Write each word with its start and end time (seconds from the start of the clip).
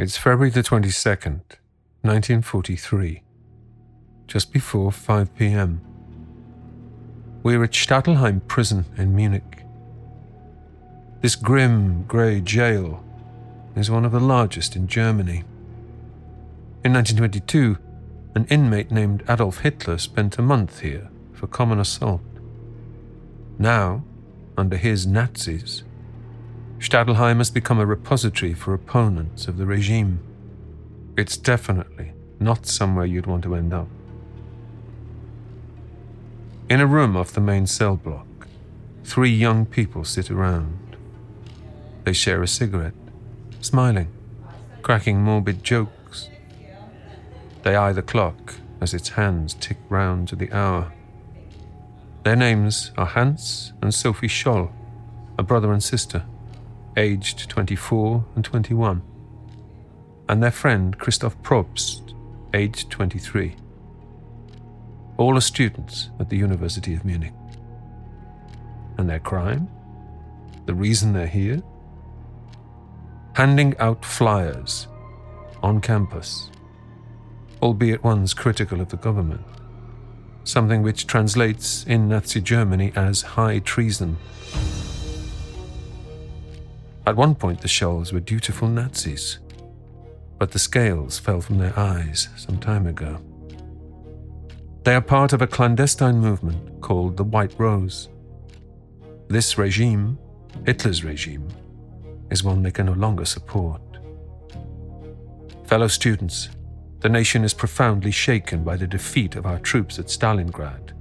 It's 0.00 0.16
February 0.16 0.50
the 0.50 0.62
22nd, 0.62 1.40
1943, 2.02 3.24
just 4.28 4.52
before 4.52 4.92
5 4.92 5.34
pm. 5.34 5.80
We're 7.42 7.64
at 7.64 7.72
Stadelheim 7.72 8.46
prison 8.46 8.84
in 8.96 9.16
Munich. 9.16 9.64
This 11.20 11.34
grim, 11.34 12.04
grey 12.04 12.40
jail 12.40 13.02
is 13.74 13.90
one 13.90 14.04
of 14.04 14.12
the 14.12 14.20
largest 14.20 14.76
in 14.76 14.86
Germany. 14.86 15.42
In 16.84 16.92
1922, 16.92 17.78
an 18.36 18.44
inmate 18.44 18.92
named 18.92 19.24
Adolf 19.28 19.58
Hitler 19.58 19.98
spent 19.98 20.38
a 20.38 20.42
month 20.42 20.78
here 20.78 21.10
for 21.32 21.48
common 21.48 21.80
assault. 21.80 22.22
Now, 23.58 24.04
under 24.56 24.76
his 24.76 25.08
Nazis, 25.08 25.82
Stadelheim 26.78 27.38
has 27.38 27.50
become 27.50 27.80
a 27.80 27.86
repository 27.86 28.54
for 28.54 28.72
opponents 28.72 29.48
of 29.48 29.58
the 29.58 29.66
regime. 29.66 30.20
It's 31.16 31.36
definitely 31.36 32.12
not 32.38 32.66
somewhere 32.66 33.04
you'd 33.04 33.26
want 33.26 33.42
to 33.44 33.56
end 33.56 33.74
up. 33.74 33.88
In 36.70 36.80
a 36.80 36.86
room 36.86 37.16
off 37.16 37.32
the 37.32 37.40
main 37.40 37.66
cell 37.66 37.96
block, 37.96 38.26
three 39.02 39.30
young 39.30 39.66
people 39.66 40.04
sit 40.04 40.30
around. 40.30 40.96
They 42.04 42.12
share 42.12 42.42
a 42.42 42.48
cigarette, 42.48 42.94
smiling, 43.60 44.12
cracking 44.80 45.20
morbid 45.20 45.64
jokes. 45.64 46.28
They 47.64 47.74
eye 47.74 47.92
the 47.92 48.02
clock 48.02 48.54
as 48.80 48.94
its 48.94 49.10
hands 49.10 49.54
tick 49.54 49.78
round 49.88 50.28
to 50.28 50.36
the 50.36 50.52
hour. 50.52 50.92
Their 52.22 52.36
names 52.36 52.92
are 52.96 53.06
Hans 53.06 53.72
and 53.82 53.92
Sophie 53.92 54.28
Scholl, 54.28 54.70
a 55.36 55.42
brother 55.42 55.72
and 55.72 55.82
sister 55.82 56.24
aged 56.98 57.48
24 57.48 58.24
and 58.34 58.44
21, 58.44 59.00
and 60.28 60.42
their 60.42 60.50
friend 60.50 60.98
Christoph 60.98 61.40
Probst, 61.42 62.12
aged 62.52 62.90
23. 62.90 63.54
All 65.16 65.36
are 65.36 65.40
students 65.40 66.10
at 66.18 66.28
the 66.28 66.36
University 66.36 66.94
of 66.94 67.04
Munich. 67.04 67.32
And 68.98 69.08
their 69.08 69.20
crime? 69.20 69.68
The 70.66 70.74
reason 70.74 71.12
they're 71.12 71.28
here? 71.28 71.62
Handing 73.34 73.78
out 73.78 74.04
flyers 74.04 74.88
on 75.62 75.80
campus, 75.80 76.50
albeit 77.62 78.02
ones 78.02 78.34
critical 78.34 78.80
of 78.80 78.88
the 78.88 78.96
government, 78.96 79.44
something 80.42 80.82
which 80.82 81.06
translates 81.06 81.84
in 81.84 82.08
Nazi 82.08 82.40
Germany 82.40 82.92
as 82.96 83.22
high 83.22 83.60
treason. 83.60 84.16
At 87.08 87.16
one 87.16 87.34
point, 87.34 87.62
the 87.62 87.68
Scholls 87.68 88.12
were 88.12 88.20
dutiful 88.20 88.68
Nazis, 88.68 89.38
but 90.38 90.50
the 90.50 90.58
scales 90.58 91.18
fell 91.18 91.40
from 91.40 91.56
their 91.56 91.72
eyes 91.78 92.28
some 92.36 92.58
time 92.58 92.86
ago. 92.86 93.18
They 94.84 94.94
are 94.94 95.00
part 95.00 95.32
of 95.32 95.40
a 95.40 95.46
clandestine 95.46 96.18
movement 96.18 96.82
called 96.82 97.16
the 97.16 97.24
White 97.24 97.54
Rose. 97.56 98.10
This 99.28 99.56
regime, 99.56 100.18
Hitler's 100.66 101.02
regime, 101.02 101.48
is 102.30 102.44
one 102.44 102.62
they 102.62 102.70
can 102.70 102.84
no 102.84 102.92
longer 102.92 103.24
support. 103.24 103.80
Fellow 105.64 105.88
students, 105.88 106.50
the 107.00 107.08
nation 107.08 107.42
is 107.42 107.54
profoundly 107.54 108.10
shaken 108.10 108.62
by 108.62 108.76
the 108.76 108.86
defeat 108.86 109.34
of 109.34 109.46
our 109.46 109.60
troops 109.60 109.98
at 109.98 110.08
Stalingrad, 110.08 110.92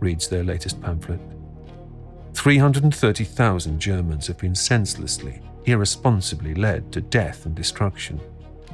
reads 0.00 0.28
their 0.28 0.44
latest 0.44 0.82
pamphlet. 0.82 1.33
330,000 2.34 3.80
Germans 3.80 4.26
have 4.26 4.38
been 4.38 4.54
senselessly, 4.54 5.40
irresponsibly 5.64 6.54
led 6.54 6.92
to 6.92 7.00
death 7.00 7.46
and 7.46 7.54
destruction 7.54 8.20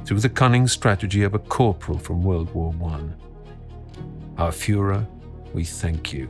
through 0.03 0.19
the 0.19 0.29
cunning 0.29 0.67
strategy 0.67 1.23
of 1.23 1.35
a 1.35 1.39
corporal 1.39 1.97
from 1.97 2.23
World 2.23 2.53
War 2.53 2.73
I. 2.83 4.41
Our 4.41 4.51
Fuhrer, 4.51 5.07
we 5.53 5.63
thank 5.63 6.11
you. 6.11 6.29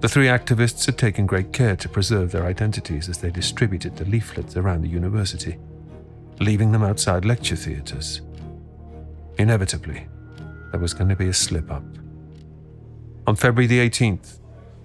The 0.00 0.08
three 0.08 0.26
activists 0.26 0.86
had 0.86 0.98
taken 0.98 1.26
great 1.26 1.52
care 1.52 1.76
to 1.76 1.88
preserve 1.88 2.30
their 2.30 2.46
identities 2.46 3.08
as 3.08 3.18
they 3.18 3.30
distributed 3.30 3.96
the 3.96 4.04
leaflets 4.04 4.56
around 4.56 4.82
the 4.82 4.88
university, 4.88 5.58
leaving 6.40 6.72
them 6.72 6.82
outside 6.82 7.24
lecture 7.24 7.56
theatres. 7.56 8.22
Inevitably, 9.38 10.06
there 10.70 10.80
was 10.80 10.94
going 10.94 11.08
to 11.08 11.16
be 11.16 11.28
a 11.28 11.32
slip 11.32 11.70
up. 11.70 11.84
On 13.26 13.36
February 13.36 13.66
the 13.66 13.78
18th, 13.88 14.40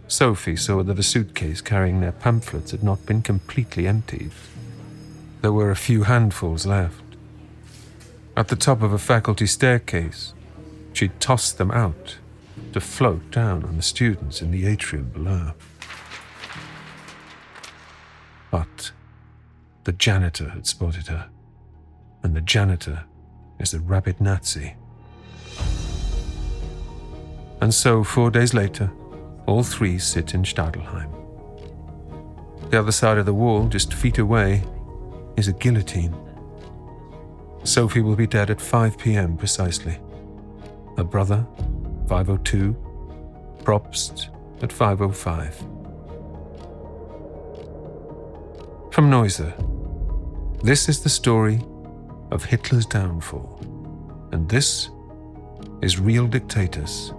Sophie 0.09 0.55
saw 0.55 0.81
that 0.81 0.97
a 0.97 1.03
suitcase 1.03 1.61
carrying 1.61 2.01
their 2.01 2.11
pamphlets 2.11 2.71
had 2.71 2.83
not 2.83 3.05
been 3.05 3.21
completely 3.21 3.87
emptied. 3.87 4.31
There 5.41 5.53
were 5.53 5.69
a 5.69 5.75
few 5.75 6.03
handfuls 6.03 6.65
left. 6.65 7.03
At 8.35 8.47
the 8.47 8.55
top 8.55 8.81
of 8.81 8.91
a 8.91 8.97
faculty 8.97 9.45
staircase, 9.45 10.33
she'd 10.93 11.19
tossed 11.19 11.59
them 11.59 11.69
out 11.69 12.17
to 12.73 12.81
float 12.81 13.29
down 13.29 13.63
on 13.63 13.77
the 13.77 13.83
students 13.83 14.41
in 14.41 14.49
the 14.49 14.65
atrium 14.65 15.09
below. 15.09 15.53
But 18.49 18.91
the 19.83 19.91
janitor 19.91 20.49
had 20.49 20.65
spotted 20.65 21.07
her, 21.07 21.29
and 22.23 22.35
the 22.35 22.41
janitor 22.41 23.03
is 23.59 23.75
a 23.75 23.79
rabid 23.79 24.19
Nazi. 24.19 24.75
And 27.61 27.73
so, 27.73 28.03
four 28.03 28.31
days 28.31 28.55
later, 28.55 28.89
all 29.49 29.63
three 29.63 29.97
sit 29.97 30.35
in 30.35 30.43
Stadelheim. 30.43 31.09
The 32.69 32.79
other 32.79 32.91
side 32.91 33.17
of 33.17 33.25
the 33.25 33.33
wall, 33.33 33.67
just 33.67 33.95
feet 33.95 34.19
away, 34.19 34.63
is 35.37 35.47
a 35.47 35.53
guillotine. 35.53 36.15
Sophie 37.63 38.01
will 38.01 38.15
be 38.15 38.27
dead 38.27 38.51
at 38.51 38.61
5 38.61 38.97
pm 38.99 39.37
precisely. 39.37 39.97
Her 40.97 41.03
brother, 41.03 41.47
502, 42.07 42.75
Probst 43.63 44.29
at 44.61 44.71
505. 44.71 45.57
From 48.91 49.09
Noiser, 49.09 49.53
this 50.61 50.87
is 50.89 51.01
the 51.01 51.09
story 51.09 51.59
of 52.29 52.45
Hitler's 52.45 52.85
downfall, 52.85 53.59
and 54.31 54.47
this 54.47 54.89
is 55.81 55.99
Real 55.99 56.27
Dictators. 56.27 57.13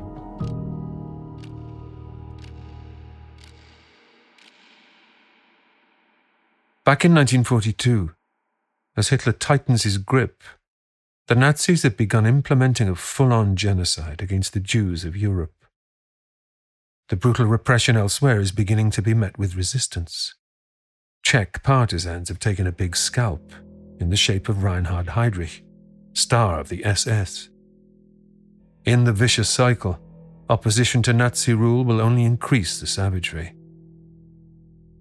Back 6.82 7.04
in 7.04 7.14
1942, 7.14 8.14
as 8.96 9.10
Hitler 9.10 9.34
tightens 9.34 9.82
his 9.82 9.98
grip, 9.98 10.42
the 11.28 11.34
Nazis 11.34 11.82
had 11.82 11.96
begun 11.96 12.24
implementing 12.24 12.88
a 12.88 12.94
full 12.94 13.34
on 13.34 13.54
genocide 13.54 14.22
against 14.22 14.54
the 14.54 14.60
Jews 14.60 15.04
of 15.04 15.14
Europe. 15.14 15.52
The 17.10 17.16
brutal 17.16 17.44
repression 17.44 17.98
elsewhere 17.98 18.40
is 18.40 18.50
beginning 18.50 18.90
to 18.92 19.02
be 19.02 19.12
met 19.12 19.38
with 19.38 19.56
resistance. 19.56 20.34
Czech 21.22 21.62
partisans 21.62 22.30
have 22.30 22.38
taken 22.38 22.66
a 22.66 22.72
big 22.72 22.96
scalp 22.96 23.52
in 24.00 24.08
the 24.08 24.16
shape 24.16 24.48
of 24.48 24.64
Reinhard 24.64 25.08
Heydrich, 25.08 25.62
star 26.14 26.58
of 26.58 26.70
the 26.70 26.82
SS. 26.84 27.50
In 28.86 29.04
the 29.04 29.12
vicious 29.12 29.50
cycle, 29.50 30.00
opposition 30.48 31.02
to 31.02 31.12
Nazi 31.12 31.52
rule 31.52 31.84
will 31.84 32.00
only 32.00 32.24
increase 32.24 32.80
the 32.80 32.86
savagery. 32.86 33.52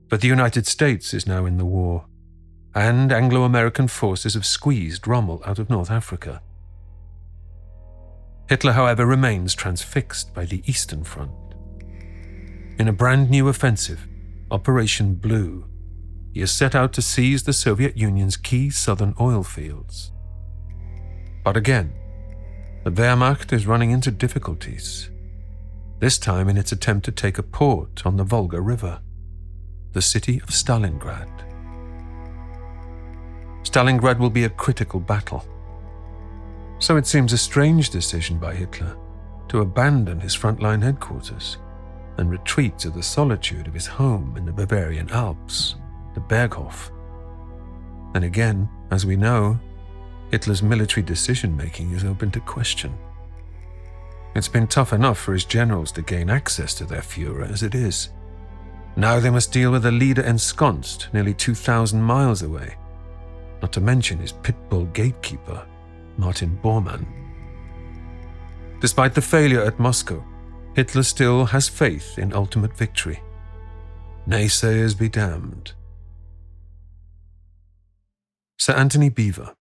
But 0.09 0.21
the 0.21 0.27
United 0.27 0.65
States 0.65 1.13
is 1.13 1.27
now 1.27 1.45
in 1.45 1.57
the 1.57 1.65
war, 1.65 2.05
and 2.73 3.11
Anglo 3.11 3.43
American 3.43 3.87
forces 3.87 4.33
have 4.33 4.45
squeezed 4.45 5.07
Rommel 5.07 5.41
out 5.45 5.59
of 5.59 5.69
North 5.69 5.91
Africa. 5.91 6.41
Hitler, 8.49 8.71
however, 8.71 9.05
remains 9.05 9.53
transfixed 9.53 10.33
by 10.33 10.45
the 10.45 10.63
Eastern 10.65 11.03
Front. 11.03 11.31
In 12.79 12.87
a 12.87 12.93
brand 12.93 13.29
new 13.29 13.47
offensive, 13.47 14.07
Operation 14.49 15.13
Blue, 15.13 15.65
he 16.33 16.39
has 16.39 16.51
set 16.51 16.73
out 16.73 16.91
to 16.93 17.01
seize 17.03 17.43
the 17.43 17.53
Soviet 17.53 17.95
Union's 17.95 18.37
key 18.37 18.71
southern 18.71 19.13
oil 19.19 19.43
fields. 19.43 20.11
But 21.43 21.55
again, 21.55 21.93
the 22.83 22.91
Wehrmacht 22.91 23.53
is 23.53 23.67
running 23.67 23.91
into 23.91 24.09
difficulties, 24.09 25.11
this 25.99 26.17
time 26.17 26.49
in 26.49 26.57
its 26.57 26.71
attempt 26.71 27.05
to 27.05 27.11
take 27.11 27.37
a 27.37 27.43
port 27.43 28.05
on 28.05 28.17
the 28.17 28.23
Volga 28.23 28.59
River 28.59 29.01
the 29.93 30.01
city 30.01 30.37
of 30.37 30.49
Stalingrad. 30.49 31.29
Stalingrad 33.63 34.19
will 34.19 34.29
be 34.29 34.43
a 34.43 34.49
critical 34.49 34.99
battle. 34.99 35.43
So 36.79 36.95
it 36.97 37.07
seems 37.07 37.33
a 37.33 37.37
strange 37.37 37.89
decision 37.89 38.37
by 38.37 38.53
Hitler 38.53 38.95
to 39.49 39.61
abandon 39.61 40.19
his 40.19 40.37
frontline 40.37 40.81
headquarters 40.81 41.57
and 42.17 42.29
retreat 42.29 42.77
to 42.79 42.89
the 42.89 43.03
solitude 43.03 43.67
of 43.67 43.73
his 43.73 43.87
home 43.87 44.35
in 44.37 44.45
the 44.45 44.51
Bavarian 44.51 45.09
Alps, 45.09 45.75
the 46.13 46.21
Berghof. 46.21 46.91
And 48.13 48.23
again, 48.23 48.69
as 48.91 49.05
we 49.05 49.15
know, 49.15 49.59
Hitler's 50.31 50.61
military 50.61 51.03
decision 51.03 51.55
making 51.57 51.91
is 51.91 52.03
open 52.03 52.29
to 52.31 52.39
question. 52.39 52.95
It's 54.35 54.47
been 54.47 54.67
tough 54.67 54.93
enough 54.93 55.17
for 55.17 55.33
his 55.33 55.45
generals 55.45 55.91
to 55.93 56.03
gain 56.03 56.29
access 56.29 56.75
to 56.75 56.85
their 56.85 57.01
Fuhrer 57.01 57.49
as 57.51 57.63
it 57.63 57.73
is. 57.73 58.09
Now 58.99 59.17
they 59.21 59.29
must 59.29 59.53
deal 59.53 59.71
with 59.71 59.85
a 59.85 59.91
leader 59.91 60.23
ensconced 60.23 61.07
nearly 61.13 61.33
2,000 61.33 62.01
miles 62.01 62.41
away. 62.41 62.75
not 63.61 63.71
to 63.71 63.79
mention 63.79 64.19
his 64.19 64.33
pit 64.33 64.55
bull 64.69 64.85
gatekeeper, 64.87 65.65
Martin 66.17 66.59
Bormann. 66.61 67.05
Despite 68.81 69.13
the 69.13 69.21
failure 69.21 69.63
at 69.63 69.79
Moscow, 69.79 70.21
Hitler 70.75 71.03
still 71.03 71.45
has 71.45 71.69
faith 71.69 72.19
in 72.19 72.33
ultimate 72.33 72.75
victory. 72.75 73.21
Naysayers 74.27 74.99
be 74.99 75.07
damned. 75.07 75.71
Sir 78.57 78.73
Antony 78.73 79.09
Beevor. 79.09 79.53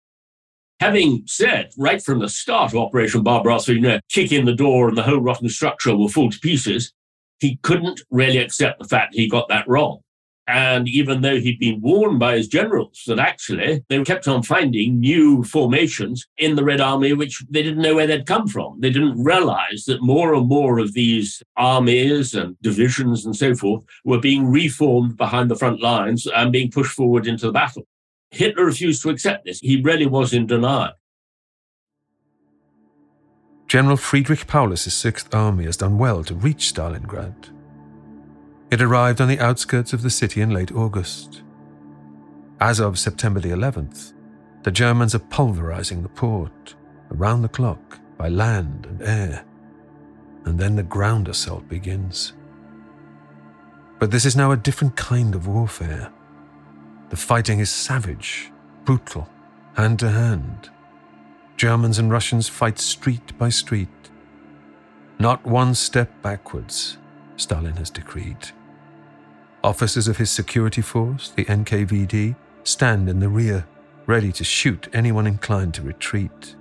Having 0.81 1.25
said 1.27 1.73
right 1.77 2.03
from 2.03 2.21
the 2.21 2.29
start 2.31 2.75
Operation 2.75 3.23
Barbarossa, 3.23 3.75
you 3.75 3.81
know, 3.81 4.01
kick 4.11 4.33
in 4.33 4.47
the 4.47 4.55
door 4.55 4.89
and 4.89 4.97
the 4.97 5.03
whole 5.03 5.21
rotten 5.21 5.51
structure 5.51 5.95
will 5.95 6.09
fall 6.09 6.31
to 6.31 6.39
pieces, 6.41 6.93
he 7.41 7.59
couldn't 7.63 8.01
really 8.11 8.39
accept 8.39 8.79
the 8.79 8.89
fact 8.89 9.15
he 9.15 9.29
got 9.29 9.49
that 9.49 9.69
wrong. 9.69 10.01
And 10.49 10.89
even 10.89 11.23
though 11.23 11.41
he'd 11.41 11.59
been 11.59 11.81
warned 11.81 12.21
by 12.21 12.37
his 12.37 12.47
generals 12.47 13.03
that 13.09 13.19
actually 13.19 13.83
they 13.89 14.03
kept 14.05 14.29
on 14.29 14.45
finding 14.45 15.01
new 15.01 15.43
formations 15.43 16.25
in 16.39 16.55
the 16.55 16.63
Red 16.63 16.81
Army, 16.81 17.13
which 17.15 17.45
they 17.51 17.65
didn't 17.65 17.83
know 17.83 17.97
where 17.97 18.07
they'd 18.07 18.27
come 18.27 18.47
from. 18.47 18.81
They 18.81 18.91
didn't 18.91 19.23
realize 19.23 19.85
that 19.87 20.03
more 20.03 20.35
and 20.35 20.47
more 20.47 20.79
of 20.79 20.93
these 20.93 21.43
armies 21.57 22.35
and 22.35 22.57
divisions 22.63 23.27
and 23.27 23.35
so 23.35 23.57
forth 23.57 23.83
were 24.05 24.21
being 24.21 24.47
reformed 24.47 25.17
behind 25.17 25.51
the 25.51 25.57
front 25.57 25.81
lines 25.83 26.29
and 26.29 26.53
being 26.53 26.71
pushed 26.71 26.93
forward 26.93 27.27
into 27.27 27.47
the 27.47 27.53
battle. 27.53 27.87
Hitler 28.31 28.67
refused 28.67 29.03
to 29.03 29.11
accept 29.11 29.47
this. 29.47 29.59
He 29.59 29.83
really 29.83 30.07
was 30.07 30.33
in 30.33 30.47
denial. 30.47 30.93
General 33.77 33.99
Friedrich 33.99 34.47
Paulus's 34.47 34.95
Sixth 34.95 35.35
Army 35.35 35.67
has 35.67 35.77
done 35.77 35.99
well 35.99 36.25
to 36.25 36.35
reach 36.35 36.73
Stalingrad 36.73 37.51
it 38.71 38.81
arrived 38.81 39.21
on 39.21 39.29
the 39.29 39.39
outskirts 39.39 39.93
of 39.93 40.01
the 40.01 40.09
city 40.09 40.41
in 40.41 40.49
late 40.49 40.73
August. 40.73 41.43
As 42.59 42.81
of 42.81 42.99
September 42.99 43.39
the 43.39 43.51
11th, 43.51 44.15
the 44.63 44.71
Germans 44.71 45.15
are 45.15 45.19
pulverizing 45.19 46.03
the 46.03 46.09
port 46.09 46.75
around 47.13 47.43
the 47.43 47.51
clock 47.51 48.01
by 48.17 48.31
land 48.31 48.87
and 48.87 49.03
air, 49.03 49.45
and 50.47 50.59
then 50.59 50.77
the 50.77 50.83
ground 50.83 51.29
assault 51.29 51.69
begins. 51.69 52.33
But 53.99 54.11
this 54.11 54.25
is 54.25 54.37
now 54.37 54.53
a 54.53 54.57
different 54.57 54.97
kind 54.97 55.35
of 55.35 55.49
warfare. 55.49 56.11
The 57.11 57.17
fighting 57.19 57.59
is 57.59 57.69
savage, 57.69 58.51
brutal, 58.87 59.29
hand 59.75 59.99
to 59.99 60.11
hand. 60.11 60.71
Germans 61.57 61.99
and 61.99 62.11
Russians 62.11 62.49
fight 62.49 62.79
street 62.79 63.37
by 63.39 63.49
street. 63.49 63.89
Not 65.19 65.47
one 65.47 65.75
step 65.75 66.11
backwards, 66.21 66.99
Stalin 67.37 67.77
has 67.77 67.89
decreed. 67.89 68.51
Officers 69.65 70.07
of 70.07 70.19
his 70.19 70.31
security 70.31 70.83
force, 70.83 71.31
the 71.31 71.47
NKVD, 71.47 72.37
stand 72.63 73.09
in 73.09 73.21
the 73.21 73.29
rear, 73.29 73.67
ready 74.07 74.33
to 74.33 74.45
shoot 74.45 74.89
anyone 74.93 75.27
inclined 75.27 75.73
to 75.75 75.83
retreat. 75.83 76.57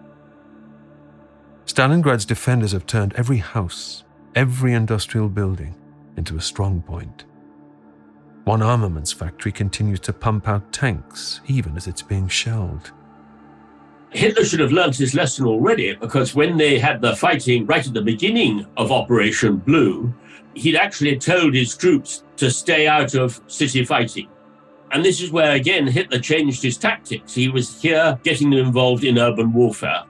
Stalingrad's 1.65 2.25
defenders 2.25 2.71
have 2.71 2.85
turned 2.85 3.13
every 3.15 3.37
house, 3.37 4.05
every 4.33 4.73
industrial 4.73 5.27
building, 5.27 5.75
into 6.15 6.37
a 6.37 6.41
strong 6.41 6.81
point. 6.81 7.25
One 8.45 8.61
armaments 8.61 9.11
factory 9.11 9.51
continues 9.51 9.99
to 10.01 10.13
pump 10.13 10.47
out 10.47 10.71
tanks 10.71 11.41
even 11.47 11.75
as 11.75 11.87
it's 11.87 12.01
being 12.01 12.29
shelled. 12.29 12.91
Hitler 14.11 14.45
should 14.45 14.61
have 14.61 14.71
learnt 14.71 14.95
his 14.95 15.13
lesson 15.13 15.45
already 15.45 15.95
because 15.95 16.35
when 16.35 16.57
they 16.57 16.79
had 16.79 17.01
the 17.01 17.15
fighting 17.15 17.65
right 17.65 17.85
at 17.85 17.93
the 17.93 18.01
beginning 18.01 18.65
of 18.77 18.91
Operation 18.91 19.57
Blue, 19.57 20.13
he'd 20.53 20.77
actually 20.77 21.17
told 21.17 21.53
his 21.53 21.75
troops 21.75 22.23
to 22.37 22.49
stay 22.49 22.87
out 22.87 23.13
of 23.13 23.41
city 23.47 23.83
fighting. 23.83 24.29
And 24.91 25.03
this 25.03 25.21
is 25.21 25.31
where, 25.31 25.55
again, 25.55 25.87
Hitler 25.87 26.19
changed 26.19 26.63
his 26.63 26.77
tactics. 26.77 27.33
He 27.33 27.49
was 27.49 27.81
here 27.81 28.17
getting 28.23 28.49
them 28.49 28.59
involved 28.59 29.03
in 29.03 29.17
urban 29.17 29.51
warfare. 29.51 30.03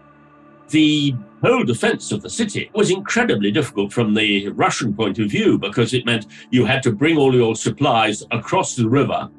The 0.70 1.16
whole 1.42 1.64
defense 1.64 2.12
of 2.12 2.22
the 2.22 2.30
city 2.30 2.70
was 2.74 2.92
incredibly 2.92 3.52
difficult 3.52 3.94
from 3.94 4.14
the 4.14 4.50
Russian 4.50 4.94
point 4.94 5.20
of 5.20 5.30
view 5.30 5.58
because 5.58 5.94
it 5.94 6.06
meant 6.06 6.28
you 6.52 6.66
had 6.66 6.84
to 6.84 6.92
bring 6.92 7.18
all 7.18 7.34
your 7.34 7.56
supplies 7.56 8.24
across 8.32 8.76
the 8.76 8.88
river, 8.88 9.30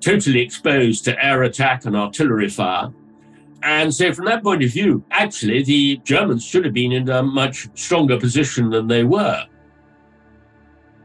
totally 0.00 0.40
exposed 0.40 1.04
to 1.04 1.24
air 1.24 1.42
attack 1.44 1.84
and 1.84 1.96
artillery 1.96 2.48
fire. 2.48 2.90
And 3.66 3.92
so, 3.92 4.12
from 4.12 4.26
that 4.26 4.44
point 4.44 4.62
of 4.62 4.70
view, 4.70 5.04
actually, 5.10 5.60
the 5.64 5.96
Germans 6.04 6.44
should 6.44 6.64
have 6.64 6.72
been 6.72 6.92
in 6.92 7.08
a 7.08 7.20
much 7.20 7.66
stronger 7.74 8.16
position 8.16 8.70
than 8.70 8.86
they 8.86 9.02
were. 9.02 9.44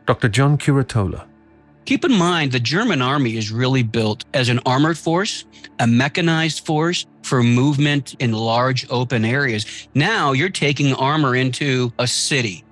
Dr. 0.05 0.29
John 0.29 0.59
Curatola. 0.59 1.25
Keep 1.85 2.05
in 2.05 2.13
mind, 2.13 2.51
the 2.51 2.59
German 2.59 3.01
army 3.01 3.35
is 3.35 3.51
really 3.51 3.81
built 3.81 4.25
as 4.35 4.47
an 4.49 4.59
armored 4.67 4.99
force, 4.99 5.45
a 5.79 5.87
mechanized 5.87 6.63
force 6.63 7.07
for 7.23 7.41
movement 7.41 8.15
in 8.19 8.31
large 8.31 8.85
open 8.91 9.25
areas. 9.25 9.87
Now 9.95 10.33
you're 10.33 10.49
taking 10.49 10.93
armor 10.93 11.35
into 11.35 11.91
a 11.97 12.05
city. 12.05 12.63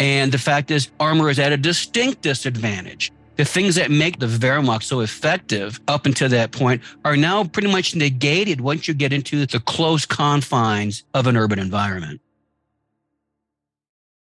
And 0.00 0.32
the 0.32 0.38
fact 0.38 0.70
is, 0.70 0.90
armor 0.98 1.28
is 1.28 1.38
at 1.38 1.52
a 1.52 1.58
distinct 1.58 2.22
disadvantage. 2.22 3.12
The 3.36 3.44
things 3.44 3.74
that 3.74 3.90
make 3.90 4.20
the 4.20 4.26
Wehrmacht 4.26 4.84
so 4.84 5.00
effective 5.00 5.80
up 5.88 6.06
until 6.06 6.28
that 6.28 6.52
point 6.52 6.82
are 7.04 7.16
now 7.16 7.44
pretty 7.44 7.70
much 7.70 7.96
negated 7.96 8.60
once 8.60 8.86
you 8.86 8.94
get 8.94 9.12
into 9.12 9.44
the 9.44 9.60
close 9.60 10.06
confines 10.06 11.02
of 11.14 11.26
an 11.26 11.36
urban 11.36 11.58
environment. 11.58 12.20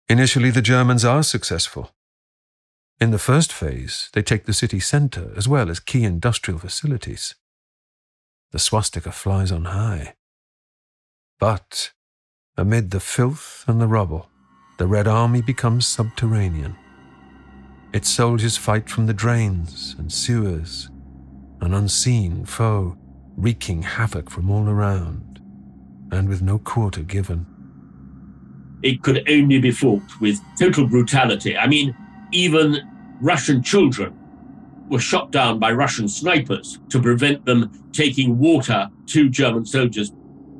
Initially, 0.09 0.51
the 0.51 0.62
Germans 0.62 1.05
are 1.05 1.23
successful. 1.23 1.93
In 3.01 3.11
the 3.11 3.19
first 3.19 3.53
phase, 3.53 4.11
they 4.12 4.23
take 4.23 4.45
the 4.45 4.53
city 4.53 4.79
centre 4.79 5.33
as 5.37 5.49
well 5.49 5.71
as 5.71 5.81
key 5.81 6.05
industrial 6.05 6.61
facilities. 6.61 7.35
The 8.53 8.59
swastika 8.59 9.11
flies 9.11 9.51
on 9.51 9.67
high. 9.67 10.15
But 11.39 11.93
amid 12.56 12.91
the 12.91 13.01
filth 13.01 13.65
and 13.67 13.81
the 13.81 13.87
rubble, 13.87 14.29
the 14.79 14.87
Red 14.87 15.09
Army 15.09 15.43
becomes 15.43 15.87
subterranean. 15.87 16.77
Its 17.93 18.09
soldiers 18.09 18.57
fight 18.57 18.89
from 18.89 19.07
the 19.07 19.13
drains 19.13 19.97
and 19.99 20.13
sewers, 20.13 20.89
an 21.61 21.75
unseen 21.75 22.45
foe 22.45 22.97
wreaking 23.37 23.83
havoc 23.83 24.31
from 24.31 24.49
all 24.49 24.69
around, 24.69 25.41
and 26.13 26.29
with 26.29 26.41
no 26.41 26.59
quarter 26.59 27.03
given. 27.03 27.47
It 28.83 29.03
could 29.03 29.29
only 29.29 29.59
be 29.59 29.73
fought 29.73 30.03
with 30.21 30.41
total 30.57 30.87
brutality. 30.87 31.57
I 31.57 31.67
mean, 31.67 31.97
even 32.31 32.79
Russian 33.21 33.61
children 33.61 34.17
were 34.89 35.01
shot 35.01 35.33
down 35.33 35.59
by 35.59 35.73
Russian 35.73 36.09
snipers 36.09 36.79
to 36.91 37.03
prevent 37.03 37.45
them 37.45 37.91
taking 37.93 38.39
water 38.39 38.89
to 39.07 39.29
German 39.29 39.67
soldiers. 39.67 40.13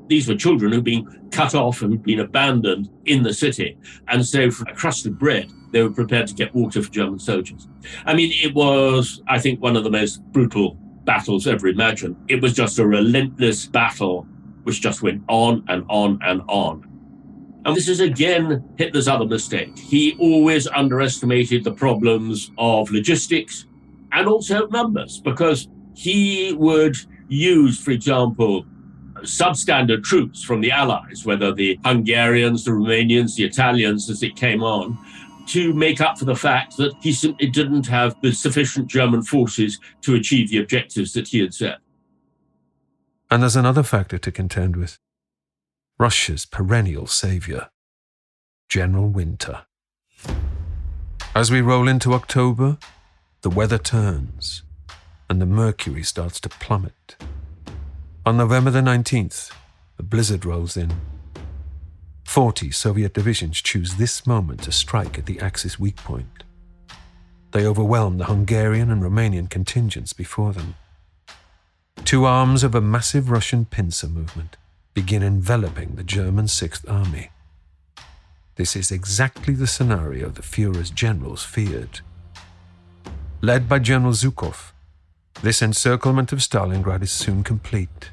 These 0.09 0.27
were 0.27 0.35
children 0.35 0.73
who'd 0.73 0.85
been 0.85 1.29
cut 1.31 1.55
off 1.55 1.83
and 1.83 2.03
been 2.03 2.21
abandoned 2.21 2.91
in 3.05 3.23
the 3.23 3.33
city. 3.33 3.79
And 4.09 4.27
so, 4.27 4.51
for 4.51 4.69
a 4.69 4.75
crust 4.75 5.07
of 5.07 5.19
bread, 5.19 5.49
they 5.73 5.83
were 5.83 5.91
prepared 5.91 6.27
to 6.29 6.35
get 6.35 6.55
water 6.55 6.83
for 6.83 6.91
German 6.91 7.19
soldiers. 7.19 7.69
I 8.07 8.15
mean, 8.15 8.33
it 8.43 8.55
was, 8.55 9.23
I 9.29 9.39
think, 9.39 9.61
one 9.61 9.77
of 9.77 9.85
the 9.85 9.91
most 9.91 10.23
brutal 10.33 10.77
battles 11.05 11.47
ever 11.47 11.69
imagined. 11.69 12.17
It 12.29 12.43
was 12.43 12.53
just 12.53 12.79
a 12.79 12.87
relentless 12.87 13.67
battle 13.67 14.27
which 14.65 14.81
just 14.81 15.03
went 15.03 15.23
on 15.29 15.65
and 15.69 15.85
on 15.89 16.19
and 16.23 16.43
on. 16.49 16.87
And 17.65 17.77
this 17.77 17.89
is 17.89 18.01
again 18.01 18.65
Hitler's 18.77 19.09
other 19.09 19.27
mistake. 19.27 19.79
He 19.79 20.17
always 20.19 20.67
underestimated 20.69 21.65
the 21.65 21.73
problems 21.73 22.51
of 22.57 22.91
logistics 22.91 23.67
and 24.13 24.27
also 24.27 24.67
numbers 24.69 25.21
because 25.21 25.69
he 25.95 26.55
would 26.55 26.97
use, 27.29 27.79
for 27.79 27.91
example, 27.91 28.65
substandard 29.23 30.03
troops 30.03 30.43
from 30.43 30.61
the 30.61 30.71
Allies, 30.71 31.27
whether 31.27 31.53
the 31.53 31.79
Hungarians, 31.85 32.65
the 32.65 32.71
Romanians, 32.71 33.37
the 33.37 33.45
Italians 33.45 34.09
as 34.09 34.23
it 34.23 34.37
came 34.37 34.63
on, 34.63 34.99
to 35.51 35.73
make 35.73 36.01
up 36.01 36.19
for 36.19 36.25
the 36.25 36.35
fact 36.35 36.77
that 36.77 36.95
he 37.01 37.13
simply 37.13 37.49
didn't 37.49 37.87
have 37.87 38.21
the 38.21 38.33
sufficient 38.33 38.89
German 38.89 39.23
forces 39.23 39.79
to 40.03 40.15
achieve 40.15 40.51
the 40.51 40.59
objectives 40.59 41.13
that 41.13 41.29
he 41.29 41.41
had 41.41 41.53
set. 41.55 41.79
And 43.31 43.43
there's 43.43 43.57
another 43.57 43.83
factor 43.83 44.19
to 44.19 44.33
contend 44.33 44.77
with. 44.77 44.99
Russia's 45.99 46.47
perennial 46.47 47.07
savior, 47.07 47.69
General 48.69 49.09
Winter. 49.09 49.67
As 51.35 51.51
we 51.51 51.61
roll 51.61 51.89
into 51.89 52.15
October, 52.15 52.79
the 53.43 53.51
weather 53.51 53.79
turns 53.79 54.63
and 55.29 55.41
the 55.41 55.47
mercury 55.47 56.03
starts 56.03 56.41
to 56.41 56.49
plummet. 56.49 57.17
On 58.27 58.37
November 58.37 58.71
the 58.71 58.81
19th, 58.81 59.53
a 59.99 60.03
blizzard 60.03 60.45
rolls 60.45 60.77
in. 60.77 60.93
Forty 62.25 62.71
Soviet 62.71 63.15
divisions 63.15 63.61
choose 63.61 63.95
this 63.95 64.27
moment 64.27 64.63
to 64.63 64.73
strike 64.73 65.19
at 65.19 65.27
the 65.27 65.41
Axis 65.41 65.79
weak 65.79 65.97
point. 65.97 66.45
They 67.53 67.67
overwhelm 67.67 68.19
the 68.19 68.27
Hungarian 68.27 68.91
and 68.91 69.03
Romanian 69.03 69.51
contingents 69.51 70.13
before 70.13 70.53
them. 70.53 70.77
Two 72.05 72.25
arms 72.25 72.63
of 72.63 72.75
a 72.75 72.81
massive 72.81 73.31
Russian 73.31 73.65
pincer 73.65 74.09
movement 74.09 74.57
begin 74.95 75.23
enveloping 75.23 75.97
the 75.97 76.05
German 76.05 76.49
Sixth 76.49 76.89
Army. 76.89 77.31
This 78.57 78.77
is 78.77 78.91
exactly 78.91 79.55
the 79.55 79.67
scenario 79.67 80.29
the 80.29 80.43
Fuhrer's 80.43 80.91
generals 80.91 81.45
feared. 81.45 82.01
Led 83.41 83.69
by 83.69 83.79
General 83.79 84.13
Zhukov, 84.13 84.73
this 85.43 85.63
encirclement 85.63 86.33
of 86.33 86.41
Stalingrad 86.41 87.03
is 87.03 87.11
soon 87.11 87.43
complete, 87.43 88.11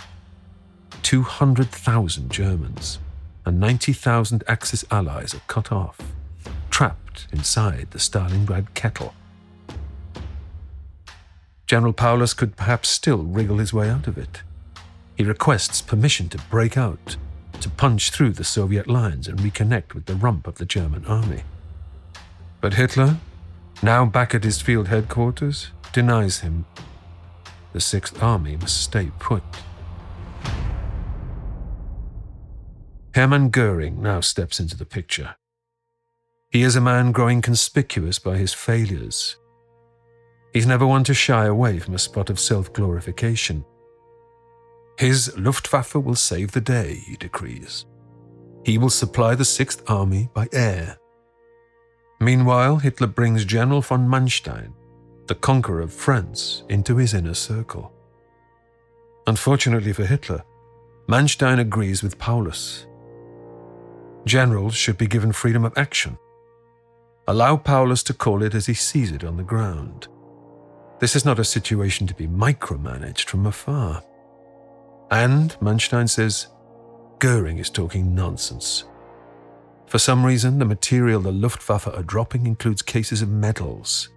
200,000 1.03 2.31
Germans 2.31 2.99
and 3.47 3.61
90,000 3.61 4.43
Axis 4.47 4.83
allies 4.91 5.33
are 5.33 5.41
cut 5.47 5.71
off, 5.71 5.97
trapped 6.69 7.27
inside 7.31 7.87
the 7.91 7.97
Stalingrad 7.97 8.73
kettle. 8.73 9.13
General 11.65 11.93
Paulus 11.93 12.33
could 12.33 12.57
perhaps 12.57 12.89
still 12.89 13.23
wriggle 13.23 13.57
his 13.57 13.73
way 13.73 13.89
out 13.89 14.05
of 14.05 14.17
it. 14.17 14.41
He 15.15 15.23
requests 15.23 15.81
permission 15.81 16.27
to 16.29 16.37
break 16.49 16.77
out, 16.77 17.15
to 17.61 17.69
punch 17.69 18.11
through 18.11 18.33
the 18.33 18.43
Soviet 18.43 18.87
lines 18.87 19.27
and 19.27 19.39
reconnect 19.39 19.93
with 19.93 20.05
the 20.05 20.15
rump 20.15 20.45
of 20.45 20.55
the 20.55 20.65
German 20.65 21.05
army. 21.05 21.43
But 22.59 22.73
Hitler, 22.73 23.17
now 23.81 24.05
back 24.05 24.35
at 24.35 24.43
his 24.43 24.61
field 24.61 24.89
headquarters, 24.89 25.71
denies 25.93 26.39
him. 26.39 26.65
The 27.71 27.79
Sixth 27.79 28.21
Army 28.21 28.57
must 28.57 28.81
stay 28.81 29.11
put. 29.19 29.43
Hermann 33.17 33.49
Goering 33.49 34.01
now 34.01 34.21
steps 34.21 34.59
into 34.59 34.77
the 34.77 34.85
picture. 34.85 35.35
He 36.51 36.61
is 36.61 36.75
a 36.75 36.81
man 36.81 37.11
growing 37.11 37.41
conspicuous 37.41 38.19
by 38.19 38.37
his 38.37 38.53
failures, 38.53 39.37
He's 40.57 40.65
never 40.65 40.87
one 40.87 41.03
to 41.03 41.13
shy 41.13 41.45
away 41.45 41.77
from 41.77 41.93
a 41.93 41.99
spot 41.99 42.31
of 42.31 42.39
self 42.39 42.73
glorification. 42.73 43.63
His 44.97 45.37
Luftwaffe 45.37 45.93
will 45.93 46.15
save 46.15 46.51
the 46.51 46.61
day, 46.61 46.95
he 47.05 47.15
decrees. 47.15 47.85
He 48.65 48.79
will 48.79 48.89
supply 48.89 49.35
the 49.35 49.45
Sixth 49.45 49.83
Army 49.87 50.29
by 50.33 50.47
air. 50.51 50.97
Meanwhile, 52.19 52.77
Hitler 52.77 53.05
brings 53.05 53.45
General 53.45 53.81
von 53.81 54.07
Manstein, 54.07 54.73
the 55.27 55.35
conqueror 55.35 55.81
of 55.81 55.93
France, 55.93 56.63
into 56.69 56.97
his 56.97 57.13
inner 57.13 57.35
circle. 57.35 57.93
Unfortunately 59.27 59.93
for 59.93 60.05
Hitler, 60.05 60.43
Manstein 61.07 61.59
agrees 61.59 62.01
with 62.01 62.17
Paulus. 62.17 62.86
Generals 64.27 64.75
should 64.75 64.97
be 64.97 65.07
given 65.07 65.31
freedom 65.31 65.63
of 65.63 65.77
action. 65.77 66.17
Allow 67.29 67.55
Paulus 67.55 68.03
to 68.03 68.13
call 68.13 68.43
it 68.43 68.53
as 68.53 68.65
he 68.65 68.73
sees 68.73 69.13
it 69.13 69.23
on 69.23 69.37
the 69.37 69.43
ground. 69.43 70.09
This 70.99 71.15
is 71.15 71.23
not 71.23 71.39
a 71.39 71.45
situation 71.45 72.05
to 72.07 72.13
be 72.13 72.27
micromanaged 72.27 73.29
from 73.29 73.45
afar. 73.45 74.03
And, 75.11 75.51
Manstein 75.61 76.09
says, 76.09 76.47
Goering 77.19 77.59
is 77.59 77.69
talking 77.69 78.13
nonsense. 78.13 78.83
For 79.85 79.97
some 79.97 80.25
reason, 80.25 80.59
the 80.59 80.65
material 80.65 81.21
the 81.21 81.31
Luftwaffe 81.31 81.87
are 81.87 82.03
dropping 82.03 82.47
includes 82.47 82.81
cases 82.81 83.21
of 83.21 83.29
medals 83.29 84.09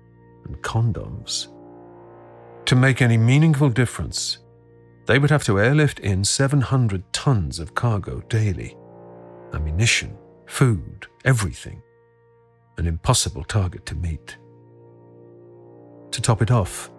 and 0.44 0.60
condoms. 0.62 1.46
To 2.64 2.74
make 2.74 3.00
any 3.00 3.16
meaningful 3.16 3.70
difference, 3.70 4.38
they 5.06 5.20
would 5.20 5.30
have 5.30 5.44
to 5.44 5.60
airlift 5.60 6.00
in 6.00 6.24
700 6.24 7.12
tons 7.12 7.60
of 7.60 7.76
cargo 7.76 8.22
daily 8.28 8.76
ammunition, 9.54 10.16
food, 10.46 11.06
everything. 11.24 11.82
An 12.78 12.86
impossible 12.86 13.44
target 13.44 13.86
to 13.86 13.94
meet. 13.94 14.36
To 16.12 16.20
top 16.20 16.42
it 16.42 16.50
off, 16.50 16.90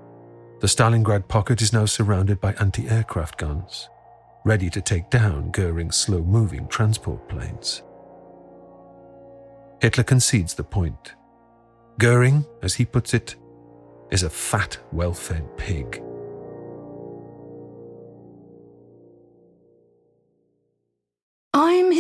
the 0.60 0.68
Stalingrad 0.68 1.28
pocket 1.28 1.62
is 1.62 1.74
now 1.74 1.86
surrounded 1.86 2.40
by 2.40 2.54
anti 2.54 2.88
aircraft 2.88 3.38
guns, 3.38 3.90
ready 4.46 4.70
to 4.70 4.82
take 4.82 5.10
down 5.10 5.52
Goering's 5.52 5.98
slow 5.98 6.22
moving 6.22 6.68
transport 6.68 7.28
planes. 7.28 7.82
Hitler 9.82 10.04
concedes 10.04 10.54
the 10.54 10.64
point. 10.64 11.16
Goering, 11.98 12.46
as 12.62 12.76
he 12.76 12.86
puts 12.86 13.14
it, 13.14 13.36
is 14.12 14.24
a 14.24 14.30
fat, 14.30 14.78
well 14.92 15.14
fed 15.14 15.58
pig. 15.58 16.02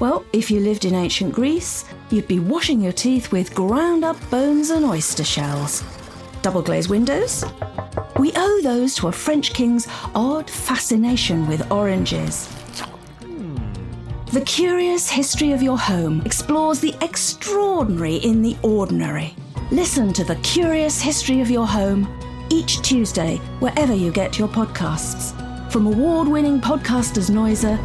Well, 0.00 0.24
if 0.32 0.50
you 0.50 0.58
lived 0.58 0.84
in 0.84 0.94
ancient 0.94 1.32
Greece, 1.32 1.84
you'd 2.10 2.26
be 2.26 2.40
washing 2.40 2.80
your 2.80 2.92
teeth 2.92 3.30
with 3.30 3.54
ground 3.54 4.04
up 4.04 4.16
bones 4.28 4.70
and 4.70 4.84
oyster 4.84 5.22
shells. 5.24 5.84
Double 6.42 6.62
glazed 6.62 6.90
windows? 6.90 7.44
We 8.18 8.32
owe 8.34 8.60
those 8.62 8.96
to 8.96 9.08
a 9.08 9.12
French 9.12 9.52
king's 9.52 9.86
odd 10.14 10.50
fascination 10.50 11.46
with 11.46 11.70
oranges. 11.70 12.48
The 14.32 14.42
Curious 14.44 15.08
History 15.08 15.52
of 15.52 15.62
Your 15.62 15.78
Home 15.78 16.22
explores 16.24 16.80
the 16.80 16.94
extraordinary 17.00 18.16
in 18.16 18.42
the 18.42 18.56
ordinary. 18.62 19.36
Listen 19.70 20.12
to 20.12 20.24
The 20.24 20.36
Curious 20.36 21.00
History 21.00 21.40
of 21.40 21.50
Your 21.50 21.68
Home 21.68 22.08
each 22.50 22.82
Tuesday, 22.82 23.36
wherever 23.60 23.94
you 23.94 24.10
get 24.10 24.38
your 24.38 24.48
podcasts. 24.48 25.32
From 25.70 25.86
award 25.86 26.28
winning 26.28 26.60
podcasters 26.60 27.30
Noiser, 27.30 27.78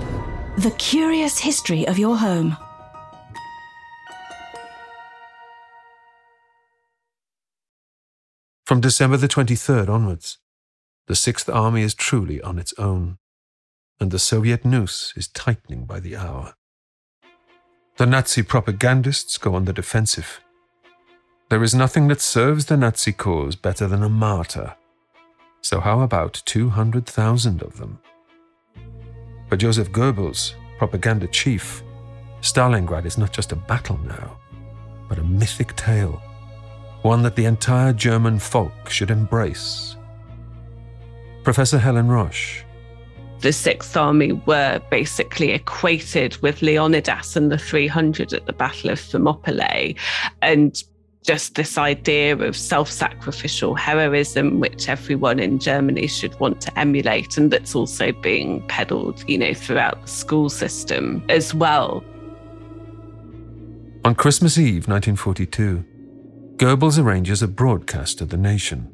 The 0.60 0.72
Curious 0.72 1.39
History 1.39 1.88
of 1.88 1.98
Your 1.98 2.18
Home. 2.18 2.58
From 8.66 8.82
December 8.82 9.16
the 9.16 9.30
23rd 9.30 9.88
onwards, 9.88 10.39
the 11.08 11.16
Sixth 11.16 11.48
Army 11.48 11.82
is 11.82 11.94
truly 11.94 12.42
on 12.42 12.60
its 12.60 12.74
own, 12.78 13.20
and 14.01 14.12
the 14.12 14.20
Soviet 14.20 14.66
noose 14.66 15.13
is 15.16 15.30
tightening 15.30 15.86
by 15.86 16.01
the 16.01 16.18
hour. 16.18 16.56
The 17.96 18.06
Nazi 18.06 18.44
propagandists 18.44 19.38
go 19.38 19.56
on 19.56 19.63
the 19.63 19.72
defensive. 19.72 20.42
There 21.50 21.63
is 21.63 21.74
nothing 21.74 22.10
that 22.10 22.20
serves 22.20 22.66
the 22.66 22.75
Nazi 22.75 23.13
cause 23.13 23.56
better 23.56 23.88
than 23.88 24.04
a 24.04 24.10
martyr. 24.10 24.75
So, 25.62 25.80
how 25.80 26.01
about 26.01 26.42
200,000 26.46 27.62
of 27.62 27.78
them? 27.78 28.00
For 29.50 29.58
Joseph 29.58 29.91
Goebbels, 29.91 30.53
propaganda 30.77 31.27
chief, 31.27 31.84
Stalingrad 32.41 33.06
is 33.06 33.18
not 33.18 33.34
just 33.34 33.51
a 33.51 33.56
battle 33.56 33.98
now, 34.06 34.38
but 35.08 35.20
a 35.20 35.24
mythic 35.24 35.75
tale 35.75 36.22
one 37.01 37.22
that 37.24 37.36
the 37.36 37.46
entire 37.46 37.94
German 37.94 38.39
folk 38.39 38.89
should 38.89 39.12
embrace. 39.12 39.96
Professor 41.44 41.77
Helen 41.77 42.10
Roche. 42.10 42.63
The 43.39 43.53
Sixth 43.53 43.96
Army 43.96 44.34
were 44.34 44.82
basically 44.91 45.51
equated 45.51 46.36
with 46.41 46.62
Leonidas 46.62 47.38
and 47.38 47.50
the 47.50 47.58
300 47.58 48.34
at 48.34 48.46
the 48.46 48.53
Battle 48.53 48.89
of 48.89 49.00
Thermopylae. 49.00 49.96
And 50.41 50.84
just 51.30 51.54
this 51.54 51.78
idea 51.78 52.36
of 52.36 52.58
self 52.58 52.90
sacrificial 52.90 53.76
heroism, 53.76 54.60
which 54.60 54.90
everyone 54.90 55.38
in 55.38 55.60
Germany 55.60 56.08
should 56.08 56.34
want 56.40 56.60
to 56.62 56.80
emulate, 56.80 57.38
and 57.38 57.52
that's 57.52 57.76
also 57.76 58.12
being 58.12 58.66
peddled, 58.68 59.24
you 59.30 59.38
know, 59.38 59.54
throughout 59.54 60.02
the 60.02 60.08
school 60.08 60.50
system 60.50 61.24
as 61.30 61.54
well. 61.54 62.04
On 64.04 64.16
Christmas 64.16 64.58
Eve, 64.58 64.88
1942, 64.88 65.86
Goebbels 66.58 66.98
arranges 66.98 67.44
a 67.44 67.48
broadcast 67.48 68.18
to 68.18 68.26
the 68.26 68.36
nation. 68.36 68.90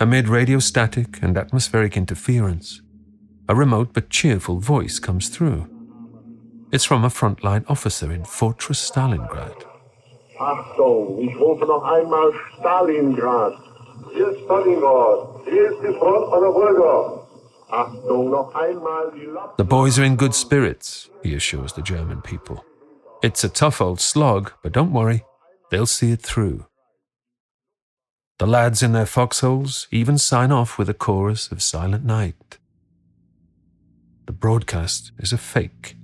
Amid 0.00 0.28
radio 0.28 0.58
static 0.60 1.18
and 1.20 1.36
atmospheric 1.36 1.98
interference, 1.98 2.80
a 3.50 3.54
remote 3.54 3.92
but 3.92 4.08
cheerful 4.08 4.60
voice 4.60 4.98
comes 4.98 5.28
through. 5.28 5.68
It's 6.72 6.86
from 6.86 7.04
a 7.04 7.08
frontline 7.08 7.66
officer 7.68 8.10
in 8.10 8.24
Fortress 8.24 8.90
Stalingrad. 8.90 9.75
Achtung, 10.38 11.18
ich 11.18 11.34
rufe 11.38 11.64
noch 11.64 11.82
einmal 11.82 12.32
Stalingrad. 12.58 13.54
Hier 14.12 14.28
ist 14.28 14.44
Stalingrad. 14.44 15.40
Hier 15.44 15.70
ist 15.70 15.80
die 15.82 15.98
Front 15.98 16.32
an 16.32 16.40
der 16.42 16.54
Wolga. 16.54 17.26
Achtung, 17.70 18.30
noch 18.30 18.54
einmal 18.54 19.12
die 19.12 19.28
The 19.56 19.64
boys 19.64 19.98
are 19.98 20.04
in 20.04 20.16
good 20.16 20.34
spirits, 20.34 21.10
he 21.22 21.34
assures 21.34 21.72
the 21.72 21.82
German 21.82 22.20
people. 22.22 22.64
It's 23.22 23.44
a 23.44 23.48
tough 23.48 23.80
old 23.80 24.00
slog, 24.00 24.52
but 24.62 24.72
don't 24.72 24.92
worry, 24.92 25.24
they'll 25.70 25.86
see 25.86 26.12
it 26.12 26.22
through. 26.22 26.66
The 28.38 28.46
lads 28.46 28.82
in 28.82 28.92
their 28.92 29.06
foxholes 29.06 29.88
even 29.90 30.18
sign 30.18 30.52
off 30.52 30.78
with 30.78 30.90
a 30.90 30.94
chorus 30.94 31.50
of 31.50 31.62
Silent 31.62 32.04
Night. 32.04 32.58
The 34.26 34.32
broadcast 34.32 35.12
is 35.18 35.32
a 35.32 35.38
fake, 35.38 35.96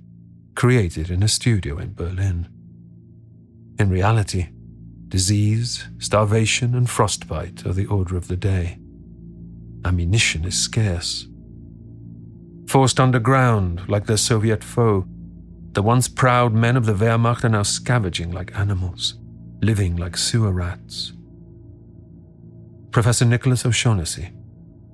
created 0.55 1.11
in 1.11 1.21
a 1.21 1.27
studio 1.27 1.77
in 1.77 1.93
Berlin. 1.93 2.49
In 3.79 3.89
reality, 3.89 4.49
disease, 5.07 5.87
starvation, 5.97 6.75
and 6.75 6.89
frostbite 6.89 7.65
are 7.65 7.73
the 7.73 7.87
order 7.87 8.15
of 8.15 8.27
the 8.27 8.35
day. 8.37 8.77
Ammunition 9.85 10.45
is 10.45 10.57
scarce. 10.57 11.27
Forced 12.67 12.99
underground, 12.99 13.87
like 13.89 14.05
their 14.05 14.17
Soviet 14.17 14.63
foe, 14.63 15.05
The 15.73 15.81
once 15.81 16.07
proud 16.07 16.53
men 16.53 16.77
of 16.77 16.85
the 16.85 16.93
Wehrmacht 16.93 17.43
are 17.43 17.49
now 17.49 17.63
scavenging 17.63 18.31
like 18.31 18.55
animals, 18.57 19.15
living 19.61 19.95
like 19.95 20.15
sewer 20.15 20.51
rats. 20.51 21.13
Professor 22.91 23.25
Nicholas 23.25 23.65
O'Shaughnessy. 23.65 24.29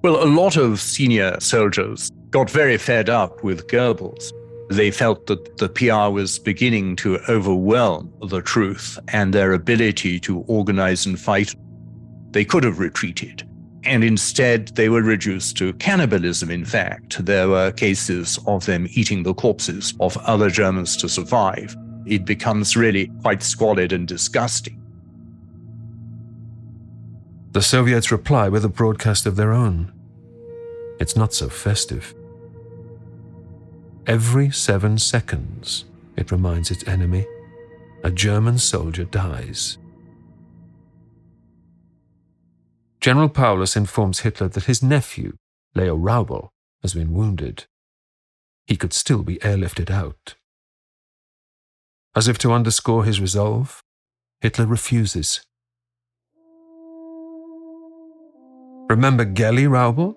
Well, 0.02 0.24
a 0.24 0.26
lot 0.26 0.56
of 0.56 0.80
senior 0.80 1.38
soldiers 1.42 2.10
got 2.30 2.50
very 2.50 2.78
fed 2.78 3.10
up 3.10 3.44
with 3.44 3.68
Goebbels. 3.68 4.32
They 4.70 4.92
felt 4.92 5.26
that 5.26 5.58
the 5.58 5.68
PR 5.68 6.14
was 6.14 6.38
beginning 6.38 6.96
to 6.98 7.18
overwhelm 7.28 8.14
the 8.28 8.42
truth 8.42 9.00
and 9.08 9.34
their 9.34 9.54
ability 9.54 10.20
to 10.22 10.42
organize 10.42 11.08
and 11.08 11.20
fight. 11.20 11.56
They 12.32 12.46
could 12.46 12.64
have 12.64 12.78
retreated. 12.78 13.48
And 13.84 14.04
instead, 14.04 14.68
they 14.76 14.90
were 14.90 15.02
reduced 15.02 15.58
to 15.58 15.74
cannibalism, 15.74 16.52
in 16.52 16.66
fact. 16.66 17.26
There 17.26 17.48
were 17.48 17.72
cases 17.72 18.38
of 18.46 18.66
them 18.68 18.88
eating 18.92 19.24
the 19.24 19.34
corpses 19.34 19.96
of 20.00 20.18
other 20.18 20.52
Germans 20.52 20.96
to 20.98 21.10
survive. 21.10 21.76
It 22.06 22.26
becomes 22.26 22.78
really 22.78 23.08
quite 23.22 23.42
squalid 23.42 23.92
and 23.92 24.08
disgusting. 24.08 24.80
The 27.54 27.62
Soviets 27.64 28.12
reply 28.12 28.50
with 28.50 28.64
a 28.64 28.70
broadcast 28.70 29.26
of 29.26 29.36
their 29.36 29.52
own. 29.52 29.92
It's 31.00 31.16
not 31.16 31.34
so 31.34 31.50
festive. 31.50 32.14
Every 34.10 34.50
seven 34.50 34.98
seconds, 34.98 35.86
it 36.18 36.32
reminds 36.32 36.72
its 36.72 36.84
enemy, 36.88 37.28
a 38.04 38.10
German 38.10 38.58
soldier 38.58 39.04
dies. 39.04 39.78
General 43.00 43.30
Paulus 43.30 43.76
informs 43.76 44.22
Hitler 44.22 44.48
that 44.48 44.64
his 44.64 44.82
nephew, 44.82 45.34
Leo 45.76 45.96
Raubal, 45.96 46.50
has 46.82 46.96
been 46.96 47.14
wounded. 47.14 47.66
He 48.66 48.76
could 48.76 48.94
still 48.94 49.22
be 49.22 49.36
airlifted 49.44 49.92
out. 49.92 50.34
As 52.16 52.28
if 52.28 52.40
to 52.40 52.52
underscore 52.52 53.06
his 53.06 53.22
resolve, 53.22 53.84
Hitler 54.42 54.66
refuses. 54.66 55.42
Remember 58.90 59.24
Geli 59.24 59.70
Raubal, 59.70 60.16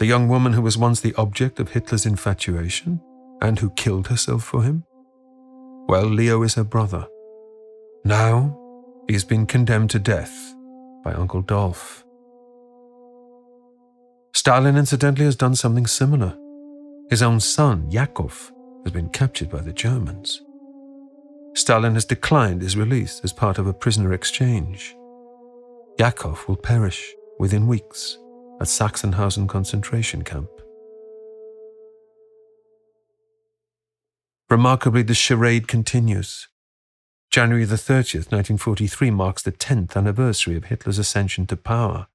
the 0.00 0.06
young 0.06 0.28
woman 0.28 0.54
who 0.54 0.62
was 0.62 0.78
once 0.78 1.00
the 1.00 1.14
object 1.16 1.60
of 1.60 1.72
Hitler's 1.72 2.06
infatuation 2.06 2.98
and 3.42 3.58
who 3.58 3.68
killed 3.72 4.08
herself 4.08 4.42
for 4.42 4.62
him? 4.62 4.82
Well, 5.88 6.06
Leo 6.06 6.42
is 6.42 6.54
her 6.54 6.64
brother. 6.64 7.06
Now 8.02 8.58
he 9.06 9.12
has 9.12 9.24
been 9.24 9.44
condemned 9.44 9.90
to 9.90 9.98
death 9.98 10.54
by 11.04 11.12
Uncle 11.12 11.42
Dolph. 11.42 12.02
Stalin, 14.32 14.78
incidentally, 14.78 15.26
has 15.26 15.36
done 15.36 15.54
something 15.54 15.86
similar. 15.86 16.34
His 17.10 17.22
own 17.22 17.38
son, 17.38 17.90
Yakov, 17.90 18.50
has 18.84 18.92
been 18.94 19.10
captured 19.10 19.50
by 19.50 19.60
the 19.60 19.72
Germans. 19.72 20.40
Stalin 21.54 21.92
has 21.92 22.06
declined 22.06 22.62
his 22.62 22.74
release 22.74 23.20
as 23.22 23.34
part 23.34 23.58
of 23.58 23.66
a 23.66 23.74
prisoner 23.74 24.14
exchange. 24.14 24.96
Yakov 25.98 26.48
will 26.48 26.56
perish 26.56 27.12
within 27.38 27.66
weeks 27.66 28.16
at 28.60 28.66
Sachsenhausen 28.66 29.48
concentration 29.48 30.22
camp. 30.22 30.50
Remarkably, 34.50 35.02
the 35.02 35.14
charade 35.14 35.66
continues. 35.66 36.48
January 37.30 37.64
the 37.64 37.76
30th, 37.76 38.32
1943 38.32 39.10
marks 39.12 39.42
the 39.42 39.52
10th 39.52 39.96
anniversary 39.96 40.56
of 40.56 40.64
Hitler's 40.64 40.98
ascension 40.98 41.46
to 41.46 41.56
power. 41.56 42.08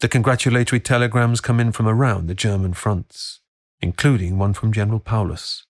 The 0.00 0.08
congratulatory 0.08 0.80
telegrams 0.80 1.40
come 1.40 1.58
in 1.58 1.72
from 1.72 1.88
around 1.88 2.26
the 2.26 2.34
German 2.34 2.74
fronts, 2.74 3.40
including 3.80 4.38
one 4.38 4.52
from 4.52 4.72
General 4.72 5.00
Paulus. 5.00 5.64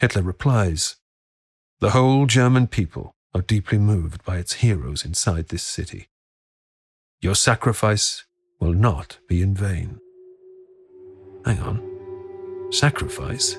Hitler 0.00 0.22
replies, 0.22 0.96
The 1.78 1.90
whole 1.90 2.26
German 2.26 2.66
people 2.66 3.14
are 3.32 3.42
deeply 3.42 3.78
moved 3.78 4.24
by 4.24 4.38
its 4.38 4.54
heroes 4.54 5.04
inside 5.04 5.48
this 5.48 5.62
city. 5.62 6.08
Your 7.20 7.36
sacrifice 7.36 8.24
will 8.62 8.72
not 8.72 9.18
be 9.26 9.42
in 9.42 9.52
vain. 9.52 9.98
Hang 11.44 11.58
on. 11.58 12.68
Sacrifice? 12.70 13.58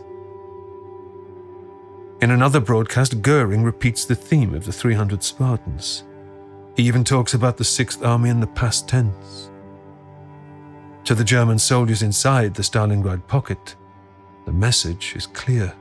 In 2.22 2.32
another 2.32 2.62
broadcast, 2.62 3.22
Goering 3.22 3.64
repeats 3.66 4.06
the 4.06 4.16
theme 4.16 4.54
of 4.54 4.64
the 4.64 4.72
300 4.72 5.22
Spartans. 5.22 6.06
He 6.78 6.84
even 6.84 7.04
talks 7.04 7.34
about 7.34 7.58
the 7.58 7.66
Sixth 7.66 8.02
Army 8.02 8.30
in 8.30 8.40
the 8.40 8.48
past 8.48 8.88
tense. 8.88 9.50
To 11.04 11.14
the 11.14 11.26
German 11.26 11.60
soldiers 11.60 12.02
inside 12.02 12.54
the 12.54 12.64
Stalingrad 12.64 13.28
pocket, 13.28 13.76
the 14.46 14.54
message 14.54 15.16
is 15.18 15.28
clear. 15.28 15.74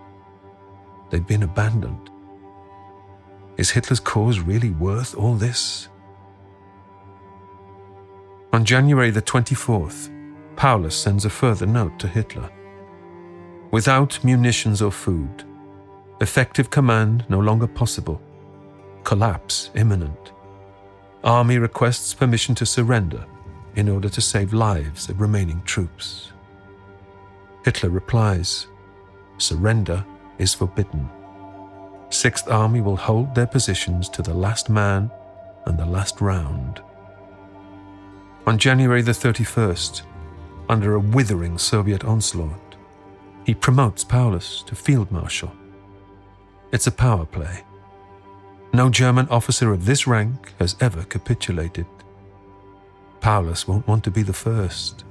They've 1.11 1.25
been 1.25 1.45
abandoned. 1.45 2.11
Is 3.57 3.71
Hitler's 3.71 4.01
cause 4.01 4.41
really 4.41 4.71
worth 4.71 5.15
all 5.15 5.35
this? 5.35 5.89
On 8.55 8.67
January 8.67 9.11
the 9.11 9.23
24th, 9.23 10.11
Paulus 10.57 10.95
sends 10.95 11.25
a 11.25 11.31
further 11.31 11.65
note 11.65 11.99
to 11.99 12.07
Hitler. 12.07 12.51
Without 13.71 14.23
munitions 14.23 14.83
or 14.83 14.93
food, 14.93 15.45
effective 16.21 16.69
command 16.69 17.25
no 17.31 17.39
longer 17.39 17.67
possible, 17.67 18.21
collapse 19.05 19.71
imminent. 19.75 20.33
Army 21.25 21.57
requests 21.57 22.13
permission 22.13 22.55
to 22.57 22.67
surrender 22.67 23.25
in 23.75 23.89
order 23.89 24.11
to 24.11 24.21
save 24.21 24.53
lives 24.53 25.09
of 25.09 25.23
remaining 25.23 25.63
troops. 25.63 26.33
Hitler 27.65 27.89
replies, 27.89 28.67
Surrender 29.39 30.05
is 30.37 30.53
forbidden. 30.53 31.09
Sixth 32.11 32.51
Army 32.51 32.83
will 32.83 32.97
hold 32.97 33.35
their 33.35 33.47
positions 33.47 34.11
to 34.11 34.21
the 34.21 34.35
last 34.35 34.69
man 34.69 35.11
and 35.65 35.79
the 35.79 35.87
last 35.87 36.21
round. 36.21 36.83
On 38.45 38.59
January 38.59 39.03
the 39.03 39.13
31st, 39.13 40.03
under 40.69 40.95
a 40.95 41.01
withering 41.01 41.59
Soviet 41.59 42.05
onslaught, 42.05 42.77
he 43.45 43.55
promotes 43.55 44.03
Paulus 44.03 44.65
to 44.65 44.75
field 44.75 45.13
marshal. 45.13 45.53
It's 46.73 46.89
a 46.89 46.93
power 46.93 47.25
play. 47.25 47.63
No 48.73 48.89
German 48.89 49.29
officer 49.29 49.73
of 49.73 49.85
this 49.85 50.09
rank 50.09 50.53
has 50.59 50.75
ever 50.81 51.05
capitulated. 51.05 51.87
Paulus 53.21 53.69
won't 53.69 53.87
want 53.87 54.03
to 54.05 54.11
be 54.11 54.23
the 54.23 54.33
first. 54.33 55.05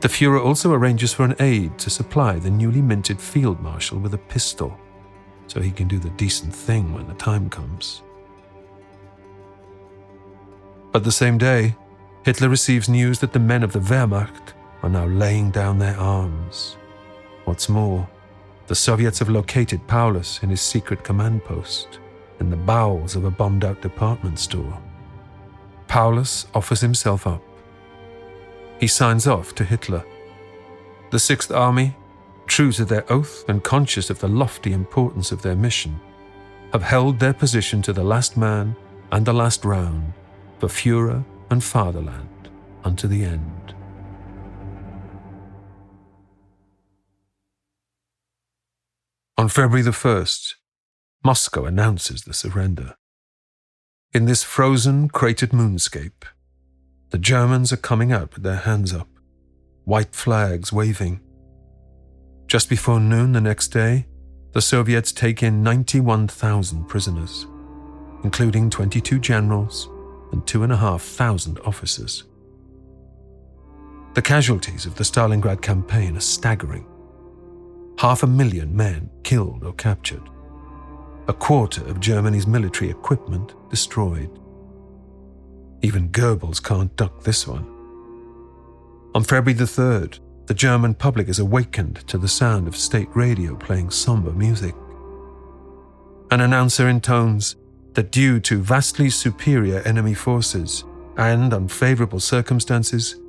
The 0.00 0.08
Fuhrer 0.08 0.42
also 0.42 0.72
arranges 0.72 1.12
for 1.12 1.24
an 1.24 1.34
aide 1.38 1.78
to 1.80 1.90
supply 1.90 2.38
the 2.38 2.50
newly 2.50 2.80
minted 2.80 3.20
field 3.20 3.60
marshal 3.60 3.98
with 3.98 4.14
a 4.14 4.18
pistol, 4.18 4.78
so 5.48 5.60
he 5.60 5.70
can 5.70 5.88
do 5.88 5.98
the 5.98 6.10
decent 6.10 6.54
thing 6.54 6.94
when 6.94 7.08
the 7.08 7.14
time 7.14 7.50
comes. 7.50 8.02
But 10.94 11.02
the 11.02 11.10
same 11.10 11.38
day, 11.38 11.74
Hitler 12.24 12.48
receives 12.48 12.88
news 12.88 13.18
that 13.18 13.32
the 13.32 13.40
men 13.40 13.64
of 13.64 13.72
the 13.72 13.80
Wehrmacht 13.80 14.52
are 14.80 14.88
now 14.88 15.06
laying 15.06 15.50
down 15.50 15.80
their 15.80 15.98
arms. 15.98 16.76
What's 17.46 17.68
more, 17.68 18.08
the 18.68 18.76
Soviets 18.76 19.18
have 19.18 19.28
located 19.28 19.84
Paulus 19.88 20.40
in 20.44 20.50
his 20.50 20.60
secret 20.60 21.02
command 21.02 21.42
post 21.42 21.98
in 22.38 22.48
the 22.48 22.56
bowels 22.56 23.16
of 23.16 23.24
a 23.24 23.30
bombed 23.30 23.64
out 23.64 23.82
department 23.82 24.38
store. 24.38 24.80
Paulus 25.88 26.46
offers 26.54 26.80
himself 26.80 27.26
up. 27.26 27.42
He 28.78 28.86
signs 28.86 29.26
off 29.26 29.52
to 29.56 29.64
Hitler. 29.64 30.04
The 31.10 31.18
Sixth 31.18 31.50
Army, 31.50 31.96
true 32.46 32.70
to 32.70 32.84
their 32.84 33.12
oath 33.12 33.44
and 33.48 33.64
conscious 33.64 34.10
of 34.10 34.20
the 34.20 34.28
lofty 34.28 34.72
importance 34.72 35.32
of 35.32 35.42
their 35.42 35.56
mission, 35.56 35.98
have 36.72 36.84
held 36.84 37.18
their 37.18 37.34
position 37.34 37.82
to 37.82 37.92
the 37.92 38.04
last 38.04 38.36
man 38.36 38.76
and 39.10 39.26
the 39.26 39.34
last 39.34 39.64
round 39.64 40.12
for 40.64 40.74
Fuhrer 40.74 41.24
and 41.50 41.62
fatherland 41.62 42.48
unto 42.84 43.06
the 43.06 43.24
end. 43.24 43.74
On 49.36 49.48
February 49.48 49.82
the 49.82 49.90
1st, 49.90 50.54
Moscow 51.22 51.66
announces 51.66 52.22
the 52.22 52.32
surrender. 52.32 52.94
In 54.12 54.24
this 54.24 54.42
frozen, 54.42 55.08
cratered 55.08 55.50
moonscape, 55.50 56.24
the 57.10 57.18
Germans 57.18 57.72
are 57.72 57.76
coming 57.76 58.12
out 58.12 58.34
with 58.34 58.42
their 58.42 58.56
hands 58.56 58.94
up, 58.94 59.08
white 59.84 60.14
flags 60.14 60.72
waving. 60.72 61.20
Just 62.46 62.70
before 62.70 63.00
noon 63.00 63.32
the 63.32 63.40
next 63.40 63.68
day, 63.68 64.06
the 64.52 64.62
Soviets 64.62 65.12
take 65.12 65.42
in 65.42 65.62
91,000 65.62 66.86
prisoners, 66.86 67.46
including 68.22 68.70
22 68.70 69.18
generals, 69.18 69.90
and 70.32 70.46
2,500 70.46 71.60
officers. 71.66 72.24
The 74.14 74.22
casualties 74.22 74.86
of 74.86 74.94
the 74.94 75.04
Stalingrad 75.04 75.60
campaign 75.60 76.16
are 76.16 76.20
staggering. 76.20 76.86
Half 77.98 78.22
a 78.22 78.28
million 78.28 78.74
men 78.74 79.10
killed 79.24 79.64
or 79.64 79.72
captured. 79.72 80.28
A 81.26 81.32
quarter 81.32 81.84
of 81.86 82.00
Germany's 82.00 82.46
military 82.46 82.90
equipment 82.90 83.54
destroyed. 83.70 84.30
Even 85.82 86.10
Goebbels 86.10 86.62
can't 86.62 86.94
duck 86.96 87.22
this 87.22 87.46
one. 87.46 87.66
On 89.14 89.24
February 89.24 89.54
the 89.54 89.64
3rd, 89.64 90.20
the 90.46 90.54
German 90.54 90.94
public 90.94 91.28
is 91.28 91.38
awakened 91.38 92.06
to 92.08 92.18
the 92.18 92.28
sound 92.28 92.68
of 92.68 92.76
state 92.76 93.08
radio 93.14 93.54
playing 93.56 93.90
somber 93.90 94.32
music. 94.32 94.74
An 96.30 96.40
announcer 96.40 96.88
intones 96.88 97.56
that 97.94 98.10
due 98.10 98.40
to 98.40 98.62
vastly 98.62 99.08
superior 99.10 99.80
enemy 99.80 100.14
forces 100.14 100.84
and 101.16 101.54
unfavorable 101.54 102.20
circumstances, 102.20 103.20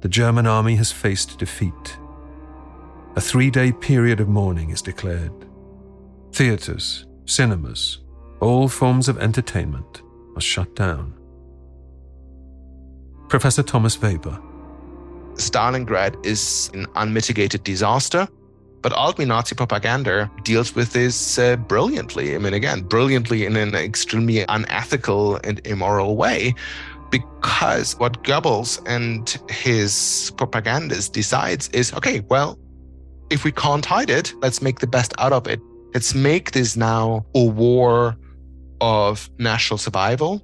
the 0.00 0.08
German 0.08 0.46
army 0.46 0.76
has 0.76 0.90
faced 0.92 1.38
defeat. 1.38 1.98
A 3.16 3.20
three 3.20 3.50
day 3.50 3.72
period 3.72 4.20
of 4.20 4.28
mourning 4.28 4.70
is 4.70 4.80
declared. 4.80 5.32
Theatres, 6.32 7.06
cinemas, 7.26 7.98
all 8.40 8.68
forms 8.68 9.08
of 9.08 9.18
entertainment 9.18 10.02
are 10.36 10.40
shut 10.40 10.74
down. 10.76 11.14
Professor 13.28 13.62
Thomas 13.62 14.00
Weber. 14.00 14.40
Stalingrad 15.34 16.24
is 16.24 16.70
an 16.74 16.86
unmitigated 16.96 17.64
disaster, 17.64 18.28
but 18.82 18.92
ultimately 18.92 19.26
Nazi 19.26 19.54
propaganda 19.54 20.30
deals 20.42 20.74
with 20.74 20.92
this 20.92 21.38
uh, 21.38 21.56
brilliantly. 21.56 22.34
I 22.34 22.38
mean, 22.38 22.54
again, 22.54 22.82
brilliantly 22.82 23.44
in 23.44 23.56
an 23.56 23.74
extremely 23.74 24.44
unethical 24.48 25.36
and 25.44 25.64
immoral 25.66 26.16
way, 26.16 26.54
because 27.10 27.98
what 27.98 28.22
Goebbels 28.22 28.80
and 28.86 29.38
his 29.50 30.32
propagandists 30.36 31.08
decides 31.08 31.68
is, 31.70 31.92
okay, 31.94 32.20
well, 32.28 32.58
if 33.30 33.44
we 33.44 33.52
can't 33.52 33.84
hide 33.84 34.10
it, 34.10 34.32
let's 34.40 34.62
make 34.62 34.80
the 34.80 34.86
best 34.86 35.12
out 35.18 35.32
of 35.32 35.46
it. 35.46 35.60
Let's 35.94 36.14
make 36.14 36.52
this 36.52 36.76
now 36.76 37.26
a 37.34 37.44
war 37.44 38.16
of 38.80 39.28
national 39.38 39.78
survival. 39.78 40.42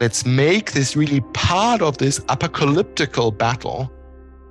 Let's 0.00 0.26
make 0.26 0.72
this 0.72 0.94
really 0.94 1.20
part 1.32 1.82
of 1.82 1.98
this 1.98 2.20
apocalyptical 2.28 3.36
battle. 3.36 3.90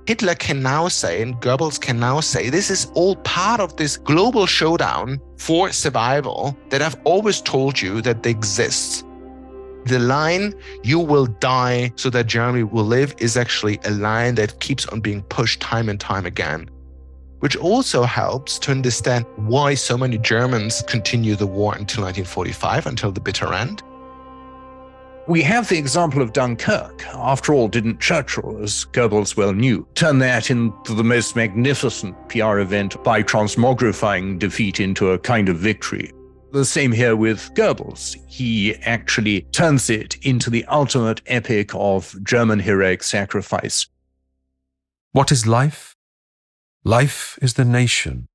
Hitler 0.08 0.36
can 0.36 0.62
now 0.62 0.88
say, 0.88 1.20
and 1.20 1.38
Goebbels 1.38 1.78
can 1.78 2.00
now 2.00 2.20
say, 2.20 2.48
this 2.48 2.70
is 2.70 2.90
all 2.94 3.14
part 3.16 3.60
of 3.60 3.76
this 3.76 3.98
global 3.98 4.46
showdown 4.46 5.20
for 5.36 5.70
survival 5.70 6.56
that 6.70 6.80
I've 6.80 6.96
always 7.04 7.42
told 7.42 7.78
you 7.78 8.00
that 8.00 8.24
exists. 8.24 9.04
The 9.84 9.98
line, 9.98 10.54
you 10.82 10.98
will 10.98 11.26
die 11.26 11.92
so 11.96 12.08
that 12.08 12.26
Germany 12.26 12.62
will 12.62 12.86
live, 12.86 13.14
is 13.18 13.36
actually 13.36 13.80
a 13.84 13.90
line 13.90 14.34
that 14.36 14.58
keeps 14.60 14.86
on 14.86 15.02
being 15.02 15.20
pushed 15.24 15.60
time 15.60 15.90
and 15.90 16.00
time 16.00 16.24
again 16.24 16.70
which 17.40 17.54
also 17.54 18.02
helps 18.02 18.58
to 18.58 18.72
understand 18.72 19.24
why 19.36 19.72
so 19.72 19.96
many 19.96 20.18
Germans 20.18 20.82
continue 20.88 21.36
the 21.36 21.46
war 21.46 21.72
until 21.76 22.02
1945, 22.02 22.86
until 22.86 23.12
the 23.12 23.20
bitter 23.20 23.54
end. 23.54 23.80
We 25.28 25.42
have 25.42 25.68
the 25.68 25.76
example 25.76 26.22
of 26.22 26.32
Dunkirk. 26.32 27.04
After 27.08 27.52
all, 27.52 27.68
didn't 27.68 28.00
Churchill, 28.00 28.62
as 28.62 28.86
Goebbels 28.92 29.36
well 29.36 29.52
knew, 29.52 29.86
turn 29.94 30.18
that 30.20 30.50
into 30.50 30.94
the 30.94 31.04
most 31.04 31.36
magnificent 31.36 32.16
PR 32.30 32.60
event 32.60 33.04
by 33.04 33.22
transmogrifying 33.22 34.38
defeat 34.38 34.80
into 34.80 35.10
a 35.10 35.18
kind 35.18 35.50
of 35.50 35.58
victory? 35.58 36.12
The 36.52 36.64
same 36.64 36.92
here 36.92 37.14
with 37.14 37.52
Goebbels. 37.52 38.16
He 38.26 38.74
actually 38.76 39.42
turns 39.52 39.90
it 39.90 40.16
into 40.22 40.48
the 40.48 40.64
ultimate 40.64 41.20
epic 41.26 41.72
of 41.74 42.16
German 42.24 42.60
heroic 42.60 43.02
sacrifice. 43.02 43.86
What 45.12 45.30
is 45.30 45.46
life? 45.46 45.94
Life 46.84 47.38
is 47.42 47.52
the 47.52 47.66
nation, 47.66 48.28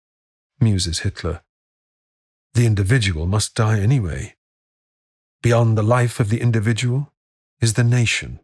muses 0.59 0.99
Hitler. 0.99 1.41
The 2.53 2.67
individual 2.67 3.25
must 3.25 3.55
die 3.55 3.79
anyway. 3.79 4.35
Beyond 5.43 5.77
the 5.77 5.83
life 5.83 6.21
of 6.21 6.29
the 6.29 6.39
individual 6.39 7.11
is 7.59 7.73
the 7.73 7.83
nation. 7.83 8.39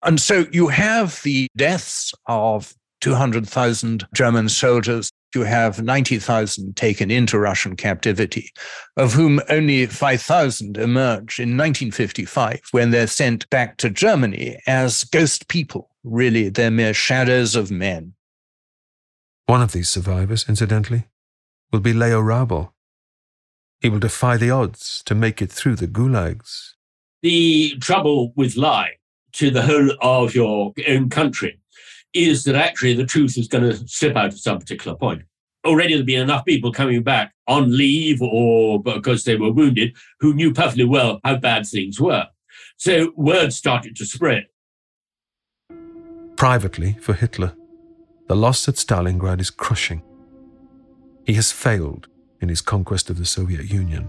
And 0.00 0.20
so 0.20 0.46
you 0.52 0.68
have 0.68 1.20
the 1.24 1.48
deaths 1.56 2.14
of 2.26 2.72
200,000 3.00 4.06
German 4.14 4.48
soldiers. 4.48 5.10
You 5.34 5.42
have 5.42 5.82
90,000 5.82 6.76
taken 6.76 7.10
into 7.10 7.36
Russian 7.36 7.74
captivity, 7.74 8.50
of 8.96 9.12
whom 9.12 9.40
only 9.48 9.86
5,000 9.86 10.78
emerge 10.78 11.40
in 11.40 11.56
1955 11.56 12.60
when 12.70 12.92
they're 12.92 13.08
sent 13.08 13.50
back 13.50 13.76
to 13.78 13.90
Germany 13.90 14.56
as 14.68 15.02
ghost 15.02 15.48
people. 15.48 15.90
Really, 16.04 16.48
they're 16.48 16.70
mere 16.70 16.94
shadows 16.94 17.56
of 17.56 17.72
men. 17.72 18.14
One 19.46 19.62
of 19.62 19.72
these 19.72 19.88
survivors, 19.88 20.48
incidentally, 20.48 21.08
will 21.72 21.80
be 21.80 21.92
Leo 21.92 22.20
Raubal. 22.20 22.72
He 23.80 23.88
will 23.88 23.98
defy 23.98 24.36
the 24.36 24.50
odds 24.50 25.02
to 25.06 25.14
make 25.14 25.40
it 25.40 25.50
through 25.50 25.76
the 25.76 25.88
gulags. 25.88 26.74
The 27.22 27.76
trouble 27.80 28.32
with 28.36 28.56
lying 28.56 28.96
to 29.32 29.50
the 29.50 29.62
whole 29.62 29.90
of 30.02 30.34
your 30.34 30.72
own 30.88 31.08
country 31.08 31.58
is 32.12 32.44
that 32.44 32.56
actually 32.56 32.94
the 32.94 33.06
truth 33.06 33.38
is 33.38 33.48
going 33.48 33.64
to 33.64 33.88
slip 33.88 34.16
out 34.16 34.32
at 34.32 34.34
some 34.34 34.58
particular 34.58 34.96
point. 34.96 35.22
Already 35.64 35.90
there 35.90 35.98
have 35.98 36.06
been 36.06 36.22
enough 36.22 36.44
people 36.44 36.72
coming 36.72 37.02
back 37.02 37.32
on 37.46 37.76
leave 37.76 38.20
or 38.22 38.82
because 38.82 39.24
they 39.24 39.36
were 39.36 39.52
wounded 39.52 39.94
who 40.18 40.34
knew 40.34 40.52
perfectly 40.52 40.84
well 40.84 41.20
how 41.24 41.36
bad 41.36 41.66
things 41.66 42.00
were. 42.00 42.26
So 42.76 43.12
word 43.16 43.52
started 43.52 43.96
to 43.96 44.06
spread. 44.06 44.46
Privately, 46.36 46.96
for 47.00 47.12
Hitler, 47.12 47.54
the 48.28 48.36
loss 48.36 48.68
at 48.68 48.76
Stalingrad 48.76 49.40
is 49.40 49.50
crushing. 49.50 50.02
He 51.26 51.34
has 51.34 51.52
failed 51.52 52.08
in 52.40 52.48
his 52.48 52.60
conquest 52.60 53.10
of 53.10 53.18
the 53.18 53.26
Soviet 53.26 53.70
Union, 53.70 54.08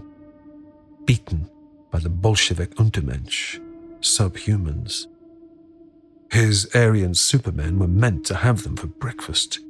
beaten 1.04 1.48
by 1.90 1.98
the 1.98 2.08
Bolshevik 2.08 2.74
Untermensch, 2.76 3.60
subhumans. 4.00 5.06
His 6.30 6.68
Aryan 6.74 7.14
supermen 7.14 7.78
were 7.78 7.88
meant 7.88 8.24
to 8.26 8.36
have 8.36 8.62
them 8.62 8.76
for 8.76 8.86
breakfast. 8.86 9.60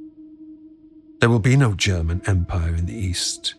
There 1.20 1.30
will 1.30 1.40
be 1.40 1.56
no 1.56 1.74
German 1.74 2.22
empire 2.26 2.74
in 2.74 2.86
the 2.86 2.94
East, 2.94 3.54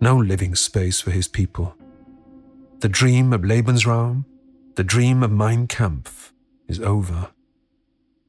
no 0.00 0.16
living 0.16 0.54
space 0.54 1.00
for 1.00 1.10
his 1.10 1.28
people. 1.28 1.74
The 2.80 2.88
dream 2.88 3.32
of 3.32 3.42
Lebensraum, 3.42 4.24
the 4.76 4.84
dream 4.84 5.22
of 5.22 5.32
Mein 5.32 5.66
Kampf, 5.66 6.32
is 6.68 6.80
over 6.80 7.30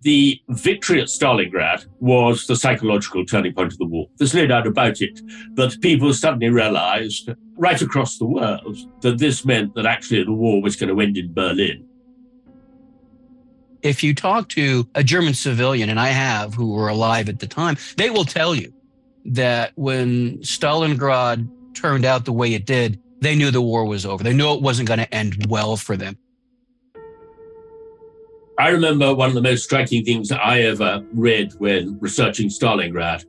the 0.02 0.40
victory 0.50 1.02
at 1.02 1.08
Stalingrad 1.08 1.86
was 2.00 2.48
the 2.48 2.56
psychological 2.56 3.26
turning 3.26 3.54
point 3.54 3.74
of 3.74 3.78
the 3.78 3.86
war. 3.86 4.08
There's 4.18 4.34
no 4.34 4.48
doubt 4.48 4.68
about 4.68 5.02
it. 5.02 5.22
But 5.52 5.80
people 5.82 6.14
suddenly 6.14 6.50
realized 6.50 7.30
right 7.58 7.82
across 7.82 8.18
the 8.18 8.26
world 8.26 8.78
that 9.02 9.18
this 9.18 9.44
meant 9.44 9.76
that 9.76 9.86
actually 9.86 10.24
the 10.24 10.32
war 10.32 10.62
was 10.62 10.76
going 10.76 10.96
to 10.96 11.02
end 11.02 11.18
in 11.18 11.34
Berlin. 11.34 11.86
If 13.82 14.04
you 14.04 14.14
talk 14.14 14.50
to 14.50 14.88
a 14.96 15.04
German 15.04 15.34
civilian, 15.34 15.90
and 15.90 16.00
I 16.00 16.10
have 16.10 16.54
who 16.54 16.74
were 16.74 16.90
alive 16.90 17.30
at 17.30 17.40
the 17.40 17.48
time, 17.48 17.78
they 17.98 18.10
will 18.10 18.26
tell 18.26 18.54
you 18.54 18.74
that 19.26 19.72
when 19.76 20.38
Stalingrad 20.40 21.50
turned 21.74 22.06
out 22.06 22.26
the 22.26 22.34
way 22.34 22.54
it 22.54 22.66
did, 22.66 23.00
they 23.22 23.36
knew 23.36 23.52
the 23.52 23.62
war 23.62 23.86
was 23.86 24.06
over. 24.06 24.24
They 24.24 24.34
knew 24.34 24.54
it 24.54 24.62
wasn't 24.62 24.88
going 24.88 25.00
to 25.00 25.14
end 25.14 25.46
well 25.50 25.76
for 25.76 25.96
them. 25.98 26.18
I 28.60 28.72
remember 28.72 29.16
one 29.16 29.30
of 29.30 29.36
the 29.36 29.42
most 29.42 29.64
striking 29.64 30.04
things 30.04 30.34
I 30.34 30.60
ever 30.64 31.02
read 31.14 31.54
when 31.60 31.98
researching 32.02 32.50
Stalingrad, 32.50 33.24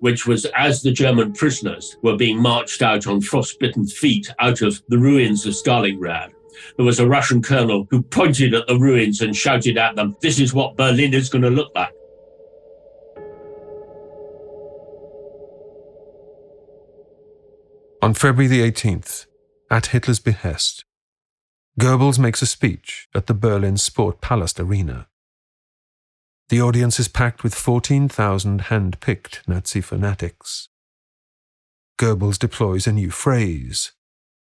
which 0.00 0.26
was 0.26 0.44
as 0.54 0.82
the 0.82 0.92
German 0.92 1.32
prisoners 1.32 1.96
were 2.02 2.18
being 2.18 2.38
marched 2.38 2.82
out 2.82 3.06
on 3.06 3.22
frostbitten 3.22 3.86
feet 3.86 4.28
out 4.38 4.60
of 4.60 4.82
the 4.88 4.98
ruins 4.98 5.46
of 5.46 5.54
Stalingrad. 5.54 6.28
There 6.76 6.84
was 6.84 7.00
a 7.00 7.08
Russian 7.08 7.40
colonel 7.40 7.86
who 7.90 8.02
pointed 8.02 8.52
at 8.52 8.66
the 8.66 8.78
ruins 8.78 9.22
and 9.22 9.34
shouted 9.34 9.78
at 9.78 9.96
them, 9.96 10.14
This 10.20 10.38
is 10.38 10.52
what 10.52 10.76
Berlin 10.76 11.14
is 11.14 11.30
going 11.30 11.42
to 11.42 11.50
look 11.50 11.72
like. 11.74 11.94
On 18.02 18.12
February 18.12 18.46
the 18.46 18.70
18th, 18.70 19.24
at 19.70 19.86
Hitler's 19.86 20.20
behest, 20.20 20.84
Goebbels 21.78 22.18
makes 22.18 22.40
a 22.40 22.46
speech 22.46 23.06
at 23.14 23.26
the 23.26 23.34
Berlin 23.34 23.74
Sportpalast 23.74 24.58
Arena. 24.58 25.08
The 26.48 26.62
audience 26.62 26.98
is 26.98 27.08
packed 27.08 27.42
with 27.42 27.54
14,000 27.54 28.62
hand 28.62 28.98
picked 29.00 29.46
Nazi 29.46 29.82
fanatics. 29.82 30.68
Goebbels 31.98 32.38
deploys 32.38 32.86
a 32.86 32.92
new 32.92 33.10
phrase. 33.10 33.92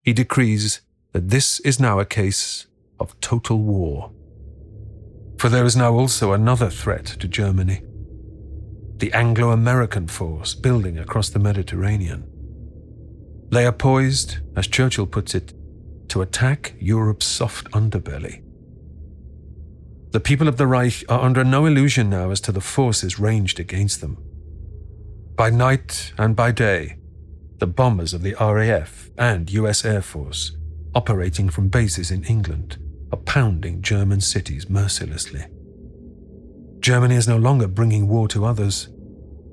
He 0.01 0.11
decrees 0.11 0.81
that 1.11 1.29
this 1.29 1.59
is 1.59 1.79
now 1.79 1.99
a 1.99 2.05
case 2.05 2.65
of 2.99 3.19
total 3.21 3.59
war. 3.59 4.11
For 5.37 5.49
there 5.49 5.65
is 5.65 5.75
now 5.75 5.93
also 5.93 6.33
another 6.33 6.69
threat 6.69 7.05
to 7.05 7.27
Germany 7.27 7.83
the 8.97 9.13
Anglo 9.13 9.51
American 9.51 10.07
force 10.07 10.53
building 10.53 10.99
across 10.99 11.29
the 11.29 11.39
Mediterranean. 11.39 12.29
They 13.49 13.65
are 13.65 13.71
poised, 13.71 14.39
as 14.57 14.67
Churchill 14.67 15.07
puts 15.07 15.33
it, 15.33 15.53
to 16.09 16.21
attack 16.21 16.73
Europe's 16.79 17.25
soft 17.25 17.69
underbelly. 17.71 18.43
The 20.11 20.19
people 20.19 20.47
of 20.47 20.57
the 20.57 20.67
Reich 20.67 21.03
are 21.07 21.21
under 21.21 21.43
no 21.43 21.65
illusion 21.65 22.09
now 22.09 22.31
as 22.31 22.41
to 22.41 22.51
the 22.51 22.61
forces 22.61 23.19
ranged 23.19 23.59
against 23.59 24.01
them. 24.01 24.17
By 25.35 25.51
night 25.51 26.13
and 26.17 26.35
by 26.35 26.51
day, 26.51 26.97
the 27.59 27.67
bombers 27.67 28.13
of 28.13 28.23
the 28.23 28.35
RAF 28.39 29.09
and 29.17 29.51
US 29.51 29.85
Air 29.85 30.01
Force, 30.01 30.57
operating 30.95 31.49
from 31.49 31.69
bases 31.69 32.09
in 32.09 32.23
England, 32.23 32.77
are 33.11 33.17
pounding 33.17 33.81
German 33.81 34.21
cities 34.21 34.69
mercilessly. 34.69 35.45
Germany 36.79 37.15
is 37.15 37.27
no 37.27 37.37
longer 37.37 37.67
bringing 37.67 38.07
war 38.07 38.27
to 38.29 38.45
others, 38.45 38.89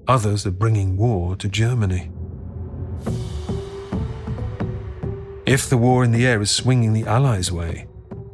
others 0.09 0.47
are 0.47 0.53
bringing 0.53 0.97
war 0.97 1.37
to 1.37 1.49
Germany. 1.49 2.11
If 5.47 5.69
the 5.69 5.77
war 5.77 6.03
in 6.03 6.11
the 6.11 6.27
air 6.27 6.43
is 6.43 6.51
swinging 6.51 6.93
the 6.93 7.07
Allies' 7.07 7.53
way, 7.53 7.87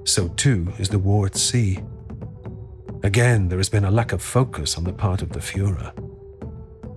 so 0.05 0.29
too 0.29 0.73
is 0.79 0.89
the 0.89 0.99
war 0.99 1.27
at 1.27 1.37
sea. 1.37 1.79
Again, 3.03 3.49
there 3.49 3.59
has 3.59 3.69
been 3.69 3.85
a 3.85 3.91
lack 3.91 4.13
of 4.13 4.23
focus 4.23 4.79
on 4.79 4.85
the 4.85 4.95
part 4.95 5.21
of 5.21 5.31
the 5.31 5.39
Fuhrer. 5.39 5.93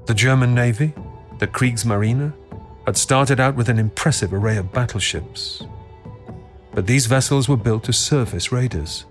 The 0.05 0.13
German 0.13 0.55
Navy, 0.55 0.93
the 1.39 1.47
Kriegsmarine, 1.47 2.31
had 2.85 2.95
started 2.95 3.41
out 3.41 3.55
with 3.55 3.67
an 3.67 3.77
impressive 3.77 4.33
array 4.33 4.55
of 4.55 4.71
battleships. 4.71 5.63
But 6.71 6.87
these 6.87 7.07
vessels 7.07 7.49
were 7.49 7.57
built 7.57 7.89
as 7.89 7.97
surface 7.97 8.53
raiders. 8.53 9.03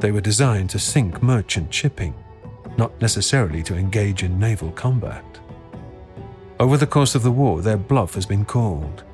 They 0.00 0.10
were 0.10 0.20
designed 0.20 0.70
to 0.70 0.80
sink 0.80 1.22
merchant 1.22 1.72
shipping, 1.72 2.12
not 2.76 3.00
necessarily 3.00 3.62
to 3.62 3.76
engage 3.76 4.24
in 4.24 4.40
naval 4.40 4.72
combat. 4.72 5.24
Over 6.58 6.76
the 6.76 6.88
course 6.88 7.14
of 7.14 7.22
the 7.22 7.30
war, 7.30 7.62
their 7.62 7.76
bluff 7.76 8.16
has 8.16 8.26
been 8.26 8.44
called. 8.44 9.04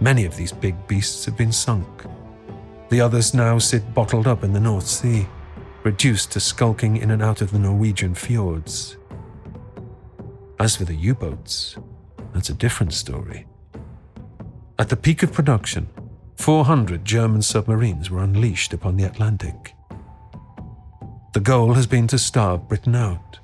Many 0.00 0.24
of 0.24 0.36
these 0.36 0.52
big 0.52 0.86
beasts 0.86 1.24
have 1.24 1.36
been 1.36 1.52
sunk. 1.52 2.04
The 2.88 3.00
others 3.00 3.34
now 3.34 3.58
sit 3.58 3.94
bottled 3.94 4.26
up 4.26 4.44
in 4.44 4.52
the 4.52 4.60
North 4.60 4.86
Sea, 4.86 5.26
reduced 5.82 6.32
to 6.32 6.40
skulking 6.40 6.96
in 6.96 7.10
and 7.10 7.22
out 7.22 7.40
of 7.40 7.50
the 7.50 7.58
Norwegian 7.58 8.14
fjords. 8.14 8.96
As 10.60 10.76
for 10.76 10.84
the 10.84 10.94
U 10.94 11.14
boats, 11.14 11.76
that's 12.32 12.50
a 12.50 12.54
different 12.54 12.92
story. 12.94 13.46
At 14.78 14.88
the 14.88 14.96
peak 14.96 15.22
of 15.22 15.32
production, 15.32 15.88
400 16.36 17.04
German 17.04 17.42
submarines 17.42 18.10
were 18.10 18.22
unleashed 18.22 18.72
upon 18.72 18.96
the 18.96 19.04
Atlantic. 19.04 19.74
The 21.34 21.40
goal 21.40 21.74
has 21.74 21.86
been 21.86 22.06
to 22.08 22.18
starve 22.18 22.68
Britain 22.68 22.94
out, 22.94 23.38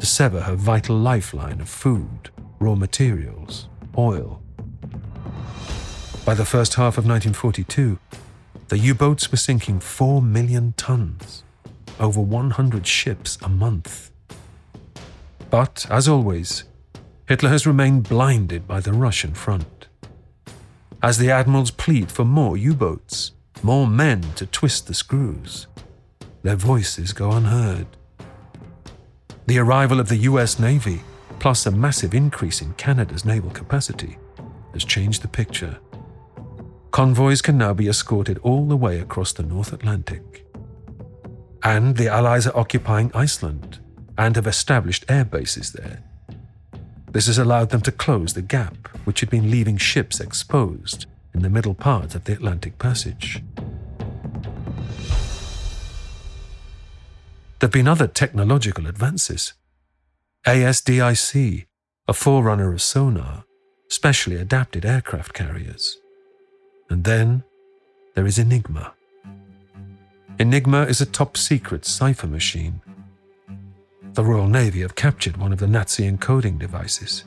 to 0.00 0.06
sever 0.06 0.40
her 0.40 0.56
vital 0.56 0.96
lifeline 0.96 1.60
of 1.60 1.68
food, 1.68 2.30
raw 2.58 2.74
materials, 2.74 3.68
oil. 3.96 4.43
By 6.24 6.32
the 6.32 6.46
first 6.46 6.74
half 6.74 6.96
of 6.96 7.06
1942, 7.06 7.98
the 8.68 8.78
U 8.78 8.94
boats 8.94 9.30
were 9.30 9.36
sinking 9.36 9.80
4 9.80 10.22
million 10.22 10.72
tons, 10.78 11.42
over 12.00 12.18
100 12.18 12.86
ships 12.86 13.36
a 13.42 13.48
month. 13.50 14.10
But, 15.50 15.86
as 15.90 16.08
always, 16.08 16.64
Hitler 17.28 17.50
has 17.50 17.66
remained 17.66 18.08
blinded 18.08 18.66
by 18.66 18.80
the 18.80 18.94
Russian 18.94 19.34
front. 19.34 19.86
As 21.02 21.18
the 21.18 21.30
admirals 21.30 21.70
plead 21.70 22.10
for 22.10 22.24
more 22.24 22.56
U 22.56 22.72
boats, 22.72 23.32
more 23.62 23.86
men 23.86 24.22
to 24.36 24.46
twist 24.46 24.86
the 24.86 24.94
screws, 24.94 25.66
their 26.42 26.56
voices 26.56 27.12
go 27.12 27.32
unheard. 27.32 27.86
The 29.46 29.58
arrival 29.58 30.00
of 30.00 30.08
the 30.08 30.24
US 30.28 30.58
Navy, 30.58 31.02
plus 31.38 31.66
a 31.66 31.70
massive 31.70 32.14
increase 32.14 32.62
in 32.62 32.72
Canada's 32.74 33.26
naval 33.26 33.50
capacity, 33.50 34.16
has 34.72 34.86
changed 34.86 35.20
the 35.20 35.28
picture. 35.28 35.78
Convoys 36.94 37.42
can 37.42 37.58
now 37.58 37.74
be 37.74 37.88
escorted 37.88 38.38
all 38.44 38.66
the 38.68 38.76
way 38.76 39.00
across 39.00 39.32
the 39.32 39.42
North 39.42 39.72
Atlantic. 39.72 40.46
And 41.60 41.96
the 41.96 42.06
Allies 42.06 42.46
are 42.46 42.56
occupying 42.56 43.10
Iceland 43.12 43.80
and 44.16 44.36
have 44.36 44.46
established 44.46 45.04
air 45.08 45.24
bases 45.24 45.72
there. 45.72 46.04
This 47.10 47.26
has 47.26 47.36
allowed 47.36 47.70
them 47.70 47.80
to 47.80 47.90
close 47.90 48.34
the 48.34 48.42
gap 48.42 48.86
which 49.06 49.18
had 49.18 49.28
been 49.28 49.50
leaving 49.50 49.76
ships 49.76 50.20
exposed 50.20 51.06
in 51.34 51.42
the 51.42 51.50
middle 51.50 51.74
part 51.74 52.14
of 52.14 52.26
the 52.26 52.32
Atlantic 52.32 52.78
Passage. 52.78 53.42
There 57.58 57.66
have 57.66 57.72
been 57.72 57.88
other 57.88 58.06
technological 58.06 58.86
advances. 58.86 59.54
ASDIC, 60.46 61.66
a 62.06 62.12
forerunner 62.12 62.72
of 62.72 62.80
sonar, 62.80 63.46
specially 63.88 64.36
adapted 64.36 64.84
aircraft 64.84 65.34
carriers. 65.34 65.98
And 66.90 67.04
then 67.04 67.42
there 68.14 68.26
is 68.26 68.38
Enigma. 68.38 68.94
Enigma 70.38 70.82
is 70.82 71.00
a 71.00 71.06
top 71.06 71.36
secret 71.36 71.84
cipher 71.84 72.26
machine 72.26 72.80
the 74.14 74.22
Royal 74.22 74.46
Navy 74.46 74.82
have 74.82 74.94
captured 74.94 75.36
one 75.36 75.52
of 75.52 75.58
the 75.58 75.66
Nazi 75.66 76.08
encoding 76.08 76.56
devices, 76.56 77.24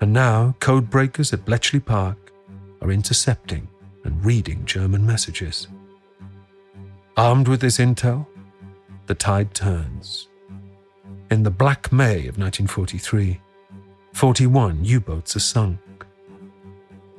and 0.00 0.14
now 0.14 0.54
code 0.60 0.88
breakers 0.88 1.30
at 1.34 1.44
Bletchley 1.44 1.78
Park 1.78 2.32
are 2.80 2.90
intercepting 2.90 3.68
and 4.02 4.24
reading 4.24 4.64
German 4.64 5.04
messages. 5.04 5.68
Armed 7.18 7.48
with 7.48 7.60
this 7.60 7.76
intel, 7.76 8.26
the 9.06 9.14
tide 9.14 9.52
turns. 9.52 10.28
In 11.30 11.42
the 11.42 11.50
Black 11.50 11.92
May 11.92 12.20
of 12.28 12.38
1943, 12.38 13.38
41 14.14 14.84
U 14.86 15.00
boats 15.00 15.36
are 15.36 15.40
sunk. 15.40 15.78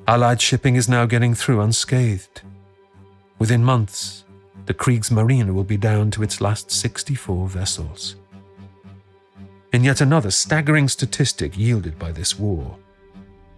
Allied 0.10 0.40
shipping 0.40 0.78
is 0.78 0.88
now 0.88 1.06
getting 1.06 1.36
through 1.36 1.60
unscathed. 1.60 2.42
Within 3.40 3.62
months, 3.62 4.24
the 4.66 4.74
Kriegsmarine 4.74 5.54
will 5.54 5.66
be 5.66 5.76
down 5.76 6.12
to 6.12 6.24
its 6.24 6.40
last 6.40 6.72
64 6.72 7.50
vessels. 7.50 8.16
In 9.74 9.84
yet 9.84 10.00
another 10.00 10.32
staggering 10.32 10.88
statistic 10.88 11.58
yielded 11.58 12.00
by 12.00 12.14
this 12.14 12.40
war, 12.40 12.78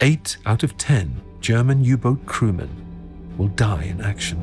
eight 0.01 0.37
out 0.47 0.63
of 0.63 0.75
ten 0.75 1.21
German 1.39 1.83
U 1.83 1.97
boat 1.97 2.25
crewmen 2.25 2.71
will 3.37 3.49
die 3.49 3.83
in 3.83 4.01
action. 4.01 4.41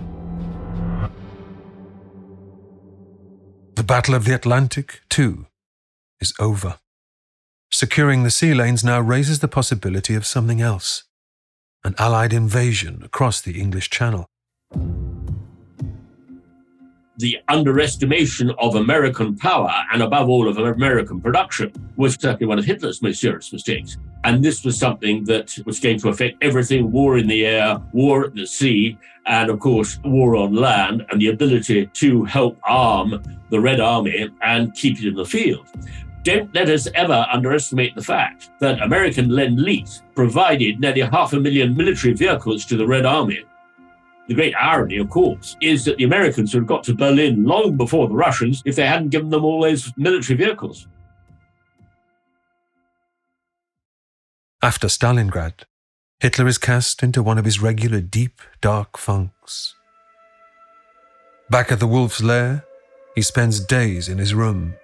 The 3.75 3.83
Battle 3.83 4.15
of 4.15 4.25
the 4.25 4.35
Atlantic, 4.35 5.01
too, 5.09 5.47
is 6.21 6.33
over. 6.39 6.79
Securing 7.73 8.23
the 8.23 8.31
sea 8.31 8.55
lanes 8.55 8.85
now 8.85 9.01
raises 9.01 9.41
the 9.41 9.49
possibility 9.49 10.15
of 10.15 10.25
something 10.25 10.61
else 10.61 11.03
an 11.87 11.95
Allied 11.99 12.33
invasion 12.33 13.01
across 13.05 13.41
the 13.41 13.61
English 13.61 13.89
Channel 13.91 14.27
the 17.19 17.39
underestimation 17.49 18.51
of 18.59 18.75
American 18.75 19.37
power 19.37 19.73
and, 19.93 20.03
above 20.03 20.29
all, 20.29 20.49
of 20.49 20.59
American 20.59 21.21
production 21.21 21.73
was 21.97 22.15
certainly 22.15 22.47
one 22.47 22.59
of 22.59 22.65
Hitler's 22.65 23.01
most 23.01 23.21
serious 23.21 23.53
mistakes. 23.53 23.97
And 24.25 24.45
this 24.45 24.65
was 24.65 24.79
something 24.79 25.25
that 25.25 25.57
was 25.65 25.81
going 25.81 25.99
to 26.01 26.09
affect 26.09 26.43
everything 26.43 26.91
war 26.91 27.17
in 27.17 27.27
the 27.27 27.47
air, 27.47 27.81
war 27.93 28.27
at 28.27 28.35
the 28.35 28.47
sea, 28.47 28.99
and, 29.25 29.51
of 29.51 29.61
course, 29.61 29.99
war 30.05 30.37
on 30.37 30.55
land, 30.55 31.07
and 31.11 31.21
the 31.21 31.29
ability 31.29 31.87
to 31.87 32.25
help 32.25 32.59
arm 32.65 33.23
the 33.51 33.61
Red 33.61 33.81
Army 33.81 34.29
and 34.43 34.75
keep 34.75 34.99
it 34.99 35.07
in 35.07 35.15
the 35.15 35.25
field. 35.25 35.67
Don't 36.27 36.55
let 36.55 36.69
us 36.69 36.89
ever 36.95 37.27
underestimate 37.33 37.95
the 37.95 38.03
fact 38.03 38.51
that 38.61 38.83
American 38.83 39.31
Lend 39.31 39.61
Lease 39.61 40.03
provided 40.15 40.81
nearly 40.81 41.01
half 41.01 41.33
a 41.33 41.41
million 41.41 41.77
military 41.77 42.15
vehicles 42.15 42.65
to 42.67 42.77
the 42.77 42.87
Red 42.87 43.07
Army 43.07 43.45
the 44.29 44.35
great 44.35 44.55
irony, 44.55 44.99
of 44.99 45.09
course, 45.09 45.57
is 45.63 45.85
that 45.85 45.99
the 45.99 46.05
Americans 46.05 46.53
would 46.53 46.63
have 46.63 46.69
got 46.69 46.83
to 46.85 46.95
Berlin 46.95 47.45
long 47.45 47.77
before 47.77 48.09
the 48.09 48.15
Russians 48.15 48.63
if 48.65 48.75
they 48.75 48.87
hadn't 48.87 49.11
given 49.11 49.31
them 49.31 49.45
all 49.45 49.63
those 49.63 49.93
military 49.97 50.37
vehicles. 50.37 50.89
After 54.63 54.89
Stalingrad, 54.89 55.63
Hitler 56.19 56.49
is 56.49 56.59
cast 56.59 57.03
into 57.03 57.23
one 57.23 57.39
of 57.39 57.45
his 57.45 57.63
regular 57.63 58.01
deep, 58.01 58.41
dark 58.61 58.99
funks. 58.99 59.75
Back 61.49 61.71
at 61.71 61.79
the 61.79 61.87
wolf's 61.87 62.23
lair, 62.23 62.65
he 63.15 63.23
spends 63.23 63.61
days 63.61 64.09
in 64.09 64.19
his 64.19 64.35
room, 64.35 64.75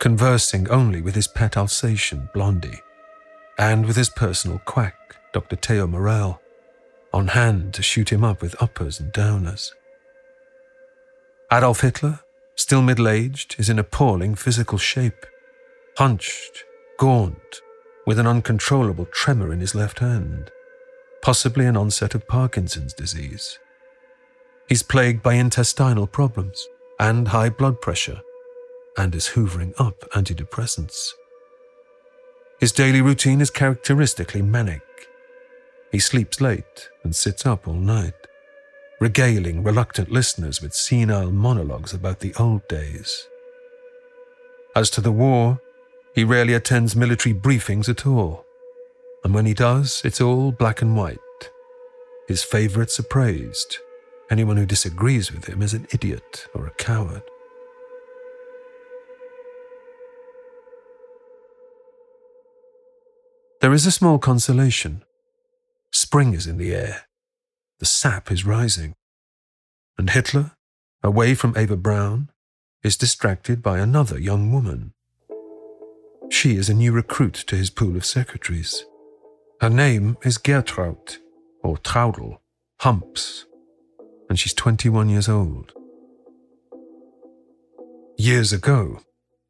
conversing 0.00 0.68
only 0.70 1.00
with 1.00 1.14
his 1.14 1.28
pet 1.28 1.56
Alsatian, 1.56 2.28
Blondi, 2.34 2.80
and 3.58 3.86
with 3.86 3.96
his 3.96 4.08
personal 4.08 4.58
quack, 4.64 4.96
Dr. 5.32 5.56
Theo 5.56 5.86
Morell 5.86 6.40
on 7.12 7.28
hand 7.28 7.74
to 7.74 7.82
shoot 7.82 8.10
him 8.10 8.24
up 8.24 8.40
with 8.40 8.60
uppers 8.62 8.98
and 8.98 9.12
downers. 9.12 9.70
Adolf 11.52 11.80
Hitler, 11.80 12.20
still 12.54 12.82
middle 12.82 13.08
aged, 13.08 13.56
is 13.58 13.68
in 13.68 13.78
appalling 13.78 14.34
physical 14.34 14.78
shape, 14.78 15.26
hunched, 15.98 16.64
gaunt, 16.98 17.60
with 18.06 18.18
an 18.18 18.26
uncontrollable 18.26 19.06
tremor 19.06 19.52
in 19.52 19.60
his 19.60 19.74
left 19.74 19.98
hand, 19.98 20.50
possibly 21.20 21.66
an 21.66 21.76
onset 21.76 22.14
of 22.14 22.26
Parkinson's 22.26 22.94
disease. 22.94 23.58
He's 24.68 24.82
plagued 24.82 25.22
by 25.22 25.34
intestinal 25.34 26.06
problems 26.06 26.66
and 26.98 27.28
high 27.28 27.50
blood 27.50 27.80
pressure, 27.80 28.22
and 28.96 29.14
is 29.14 29.30
hoovering 29.30 29.72
up 29.78 30.00
antidepressants. 30.10 31.12
His 32.58 32.72
daily 32.72 33.00
routine 33.00 33.40
is 33.40 33.50
characteristically 33.50 34.42
manic 34.42 34.82
he 35.90 35.98
sleeps 35.98 36.40
late 36.40 36.88
and 37.02 37.14
sits 37.14 37.44
up 37.44 37.66
all 37.66 37.74
night, 37.74 38.14
regaling 39.00 39.64
reluctant 39.64 40.10
listeners 40.10 40.62
with 40.62 40.74
senile 40.74 41.32
monologues 41.32 41.92
about 41.92 42.20
the 42.20 42.32
old 42.38 42.66
days. 42.68 43.26
As 44.76 44.88
to 44.90 45.00
the 45.00 45.12
war, 45.12 45.60
he 46.14 46.22
rarely 46.22 46.54
attends 46.54 46.94
military 46.94 47.34
briefings 47.34 47.88
at 47.88 48.06
all, 48.06 48.44
and 49.24 49.34
when 49.34 49.46
he 49.46 49.54
does, 49.54 50.00
it's 50.04 50.20
all 50.20 50.52
black 50.52 50.80
and 50.80 50.96
white. 50.96 51.18
His 52.28 52.44
favorites 52.44 53.00
are 53.00 53.04
praised. 53.04 53.78
Anyone 54.30 54.56
who 54.56 54.66
disagrees 54.66 55.32
with 55.32 55.46
him 55.46 55.60
is 55.60 55.74
an 55.74 55.88
idiot 55.92 56.46
or 56.54 56.66
a 56.66 56.70
coward. 56.72 57.22
There 63.60 63.74
is 63.74 63.84
a 63.84 63.90
small 63.90 64.18
consolation. 64.18 65.02
Spring 65.92 66.32
is 66.32 66.46
in 66.46 66.56
the 66.56 66.74
air. 66.74 67.02
The 67.78 67.84
sap 67.84 68.32
is 68.32 68.46
rising. 68.46 68.94
And 69.98 70.08
Hitler, 70.08 70.52
away 71.02 71.34
from 71.34 71.58
Eva 71.58 71.76
Braun, 71.76 72.30
is 72.82 72.96
distracted 72.96 73.62
by 73.62 73.78
another 73.78 74.18
young 74.18 74.50
woman. 74.50 74.94
She 76.30 76.56
is 76.56 76.70
a 76.70 76.74
new 76.74 76.90
recruit 76.90 77.34
to 77.48 77.56
his 77.56 77.68
pool 77.68 77.96
of 77.96 78.06
secretaries. 78.06 78.86
Her 79.60 79.68
name 79.68 80.16
is 80.22 80.38
Gertraud, 80.38 81.18
or 81.62 81.76
Traudel, 81.76 82.38
Humps, 82.78 83.44
and 84.30 84.38
she's 84.40 84.54
21 84.54 85.10
years 85.10 85.28
old. 85.28 85.74
Years 88.16 88.54
ago, 88.54 89.00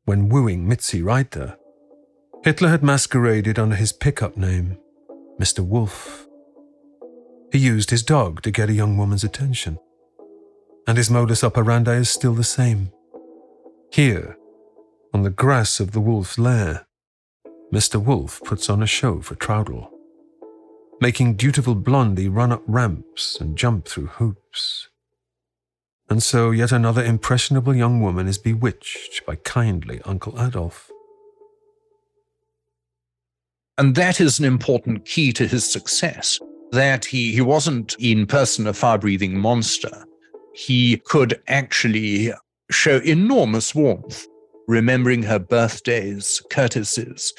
when 0.05 0.29
wooing 0.29 0.67
Mitzi 0.67 1.01
Reiter, 1.01 1.60
Hitler 2.43 2.71
had 2.71 2.83
masqueraded 2.83 3.59
under 3.59 3.77
his 3.77 3.93
pickup 3.93 4.35
name, 4.35 4.79
Mr. 5.39 5.61
Wolf. 5.61 6.27
He 7.53 7.59
used 7.59 7.91
his 7.91 8.03
dog 8.03 8.41
to 8.43 8.51
get 8.51 8.71
a 8.71 8.73
young 8.73 8.97
woman's 8.97 9.25
attention. 9.25 9.79
And 10.87 10.97
his 10.97 11.11
modus 11.11 11.45
operandi 11.45 11.97
is 11.97 12.09
still 12.09 12.33
the 12.33 12.43
same. 12.43 12.93
Here, 13.93 14.39
on 15.13 15.23
the 15.23 15.31
grass 15.31 15.81
of 15.81 15.93
the 15.93 16.01
wolf's 16.01 16.39
lair, 16.39 16.87
Mr. 17.75 18.03
Wolf 18.03 18.41
puts 18.43 18.71
on 18.71 18.83
a 18.83 18.87
show 18.87 19.21
for 19.21 19.35
Traudl, 19.35 19.91
making 20.99 21.37
dutiful 21.37 21.77
Blondi 21.77 22.35
run 22.35 22.53
up 22.53 22.63
ramps 22.67 23.39
and 23.39 23.59
jump 23.59 23.87
through 23.87 24.07
hoops. 24.07 24.89
And 26.09 26.23
so 26.23 26.53
yet 26.53 26.73
another 26.73 27.05
impressionable 27.05 27.77
young 27.77 28.01
woman 28.01 28.27
is 28.27 28.39
bewitched 28.39 29.27
by 29.27 29.37
kindly 29.37 30.01
Uncle 30.07 30.41
Adolf. 30.41 30.91
And 33.81 33.95
that 33.95 34.21
is 34.21 34.39
an 34.39 34.45
important 34.45 35.07
key 35.07 35.33
to 35.33 35.47
his 35.47 35.65
success 35.65 36.39
that 36.71 37.07
he, 37.07 37.33
he 37.33 37.41
wasn't 37.41 37.97
in 37.99 38.27
person 38.27 38.67
a 38.67 38.75
fire 38.75 38.99
breathing 38.99 39.39
monster. 39.39 40.05
He 40.53 40.99
could 41.07 41.41
actually 41.49 42.31
show 42.71 42.99
enormous 42.99 43.75
warmth, 43.75 44.27
remembering 44.69 45.23
her 45.23 45.39
birthdays, 45.39 46.43
courtesies. 46.51 47.33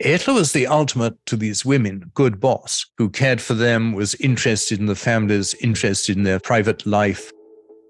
Hitler 0.00 0.34
was 0.34 0.52
the 0.52 0.66
ultimate 0.66 1.14
to 1.26 1.36
these 1.36 1.64
women, 1.64 2.10
good 2.14 2.40
boss, 2.40 2.84
who 2.98 3.08
cared 3.08 3.40
for 3.40 3.54
them, 3.54 3.92
was 3.92 4.16
interested 4.16 4.80
in 4.80 4.86
the 4.86 4.96
families, 4.96 5.54
interested 5.62 6.16
in 6.16 6.24
their 6.24 6.40
private 6.40 6.84
life. 6.84 7.30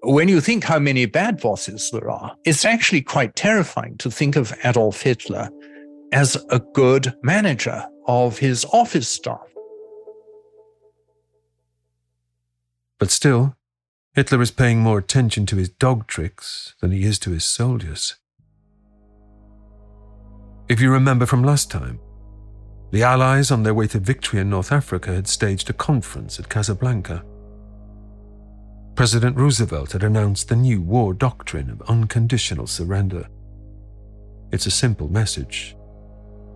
When 0.03 0.27
you 0.27 0.39
think 0.39 0.65
how 0.65 0.77
many 0.77 1.07
bad 1.07 1.41
bosses 1.41 1.89
there 1.89 2.11
are, 2.11 2.35
it's 2.45 2.63
actually 2.63 3.01
quite 3.01 3.35
terrifying 3.35 3.97
to 3.97 4.11
think 4.11 4.35
of 4.35 4.53
Adolf 4.63 5.01
Hitler 5.01 5.49
as 6.11 6.35
a 6.49 6.59
good 6.59 7.13
manager 7.23 7.85
of 8.07 8.37
his 8.37 8.65
office 8.65 9.07
staff. 9.07 9.47
But 12.99 13.11
still, 13.11 13.55
Hitler 14.13 14.41
is 14.41 14.51
paying 14.51 14.79
more 14.79 14.97
attention 14.97 15.45
to 15.47 15.55
his 15.55 15.69
dog 15.69 16.07
tricks 16.07 16.75
than 16.81 16.91
he 16.91 17.03
is 17.03 17.17
to 17.19 17.31
his 17.31 17.45
soldiers. 17.45 18.17
If 20.67 20.81
you 20.81 20.91
remember 20.91 21.25
from 21.25 21.43
last 21.43 21.71
time, 21.71 21.99
the 22.91 23.03
Allies, 23.03 23.51
on 23.51 23.63
their 23.63 23.73
way 23.73 23.87
to 23.87 23.99
victory 23.99 24.41
in 24.41 24.49
North 24.49 24.71
Africa, 24.71 25.13
had 25.13 25.27
staged 25.27 25.69
a 25.69 25.73
conference 25.73 26.39
at 26.39 26.49
Casablanca. 26.49 27.23
President 28.95 29.37
Roosevelt 29.37 29.93
had 29.93 30.03
announced 30.03 30.49
the 30.49 30.57
new 30.57 30.81
war 30.81 31.13
doctrine 31.13 31.69
of 31.69 31.81
unconditional 31.83 32.67
surrender. 32.67 33.27
It's 34.51 34.65
a 34.65 34.71
simple 34.71 35.07
message 35.07 35.77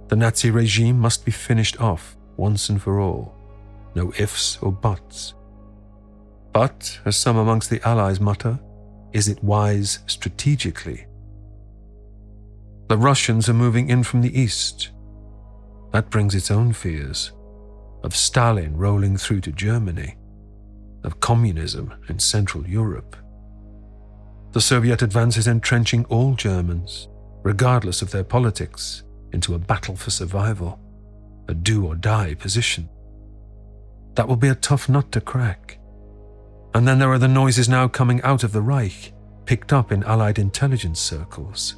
the 0.08 0.16
Nazi 0.16 0.52
regime 0.52 1.00
must 1.00 1.26
be 1.26 1.32
finished 1.32 1.80
off 1.82 2.16
once 2.38 2.70
and 2.70 2.82
for 2.82 3.00
all. 3.00 3.36
No 3.96 4.14
ifs 4.18 4.58
or 4.62 4.72
buts. 4.72 5.34
But, 6.54 7.00
as 7.06 7.18
some 7.18 7.38
amongst 7.38 7.70
the 7.70 7.86
Allies 7.88 8.20
mutter, 8.20 8.60
is 9.14 9.28
it 9.28 9.44
wise 9.44 10.00
strategically? 10.08 11.06
The 12.88 12.98
Russians 12.98 13.50
are 13.50 13.54
moving 13.54 13.90
in 13.90 14.04
from 14.04 14.22
the 14.22 14.40
east. 14.40 14.92
That 15.92 16.10
brings 16.10 16.36
its 16.36 16.52
own 16.52 16.74
fears 16.74 17.32
of 18.04 18.16
Stalin 18.16 18.78
rolling 18.78 19.18
through 19.18 19.42
to 19.42 19.52
Germany, 19.52 20.16
of 21.04 21.20
communism 21.20 21.94
in 22.08 22.20
Central 22.20 22.68
Europe. 22.68 23.16
The 24.52 24.62
Soviet 24.62 25.02
advance 25.02 25.38
is 25.38 25.48
entrenching 25.48 26.06
all 26.06 26.36
Germans, 26.36 27.10
regardless 27.44 28.04
of 28.04 28.12
their 28.12 28.24
politics, 28.24 29.04
into 29.36 29.54
a 29.54 29.60
battle 29.60 29.96
for 29.96 30.10
survival, 30.10 30.80
a 31.48 31.54
do 31.54 31.86
or 31.86 31.94
die 31.94 32.34
position. 32.34 32.90
That 34.16 34.28
will 34.28 34.38
be 34.38 34.48
a 34.48 34.56
tough 34.56 34.90
nut 34.90 35.12
to 35.12 35.22
crack. 35.22 35.78
And 36.74 36.88
then 36.88 36.98
there 36.98 37.12
are 37.12 37.20
the 37.20 37.28
noises 37.28 37.70
now 37.70 37.88
coming 37.88 38.22
out 38.24 38.44
of 38.44 38.52
the 38.52 38.62
Reich, 38.62 39.14
picked 39.46 39.72
up 39.72 39.92
in 39.92 40.04
Allied 40.04 40.40
intelligence 40.40 41.00
circles. 41.00 41.76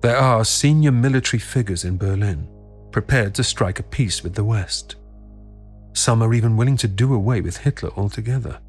There 0.00 0.16
are 0.16 0.44
senior 0.44 0.92
military 0.92 1.40
figures 1.40 1.84
in 1.84 1.98
Berlin 1.98 2.48
prepared 2.90 3.34
to 3.34 3.44
strike 3.44 3.78
a 3.78 3.84
peace 3.84 4.22
with 4.22 4.34
the 4.34 4.44
West. 4.44 4.96
Some 5.92 6.22
are 6.22 6.34
even 6.34 6.56
willing 6.56 6.76
to 6.78 6.88
do 6.88 7.12
away 7.14 7.40
with 7.40 7.58
Hitler 7.58 7.90
altogether. 7.96 8.60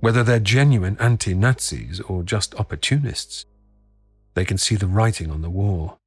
Whether 0.00 0.22
they're 0.22 0.40
genuine 0.40 0.96
anti 1.00 1.34
Nazis 1.34 2.00
or 2.00 2.22
just 2.22 2.54
opportunists, 2.56 3.44
they 4.34 4.44
can 4.44 4.58
see 4.58 4.74
the 4.76 4.86
writing 4.86 5.30
on 5.30 5.42
the 5.42 5.50
wall. 5.50 5.98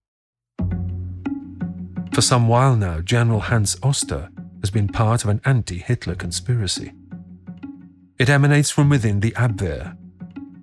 For 2.18 2.22
some 2.24 2.48
while 2.48 2.76
now, 2.76 3.00
General 3.00 3.42
Hans 3.42 3.78
Oster 3.84 4.32
has 4.62 4.72
been 4.72 4.88
part 4.88 5.24
of 5.24 5.30
an 5.30 5.40
anti 5.46 5.78
Hitler 5.78 6.16
conspiracy. 6.16 6.94
It 8.18 8.28
emanates 8.28 8.72
from 8.72 8.90
within 8.90 9.20
the 9.20 9.34
Abwehr, 9.34 9.96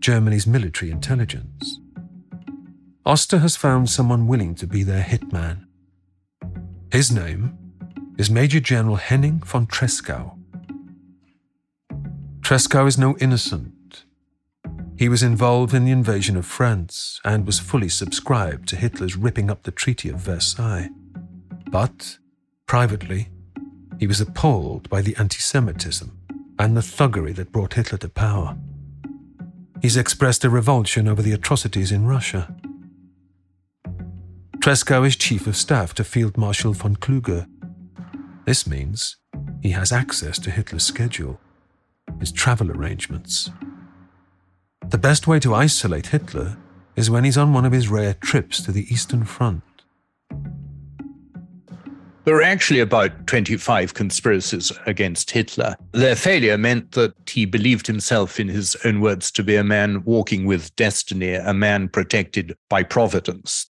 Germany's 0.00 0.48
military 0.48 0.90
intelligence. 0.90 1.78
Oster 3.06 3.38
has 3.38 3.54
found 3.54 3.88
someone 3.88 4.26
willing 4.26 4.56
to 4.56 4.66
be 4.66 4.82
their 4.82 5.04
hitman. 5.04 5.66
His 6.90 7.12
name 7.12 7.56
is 8.18 8.28
Major 8.28 8.58
General 8.58 8.96
Henning 8.96 9.38
von 9.38 9.68
Tresckow. 9.68 10.36
Tresckow 12.40 12.88
is 12.88 12.98
no 12.98 13.16
innocent. 13.18 14.06
He 14.98 15.08
was 15.08 15.22
involved 15.22 15.72
in 15.72 15.84
the 15.84 15.92
invasion 15.92 16.36
of 16.36 16.46
France 16.46 17.20
and 17.24 17.46
was 17.46 17.60
fully 17.60 17.88
subscribed 17.88 18.66
to 18.70 18.76
Hitler's 18.76 19.14
ripping 19.14 19.50
up 19.50 19.62
the 19.62 19.70
Treaty 19.70 20.08
of 20.08 20.16
Versailles. 20.16 20.90
But, 21.70 22.18
privately, 22.66 23.28
he 23.98 24.06
was 24.06 24.20
appalled 24.20 24.88
by 24.88 25.02
the 25.02 25.16
anti 25.16 25.38
Semitism 25.38 26.16
and 26.58 26.76
the 26.76 26.80
thuggery 26.80 27.34
that 27.34 27.52
brought 27.52 27.74
Hitler 27.74 27.98
to 27.98 28.08
power. 28.08 28.56
He's 29.82 29.96
expressed 29.96 30.44
a 30.44 30.50
revulsion 30.50 31.08
over 31.08 31.22
the 31.22 31.32
atrocities 31.32 31.92
in 31.92 32.06
Russia. 32.06 32.54
Tresckow 34.58 35.06
is 35.06 35.16
chief 35.16 35.46
of 35.46 35.56
staff 35.56 35.92
to 35.94 36.04
Field 36.04 36.38
Marshal 36.38 36.72
von 36.72 36.96
Kluge. 36.96 37.46
This 38.46 38.66
means 38.66 39.16
he 39.62 39.70
has 39.70 39.92
access 39.92 40.38
to 40.38 40.50
Hitler's 40.50 40.84
schedule, 40.84 41.38
his 42.18 42.32
travel 42.32 42.70
arrangements. 42.70 43.50
The 44.88 44.98
best 44.98 45.26
way 45.26 45.38
to 45.40 45.54
isolate 45.54 46.08
Hitler 46.08 46.56
is 46.96 47.10
when 47.10 47.24
he's 47.24 47.36
on 47.36 47.52
one 47.52 47.64
of 47.64 47.72
his 47.72 47.88
rare 47.88 48.14
trips 48.14 48.62
to 48.62 48.72
the 48.72 48.86
Eastern 48.90 49.24
Front. 49.24 49.62
There 52.24 52.34
were 52.34 52.42
actually 52.42 52.80
about 52.80 53.26
25 53.26 53.92
conspiracies 53.92 54.72
against 54.86 55.30
Hitler. 55.30 55.76
Their 55.92 56.16
failure 56.16 56.56
meant 56.56 56.92
that 56.92 57.12
he 57.28 57.44
believed 57.44 57.86
himself, 57.86 58.40
in 58.40 58.48
his 58.48 58.76
own 58.84 59.02
words, 59.02 59.30
to 59.32 59.42
be 59.42 59.56
a 59.56 59.64
man 59.64 60.02
walking 60.04 60.46
with 60.46 60.74
destiny, 60.76 61.34
a 61.34 61.52
man 61.52 61.88
protected 61.88 62.56
by 62.70 62.82
providence. 62.82 63.68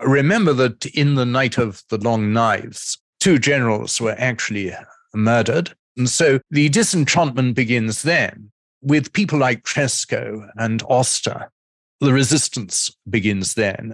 Remember 0.00 0.52
that 0.52 0.84
in 0.86 1.14
the 1.14 1.26
night 1.26 1.58
of 1.58 1.84
the 1.90 1.98
long 1.98 2.32
knives, 2.32 2.98
two 3.20 3.38
generals 3.38 4.00
were 4.00 4.16
actually 4.18 4.72
murdered. 5.14 5.72
And 5.96 6.08
so 6.08 6.40
the 6.50 6.68
disenchantment 6.70 7.54
begins 7.54 8.02
then 8.02 8.50
with 8.82 9.12
people 9.12 9.38
like 9.38 9.62
Tresckow 9.62 10.48
and 10.56 10.82
Oster. 10.88 11.52
The 12.00 12.12
resistance 12.12 12.90
begins 13.08 13.54
then. 13.54 13.92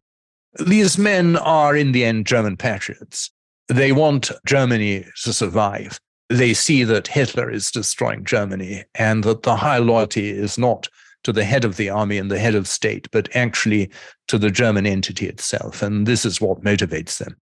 These 0.64 0.96
men 0.96 1.36
are, 1.36 1.76
in 1.76 1.92
the 1.92 2.04
end, 2.04 2.26
German 2.26 2.56
patriots. 2.56 3.30
They 3.68 3.92
want 3.92 4.30
Germany 4.46 5.06
to 5.22 5.32
survive. 5.32 5.98
They 6.28 6.54
see 6.54 6.84
that 6.84 7.08
Hitler 7.08 7.50
is 7.50 7.70
destroying 7.70 8.24
Germany 8.24 8.84
and 8.94 9.24
that 9.24 9.42
the 9.42 9.56
high 9.56 9.78
loyalty 9.78 10.30
is 10.30 10.56
not 10.56 10.88
to 11.24 11.32
the 11.32 11.44
head 11.44 11.64
of 11.64 11.76
the 11.76 11.90
army 11.90 12.18
and 12.18 12.30
the 12.30 12.38
head 12.38 12.54
of 12.54 12.68
state, 12.68 13.08
but 13.10 13.34
actually 13.34 13.90
to 14.28 14.38
the 14.38 14.50
German 14.50 14.86
entity 14.86 15.26
itself. 15.26 15.82
And 15.82 16.06
this 16.06 16.24
is 16.24 16.40
what 16.40 16.62
motivates 16.62 17.18
them. 17.18 17.36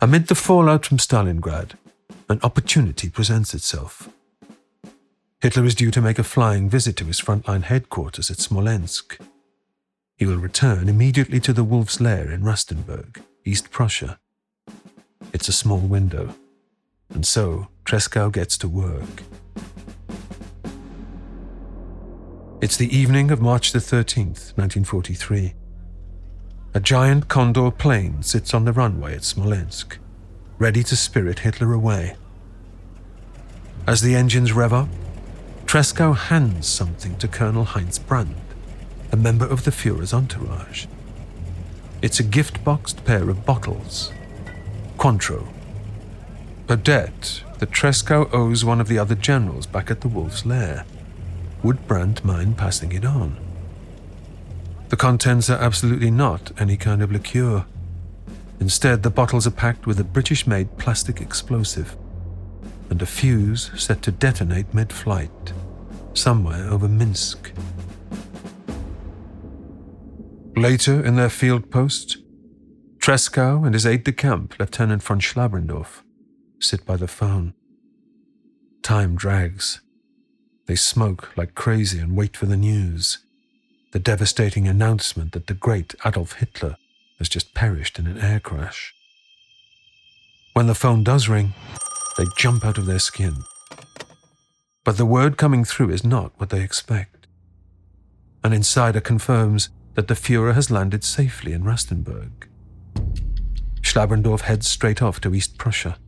Amid 0.00 0.28
the 0.28 0.34
fallout 0.34 0.86
from 0.86 0.98
Stalingrad, 0.98 1.72
an 2.28 2.40
opportunity 2.42 3.10
presents 3.10 3.54
itself. 3.54 4.08
Hitler 5.40 5.64
is 5.64 5.74
due 5.74 5.90
to 5.90 6.00
make 6.00 6.20
a 6.20 6.24
flying 6.24 6.70
visit 6.70 6.96
to 6.96 7.04
his 7.04 7.20
frontline 7.20 7.64
headquarters 7.64 8.30
at 8.30 8.38
Smolensk. 8.38 9.18
He 10.16 10.26
will 10.26 10.38
return 10.38 10.88
immediately 10.88 11.40
to 11.40 11.52
the 11.52 11.64
Wolf's 11.64 12.00
Lair 12.00 12.30
in 12.30 12.42
Rastenburg 12.42 13.22
East 13.44 13.70
Prussia. 13.70 14.20
It's 15.32 15.48
a 15.48 15.52
small 15.52 15.78
window, 15.78 16.34
and 17.12 17.26
so 17.26 17.68
Tresckow 17.84 18.30
gets 18.30 18.56
to 18.58 18.68
work. 18.68 19.24
It's 22.60 22.76
the 22.76 22.96
evening 22.96 23.32
of 23.32 23.40
March 23.40 23.72
the 23.72 23.80
13th, 23.80 24.56
1943. 24.56 25.54
A 26.74 26.80
giant 26.80 27.28
Condor 27.28 27.72
plane 27.72 28.22
sits 28.22 28.54
on 28.54 28.64
the 28.64 28.72
runway 28.72 29.16
at 29.16 29.24
Smolensk, 29.24 29.98
ready 30.58 30.84
to 30.84 30.96
spirit 30.96 31.40
Hitler 31.40 31.72
away. 31.72 32.14
As 33.88 34.00
the 34.00 34.14
engines 34.14 34.52
rev 34.52 34.72
up, 34.72 34.88
Tresckow 35.66 36.16
hands 36.16 36.68
something 36.68 37.16
to 37.18 37.26
Colonel 37.26 37.64
Heinz 37.64 37.98
Brandt, 37.98 38.36
a 39.10 39.16
member 39.16 39.46
of 39.46 39.64
the 39.64 39.72
Fuhrer's 39.72 40.14
entourage. 40.14 40.86
It's 42.02 42.18
a 42.18 42.24
gift 42.24 42.64
boxed 42.64 43.04
pair 43.04 43.30
of 43.30 43.46
bottles. 43.46 44.12
Cointreau. 44.98 45.46
A 46.68 46.76
debt 46.76 47.44
that 47.60 47.70
Tresckow 47.70 48.28
owes 48.34 48.64
one 48.64 48.80
of 48.80 48.88
the 48.88 48.98
other 48.98 49.14
generals 49.14 49.66
back 49.66 49.88
at 49.88 50.00
the 50.00 50.08
Wolf's 50.08 50.44
Lair. 50.44 50.84
Would 51.62 51.86
Brandt 51.86 52.24
mind 52.24 52.58
passing 52.58 52.90
it 52.90 53.04
on? 53.04 53.36
The 54.88 54.96
contents 54.96 55.48
are 55.48 55.62
absolutely 55.62 56.10
not 56.10 56.50
any 56.60 56.76
kind 56.76 57.02
of 57.02 57.12
liqueur. 57.12 57.66
Instead, 58.58 59.04
the 59.04 59.10
bottles 59.10 59.46
are 59.46 59.52
packed 59.52 59.86
with 59.86 60.00
a 60.00 60.04
British 60.04 60.44
made 60.44 60.76
plastic 60.78 61.20
explosive 61.20 61.96
and 62.90 63.00
a 63.00 63.06
fuse 63.06 63.70
set 63.76 64.02
to 64.02 64.10
detonate 64.10 64.74
mid 64.74 64.92
flight, 64.92 65.52
somewhere 66.14 66.68
over 66.68 66.88
Minsk. 66.88 67.52
Later, 70.56 71.04
in 71.04 71.16
their 71.16 71.30
field 71.30 71.70
post, 71.70 72.18
Tresckow 72.98 73.64
and 73.64 73.74
his 73.74 73.86
aide 73.86 74.04
de 74.04 74.12
camp, 74.12 74.58
Lieutenant 74.58 75.02
von 75.02 75.20
Schlabrendorf, 75.20 76.02
sit 76.60 76.84
by 76.86 76.96
the 76.96 77.08
phone. 77.08 77.54
Time 78.82 79.16
drags. 79.16 79.80
They 80.66 80.76
smoke 80.76 81.36
like 81.36 81.54
crazy 81.54 81.98
and 81.98 82.16
wait 82.16 82.36
for 82.36 82.46
the 82.46 82.56
news 82.56 83.18
the 83.92 83.98
devastating 83.98 84.66
announcement 84.66 85.32
that 85.32 85.46
the 85.46 85.54
great 85.54 85.94
Adolf 86.04 86.32
Hitler 86.32 86.76
has 87.18 87.28
just 87.28 87.54
perished 87.54 87.98
in 87.98 88.06
an 88.06 88.18
air 88.18 88.40
crash. 88.40 88.94
When 90.54 90.66
the 90.66 90.74
phone 90.74 91.04
does 91.04 91.28
ring, 91.28 91.52
they 92.16 92.24
jump 92.36 92.64
out 92.64 92.78
of 92.78 92.86
their 92.86 92.98
skin. 92.98 93.36
But 94.82 94.96
the 94.96 95.06
word 95.06 95.36
coming 95.36 95.64
through 95.64 95.90
is 95.90 96.04
not 96.04 96.32
what 96.38 96.48
they 96.48 96.62
expect. 96.62 97.26
An 98.42 98.52
insider 98.52 99.00
confirms 99.00 99.68
that 99.94 100.08
the 100.08 100.14
Fuhrer 100.14 100.54
has 100.54 100.70
landed 100.70 101.04
safely 101.04 101.52
in 101.52 101.64
Rastenburg. 101.64 102.48
Schlabrendorf 103.80 104.42
heads 104.42 104.66
straight 104.66 105.02
off 105.02 105.20
to 105.20 105.34
East 105.34 105.58
Prussia. 105.58 105.98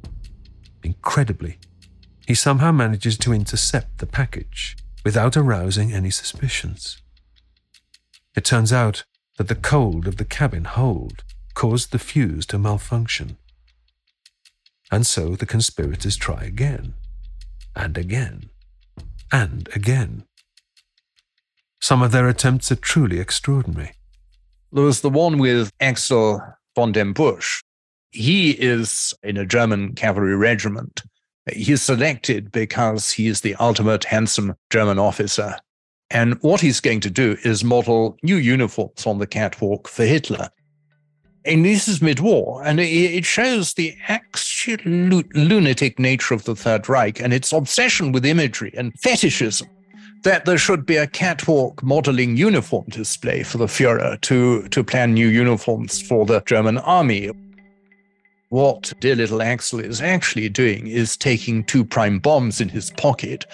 Incredibly, 0.82 1.58
he 2.26 2.34
somehow 2.34 2.72
manages 2.72 3.18
to 3.18 3.32
intercept 3.32 3.98
the 3.98 4.06
package 4.06 4.76
without 5.04 5.36
arousing 5.36 5.92
any 5.92 6.10
suspicions. 6.10 7.02
It 8.34 8.44
turns 8.44 8.72
out 8.72 9.04
that 9.36 9.48
the 9.48 9.54
cold 9.54 10.06
of 10.06 10.16
the 10.16 10.24
cabin 10.24 10.64
hold 10.64 11.24
caused 11.54 11.92
the 11.92 11.98
fuse 11.98 12.46
to 12.46 12.58
malfunction. 12.58 13.36
And 14.90 15.06
so 15.06 15.36
the 15.36 15.46
conspirators 15.46 16.16
try 16.16 16.42
again, 16.44 16.94
and 17.74 17.98
again, 17.98 18.50
and 19.32 19.68
again. 19.74 20.24
Some 21.84 22.00
of 22.00 22.12
their 22.12 22.28
attempts 22.28 22.72
are 22.72 22.76
truly 22.76 23.20
extraordinary. 23.20 23.92
There 24.72 24.84
was 24.84 25.02
the 25.02 25.10
one 25.10 25.36
with 25.36 25.70
Axel 25.80 26.40
von 26.74 26.92
dem 26.92 27.12
Bussche. 27.12 27.60
He 28.10 28.52
is 28.52 29.12
in 29.22 29.36
a 29.36 29.44
German 29.44 29.94
cavalry 29.94 30.34
regiment. 30.34 31.02
He's 31.52 31.82
selected 31.82 32.50
because 32.50 33.10
he 33.10 33.26
is 33.26 33.42
the 33.42 33.54
ultimate 33.56 34.04
handsome 34.04 34.54
German 34.70 34.98
officer. 34.98 35.58
And 36.08 36.42
what 36.42 36.62
he's 36.62 36.80
going 36.80 37.00
to 37.00 37.10
do 37.10 37.36
is 37.44 37.62
model 37.62 38.16
new 38.22 38.36
uniforms 38.36 39.06
on 39.06 39.18
the 39.18 39.26
catwalk 39.26 39.86
for 39.86 40.06
Hitler. 40.06 40.48
And 41.44 41.66
this 41.66 41.86
is 41.86 42.00
mid 42.00 42.18
war, 42.18 42.62
and 42.64 42.80
it 42.80 43.26
shows 43.26 43.74
the 43.74 43.94
absolute 44.08 45.36
lunatic 45.36 45.98
nature 45.98 46.32
of 46.32 46.44
the 46.44 46.56
Third 46.56 46.88
Reich 46.88 47.20
and 47.20 47.34
its 47.34 47.52
obsession 47.52 48.10
with 48.10 48.24
imagery 48.24 48.72
and 48.74 48.98
fetishism 49.00 49.68
that 50.24 50.44
there 50.44 50.58
should 50.58 50.84
be 50.84 50.96
a 50.96 51.06
catwalk 51.06 51.82
modeling 51.82 52.36
uniform 52.36 52.84
display 52.88 53.42
for 53.42 53.58
the 53.58 53.66
Fuhrer 53.66 54.20
to, 54.22 54.68
to 54.68 54.84
plan 54.84 55.14
new 55.14 55.28
uniforms 55.28 56.02
for 56.02 56.26
the 56.26 56.40
German 56.40 56.78
army 56.78 57.30
what 58.54 58.92
dear 59.00 59.16
little 59.16 59.42
Axel 59.42 59.80
is 59.80 60.00
actually 60.00 60.48
doing 60.48 60.86
is 60.86 61.16
taking 61.16 61.64
two 61.64 61.84
prime 61.84 62.20
bombs 62.20 62.60
in 62.60 62.68
his 62.68 62.92
pocket. 62.92 63.46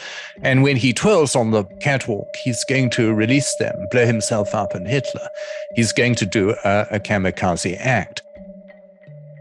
And 0.42 0.62
when 0.62 0.76
he 0.76 0.92
twirls 0.92 1.34
on 1.34 1.52
the 1.52 1.64
catwalk, 1.80 2.28
he's 2.44 2.62
going 2.64 2.90
to 2.90 3.14
release 3.14 3.56
them, 3.58 3.74
blow 3.90 4.04
himself 4.04 4.54
up 4.54 4.74
and 4.74 4.86
Hitler. 4.86 5.26
He's 5.74 5.94
going 5.94 6.16
to 6.16 6.26
do 6.26 6.50
a, 6.64 6.86
a 6.90 7.00
kamikaze 7.00 7.78
act. 7.80 8.20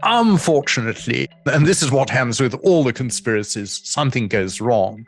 Unfortunately, 0.02 1.28
and 1.44 1.66
this 1.66 1.82
is 1.82 1.90
what 1.90 2.08
happens 2.08 2.40
with 2.40 2.54
all 2.64 2.82
the 2.82 2.94
conspiracies, 2.94 3.82
something 3.84 4.28
goes 4.28 4.62
wrong. 4.62 5.06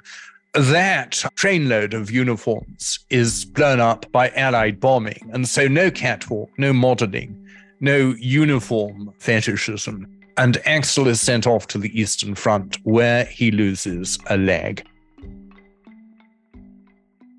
That 0.54 1.12
trainload 1.34 1.94
of 1.94 2.10
uniforms 2.10 2.98
is 3.08 3.44
blown 3.44 3.80
up 3.80 4.10
by 4.12 4.30
Allied 4.30 4.80
bombing. 4.80 5.30
And 5.32 5.48
so 5.48 5.66
no 5.66 5.90
catwalk, 5.90 6.50
no 6.58 6.72
modeling, 6.72 7.38
no 7.80 8.14
uniform 8.18 9.14
fetishism 9.18 10.06
and 10.36 10.58
Axel 10.66 11.08
is 11.08 11.20
sent 11.20 11.46
off 11.46 11.66
to 11.68 11.78
the 11.78 11.98
Eastern 11.98 12.34
Front, 12.34 12.78
where 12.84 13.24
he 13.24 13.50
loses 13.50 14.18
a 14.26 14.36
leg. 14.36 14.86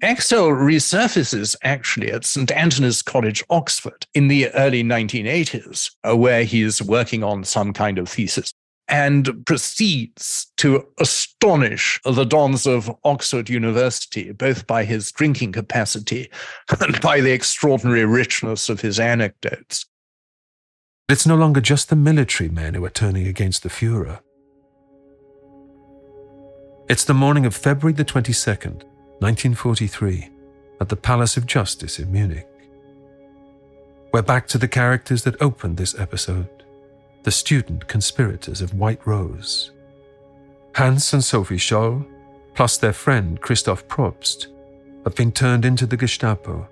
Axel 0.02 0.50
resurfaces 0.50 1.56
actually 1.64 2.12
at 2.12 2.26
St. 2.26 2.52
Antony's 2.52 3.02
College, 3.02 3.44
Oxford, 3.50 4.06
in 4.14 4.28
the 4.28 4.50
early 4.52 4.84
1980s, 4.84 5.92
uh, 6.08 6.16
where 6.16 6.44
he 6.44 6.62
is 6.62 6.82
working 6.82 7.24
on 7.24 7.44
some 7.44 7.72
kind 7.72 7.98
of 7.98 8.10
thesis 8.10 8.54
and 8.94 9.44
proceeds 9.48 10.52
to 10.56 10.86
astonish 11.00 12.00
the 12.06 12.26
dons 12.26 12.68
of 12.68 12.96
Oxford 13.04 13.50
University, 13.50 14.32
both 14.32 14.68
by 14.68 14.86
his 14.86 15.12
drinking 15.12 15.52
capacity 15.52 16.30
and 16.80 17.02
by 17.02 17.20
the 17.20 17.32
extraordinary 17.32 18.06
richness 18.06 18.70
of 18.70 18.82
his 18.82 19.00
anecdotes. 19.00 19.88
It's 21.10 21.26
no 21.26 21.36
longer 21.36 21.60
just 21.60 21.90
the 21.90 21.96
military 21.96 22.50
men 22.50 22.76
who 22.76 22.86
are 22.86 22.92
turning 22.92 23.26
against 23.26 23.64
the 23.64 23.70
Fuhrer. 23.70 24.20
It's 26.88 27.06
the 27.06 27.16
morning 27.16 27.48
of 27.48 27.56
February 27.56 27.94
the 27.94 28.06
22nd, 28.06 28.84
1943, 29.24 30.30
at 30.82 30.90
the 30.90 30.96
Palace 30.96 31.36
of 31.36 31.48
Justice 31.48 31.98
in 31.98 32.12
Munich. 32.12 32.48
We're 34.14 34.22
back 34.22 34.48
to 34.50 34.60
the 34.60 34.68
characters 34.68 35.24
that 35.24 35.42
opened 35.42 35.78
this 35.78 35.98
episode 35.98 36.63
the 37.24 37.32
student 37.32 37.88
conspirators 37.88 38.62
of 38.62 38.74
White 38.74 39.06
Rose. 39.06 39.72
Hans 40.76 41.14
and 41.14 41.24
Sophie 41.24 41.58
Scholl, 41.58 42.06
plus 42.54 42.78
their 42.78 42.94
friend 42.94 43.40
Christoph 43.42 43.88
Probst, 43.88 44.48
have 45.04 45.16
been 45.16 45.32
turned 45.32 45.66
into 45.66 45.86
the 45.86 45.98
Gestapo 45.98 46.68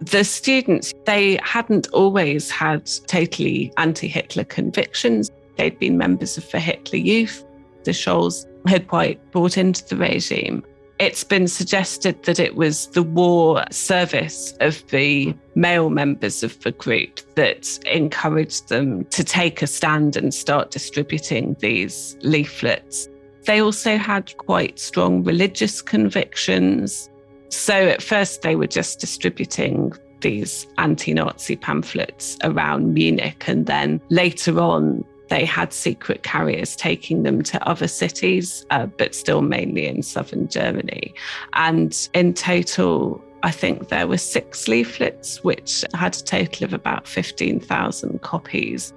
the 0.00 0.24
students, 0.24 0.92
they 1.06 1.38
hadn't 1.42 1.88
always 1.92 2.50
had 2.50 2.90
totally 3.06 3.72
anti 3.76 4.08
Hitler 4.08 4.44
convictions. 4.44 5.30
They'd 5.56 5.78
been 5.78 5.96
members 5.96 6.36
of 6.36 6.50
the 6.50 6.60
Hitler 6.60 6.98
Youth. 6.98 7.44
The 7.84 7.92
Scholls 7.92 8.46
had 8.66 8.88
quite 8.88 9.20
bought 9.30 9.56
into 9.56 9.86
the 9.86 9.96
regime. 9.96 10.64
It's 11.00 11.24
been 11.24 11.48
suggested 11.48 12.22
that 12.22 12.38
it 12.38 12.54
was 12.54 12.86
the 12.88 13.02
war 13.02 13.64
service 13.70 14.54
of 14.60 14.86
the 14.90 15.34
male 15.56 15.90
members 15.90 16.44
of 16.44 16.58
the 16.60 16.70
group 16.70 17.20
that 17.34 17.78
encouraged 17.86 18.68
them 18.68 19.04
to 19.06 19.24
take 19.24 19.60
a 19.60 19.66
stand 19.66 20.16
and 20.16 20.32
start 20.32 20.70
distributing 20.70 21.56
these 21.58 22.16
leaflets. 22.22 23.08
They 23.44 23.60
also 23.60 23.96
had 23.96 24.36
quite 24.38 24.78
strong 24.78 25.24
religious 25.24 25.82
convictions. 25.82 27.10
So 27.48 27.74
at 27.74 28.02
first, 28.02 28.42
they 28.42 28.54
were 28.54 28.68
just 28.68 29.00
distributing 29.00 29.92
these 30.20 30.66
anti 30.78 31.12
Nazi 31.12 31.56
pamphlets 31.56 32.38
around 32.44 32.94
Munich. 32.94 33.44
And 33.48 33.66
then 33.66 34.00
later 34.10 34.60
on, 34.60 35.04
they 35.34 35.44
had 35.44 35.72
secret 35.72 36.22
carriers 36.22 36.76
taking 36.76 37.24
them 37.24 37.42
to 37.42 37.68
other 37.68 37.88
cities, 37.88 38.64
uh, 38.70 38.86
but 38.86 39.16
still 39.16 39.42
mainly 39.42 39.84
in 39.84 40.00
southern 40.00 40.46
Germany. 40.46 41.12
And 41.54 42.08
in 42.14 42.34
total, 42.34 43.20
I 43.42 43.50
think 43.50 43.88
there 43.88 44.06
were 44.06 44.16
six 44.16 44.68
leaflets, 44.68 45.42
which 45.42 45.84
had 45.92 46.14
a 46.14 46.22
total 46.22 46.66
of 46.66 46.72
about 46.72 47.08
15,000 47.08 48.22
copies. 48.22 48.92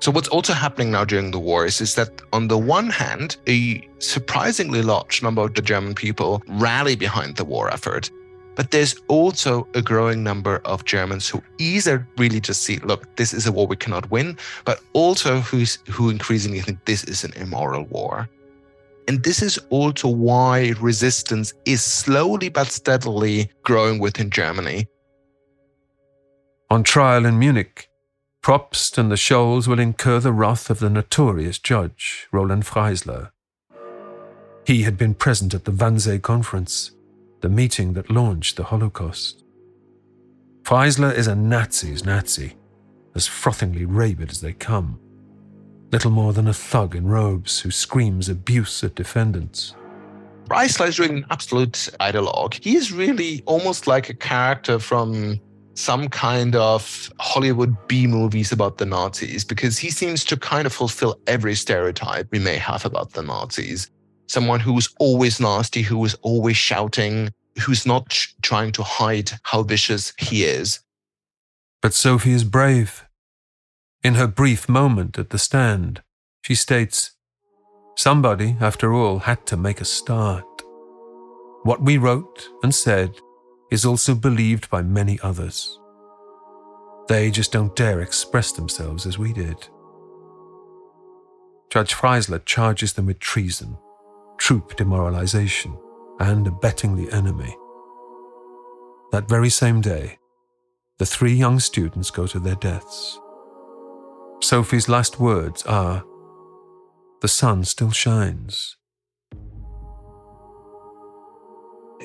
So 0.00 0.10
what's 0.10 0.28
also 0.28 0.52
happening 0.52 0.90
now 0.90 1.06
during 1.06 1.30
the 1.30 1.38
war 1.38 1.64
is, 1.64 1.80
is 1.80 1.94
that 1.94 2.10
on 2.34 2.48
the 2.48 2.58
one 2.58 2.90
hand, 2.90 3.38
a 3.48 3.80
surprisingly 3.98 4.82
large 4.82 5.22
number 5.22 5.40
of 5.40 5.54
the 5.54 5.62
German 5.62 5.94
people 5.94 6.42
rally 6.48 6.96
behind 6.96 7.36
the 7.36 7.46
war 7.46 7.70
effort. 7.70 8.10
But 8.56 8.70
there's 8.70 8.96
also 9.08 9.68
a 9.74 9.82
growing 9.82 10.24
number 10.24 10.62
of 10.64 10.86
Germans 10.86 11.28
who 11.28 11.42
either 11.58 12.08
really 12.16 12.40
just 12.40 12.62
see, 12.62 12.78
look, 12.78 13.14
this 13.16 13.34
is 13.34 13.46
a 13.46 13.52
war 13.52 13.66
we 13.66 13.76
cannot 13.76 14.10
win, 14.10 14.38
but 14.64 14.80
also 14.94 15.40
who's, 15.40 15.78
who 15.88 16.08
increasingly 16.08 16.60
think 16.60 16.84
this 16.86 17.04
is 17.04 17.22
an 17.22 17.34
immoral 17.34 17.84
war. 17.84 18.28
And 19.08 19.22
this 19.22 19.42
is 19.42 19.58
also 19.68 20.08
why 20.08 20.72
resistance 20.80 21.52
is 21.66 21.84
slowly 21.84 22.48
but 22.48 22.68
steadily 22.68 23.50
growing 23.62 24.00
within 24.00 24.30
Germany. 24.30 24.88
On 26.70 26.82
trial 26.82 27.26
in 27.26 27.38
Munich, 27.38 27.88
Probst 28.42 28.96
and 28.98 29.10
the 29.10 29.16
Scholls 29.16 29.68
will 29.68 29.78
incur 29.78 30.18
the 30.18 30.32
wrath 30.32 30.70
of 30.70 30.80
the 30.80 30.90
notorious 30.90 31.58
judge, 31.58 32.26
Roland 32.32 32.64
Freisler. 32.64 33.30
He 34.66 34.82
had 34.82 34.98
been 34.98 35.14
present 35.14 35.54
at 35.54 35.64
the 35.64 35.70
Wannsee 35.70 36.20
Conference, 36.20 36.90
the 37.46 37.52
meeting 37.54 37.92
that 37.92 38.10
launched 38.10 38.56
the 38.56 38.64
Holocaust. 38.64 39.44
Freisler 40.64 41.14
is 41.14 41.28
a 41.28 41.36
Nazi's 41.36 42.04
Nazi, 42.04 42.56
as 43.14 43.28
frothingly 43.28 43.84
rabid 43.84 44.32
as 44.32 44.40
they 44.40 44.52
come 44.52 44.98
little 45.92 46.10
more 46.10 46.32
than 46.32 46.48
a 46.48 46.52
thug 46.52 46.96
in 46.96 47.06
robes 47.06 47.60
who 47.60 47.70
screams 47.70 48.28
abuse 48.28 48.82
at 48.82 48.96
defendants. 48.96 49.76
Freisler 50.48 50.88
is 50.88 50.98
really 50.98 51.18
an 51.18 51.26
absolute 51.30 51.88
ideologue. 52.00 52.54
He 52.54 52.74
is 52.74 52.90
really 52.90 53.44
almost 53.46 53.86
like 53.86 54.08
a 54.08 54.14
character 54.14 54.80
from 54.80 55.40
some 55.74 56.08
kind 56.08 56.56
of 56.56 57.12
Hollywood 57.20 57.76
B 57.86 58.08
movies 58.08 58.50
about 58.50 58.78
the 58.78 58.86
Nazis 58.86 59.44
because 59.44 59.78
he 59.78 59.90
seems 59.90 60.24
to 60.24 60.36
kind 60.36 60.66
of 60.66 60.72
fulfill 60.72 61.20
every 61.28 61.54
stereotype 61.54 62.26
we 62.32 62.40
may 62.40 62.56
have 62.56 62.84
about 62.84 63.12
the 63.12 63.22
Nazis. 63.22 63.88
Someone 64.26 64.60
who's 64.60 64.88
always 64.98 65.40
nasty, 65.40 65.82
who 65.82 66.04
is 66.04 66.14
always 66.22 66.56
shouting, 66.56 67.32
who's 67.60 67.86
not 67.86 68.10
trying 68.42 68.72
to 68.72 68.82
hide 68.82 69.30
how 69.42 69.62
vicious 69.62 70.12
he 70.18 70.44
is. 70.44 70.80
But 71.80 71.94
Sophie 71.94 72.32
is 72.32 72.44
brave. 72.44 73.04
In 74.02 74.14
her 74.14 74.26
brief 74.26 74.68
moment 74.68 75.18
at 75.18 75.30
the 75.30 75.38
stand, 75.38 76.02
she 76.42 76.54
states, 76.54 77.12
Somebody, 77.96 78.56
after 78.60 78.92
all, 78.92 79.20
had 79.20 79.46
to 79.46 79.56
make 79.56 79.80
a 79.80 79.84
start. 79.84 80.44
What 81.62 81.82
we 81.82 81.96
wrote 81.96 82.48
and 82.62 82.74
said 82.74 83.12
is 83.70 83.84
also 83.84 84.14
believed 84.14 84.70
by 84.70 84.82
many 84.82 85.18
others. 85.22 85.80
They 87.08 87.30
just 87.30 87.52
don't 87.52 87.74
dare 87.74 88.00
express 88.00 88.52
themselves 88.52 89.06
as 89.06 89.18
we 89.18 89.32
did. 89.32 89.68
Judge 91.70 91.94
Freisler 91.94 92.44
charges 92.44 92.92
them 92.92 93.06
with 93.06 93.18
treason, 93.18 93.76
troop 94.38 94.76
demoralization, 94.76 95.76
and 96.20 96.46
abetting 96.46 96.96
the 96.96 97.12
enemy. 97.12 97.56
That 99.12 99.28
very 99.28 99.50
same 99.50 99.80
day, 99.80 100.18
the 100.98 101.06
three 101.06 101.34
young 101.34 101.60
students 101.60 102.10
go 102.10 102.26
to 102.26 102.38
their 102.38 102.54
deaths. 102.56 103.20
Sophie's 104.40 104.88
last 104.88 105.20
words 105.20 105.62
are 105.64 106.04
The 107.22 107.28
sun 107.28 107.64
still 107.64 107.90
shines. 107.90 108.76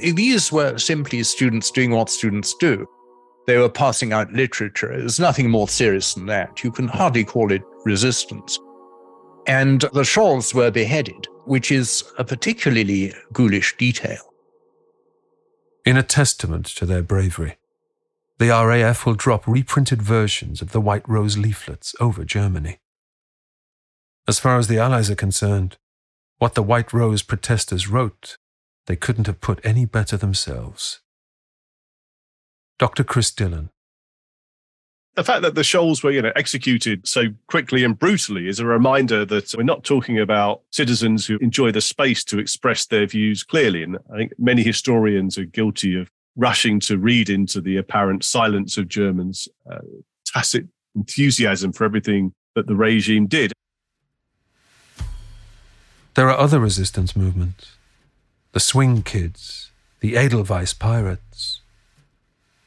These 0.02 0.52
were 0.52 0.78
simply 0.78 1.24
students 1.24 1.70
doing 1.70 1.92
what 1.92 2.10
students 2.10 2.56
do. 2.60 2.88
They 3.46 3.58
were 3.58 3.70
passing 3.70 4.14
out 4.14 4.32
literature. 4.32 4.98
There's 4.98 5.20
nothing 5.20 5.50
more 5.50 5.68
serious 5.68 6.14
than 6.14 6.26
that. 6.28 6.64
You 6.64 6.72
can 6.72 6.88
hardly 6.88 7.24
call 7.24 7.52
it 7.52 7.62
resistance. 7.86 8.58
And 9.48 9.82
the 9.94 10.06
Scholls 10.06 10.54
were 10.54 10.72
beheaded, 10.72 11.28
which 11.46 11.72
is 11.72 12.04
a 12.18 12.24
particularly 12.24 13.14
ghoulish 13.34 13.76
detail. 13.78 14.20
In 15.84 15.98
a 15.98 16.04
testament 16.04 16.68
to 16.68 16.86
their 16.86 17.02
bravery, 17.02 17.58
the 18.38 18.50
RAF 18.50 19.06
will 19.06 19.16
drop 19.16 19.48
reprinted 19.48 20.02
versions 20.02 20.62
of 20.62 20.72
the 20.72 20.82
White 20.82 21.08
Rose 21.08 21.38
leaflets 21.38 21.96
over 22.00 22.24
Germany. 22.24 22.80
As 24.28 24.40
far 24.40 24.58
as 24.58 24.68
the 24.68 24.78
Allies 24.78 25.10
are 25.10 25.16
concerned, 25.16 25.78
what 26.38 26.56
the 26.56 26.64
White 26.64 26.94
Rose 26.94 27.24
protesters 27.24 27.88
wrote, 27.88 28.38
they 28.88 28.96
couldn't 28.96 29.28
have 29.28 29.42
put 29.42 29.60
any 29.64 29.86
better 29.86 30.18
themselves. 30.18 31.02
Dr. 32.80 33.04
Chris 33.04 33.32
Dillon. 33.32 33.70
The 35.16 35.24
fact 35.26 35.42
that 35.42 35.56
the 35.56 35.64
Scholls 35.64 36.04
were, 36.04 36.12
you 36.12 36.22
know, 36.22 36.32
executed 36.38 37.06
so 37.06 37.26
quickly 37.48 37.84
and 37.84 38.00
brutally 38.00 38.48
is 38.48 38.60
a 38.60 38.66
reminder 38.66 39.26
that 39.26 39.54
we're 39.58 39.64
not 39.64 39.84
talking 39.84 40.20
about 40.20 40.62
citizens 40.72 41.26
who 41.26 41.38
enjoy 41.38 41.72
the 41.72 41.82
space 41.82 42.24
to 42.26 42.40
express 42.40 42.86
their 42.86 43.06
views 43.06 43.44
clearly. 43.44 43.84
And 43.84 43.98
I 44.14 44.18
think 44.18 44.34
many 44.40 44.64
historians 44.64 45.38
are 45.38 45.44
guilty 45.44 46.00
of 46.00 46.10
rushing 46.38 46.80
to 46.82 46.98
read 46.98 47.30
into 47.30 47.60
the 47.60 47.76
apparent 47.76 48.24
silence 48.24 48.78
of 48.78 48.88
Germans' 48.88 49.50
uh, 49.70 49.80
tacit 50.26 50.68
enthusiasm 50.96 51.74
for 51.74 51.84
everything 51.84 52.34
that 52.56 52.68
the 52.68 52.76
regime 52.76 53.28
did. 53.28 53.52
There 56.14 56.30
are 56.30 56.38
other 56.38 56.60
resistance 56.60 57.16
movements 57.16 57.76
the 58.52 58.60
Swing 58.60 59.02
Kids, 59.02 59.72
the 60.02 60.18
Edelweiss 60.18 60.74
Pirates. 60.74 61.61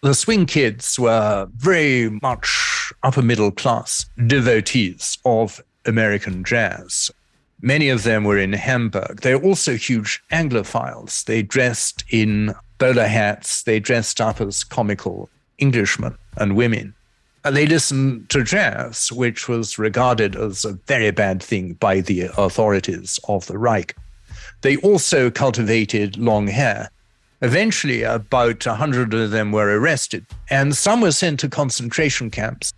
The 0.05 0.13
Swing 0.13 0.45
Kids 0.45 0.99
were 0.99 1.49
very 1.57 2.11
much 2.21 2.93
upper 3.03 3.23
middle 3.23 3.51
class 3.51 4.05
devotees 4.27 5.17
of 5.25 5.65
American 5.87 6.45
jazz. 6.45 7.11
Many 7.63 7.89
of 7.89 8.03
them 8.03 8.25
were 8.25 8.37
in 8.37 8.53
Hamburg. 8.53 9.23
They're 9.23 9.43
also 9.43 9.77
huge 9.77 10.23
Anglophiles. 10.31 11.25
They 11.25 11.41
dressed 11.41 12.05
in 12.11 12.55
bowler 12.77 13.07
hats. 13.07 13.63
They 13.63 13.81
dressed 13.81 14.21
up 14.21 14.43
as 14.43 14.63
comical 14.63 15.31
Englishmen 15.59 16.19
and 16.37 16.55
women. 16.55 16.93
And 17.43 17.57
they 17.57 17.67
listened 17.67 18.29
to 18.29 18.45
jazz, 18.45 19.11
which 19.11 19.49
was 19.49 19.79
regarded 19.79 20.37
as 20.37 20.67
a 20.67 20.75
very 20.87 21.13
bad 21.13 21.43
thing 21.43 21.79
by 21.81 22.03
the 22.03 22.29
authorities 22.37 23.19
of 23.27 23.47
the 23.47 23.57
Reich. 23.57 23.97
They 24.61 24.77
also 24.77 25.31
cultivated 25.31 26.19
long 26.19 26.47
hair. 26.47 26.91
Eventually, 27.45 28.03
about 28.03 28.67
100 28.67 29.13
of 29.13 29.31
them 29.31 29.53
were 29.53 29.79
arrested, 29.79 30.25
and 30.49 30.75
some 30.75 31.03
were 31.03 31.13
sent 31.13 31.39
to 31.41 31.49
concentration 31.49 32.31
camps. 32.31 32.73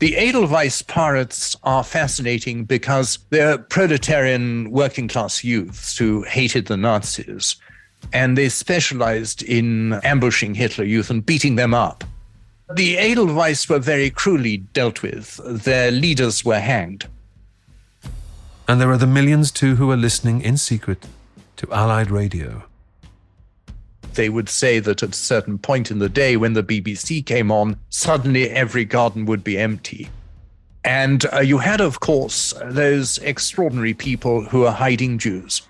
The 0.00 0.18
Edelweiss 0.18 0.82
pirates 0.82 1.56
are 1.62 1.82
fascinating 1.82 2.64
because 2.64 3.18
they're 3.30 3.56
proletarian 3.56 4.70
working 4.70 5.08
class 5.08 5.42
youths 5.42 5.96
who 5.96 6.24
hated 6.24 6.66
the 6.66 6.76
Nazis 6.76 7.56
and 8.12 8.36
they 8.36 8.50
specialized 8.50 9.42
in 9.42 9.94
ambushing 10.04 10.54
Hitler 10.54 10.84
Youth 10.84 11.08
and 11.08 11.24
beating 11.24 11.56
them 11.56 11.72
up. 11.72 12.04
The 12.74 12.98
Edelweiss 12.98 13.66
were 13.66 13.78
very 13.78 14.10
cruelly 14.10 14.58
dealt 14.58 15.02
with. 15.02 15.40
Their 15.42 15.90
leaders 15.90 16.44
were 16.44 16.60
hanged. 16.60 17.06
And 18.68 18.78
there 18.78 18.90
are 18.90 18.98
the 18.98 19.06
millions 19.06 19.50
too 19.50 19.76
who 19.76 19.90
are 19.90 19.96
listening 19.96 20.42
in 20.42 20.58
secret 20.58 21.06
to 21.56 21.72
Allied 21.72 22.10
radio. 22.10 22.64
They 24.16 24.28
would 24.28 24.48
say 24.48 24.80
that 24.80 25.02
at 25.02 25.10
a 25.10 25.16
certain 25.16 25.58
point 25.58 25.90
in 25.90 25.98
the 25.98 26.08
day 26.08 26.36
when 26.36 26.54
the 26.54 26.62
BBC 26.62 27.24
came 27.24 27.52
on, 27.52 27.78
suddenly 27.90 28.50
every 28.50 28.84
garden 28.84 29.26
would 29.26 29.44
be 29.44 29.58
empty. 29.58 30.08
And 30.84 31.24
uh, 31.32 31.40
you 31.40 31.58
had, 31.58 31.80
of 31.80 32.00
course, 32.00 32.54
those 32.64 33.18
extraordinary 33.18 33.92
people 33.92 34.44
who 34.44 34.64
are 34.64 34.72
hiding 34.72 35.18
Jews. 35.18 35.62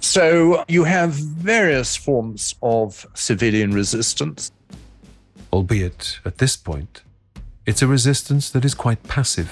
So 0.00 0.64
you 0.68 0.84
have 0.84 1.12
various 1.12 1.96
forms 1.96 2.54
of 2.62 3.06
civilian 3.14 3.72
resistance. 3.72 4.50
Albeit, 5.52 6.18
at 6.24 6.38
this 6.38 6.56
point, 6.56 7.02
it's 7.66 7.82
a 7.82 7.86
resistance 7.86 8.50
that 8.50 8.64
is 8.64 8.74
quite 8.74 9.02
passive. 9.04 9.50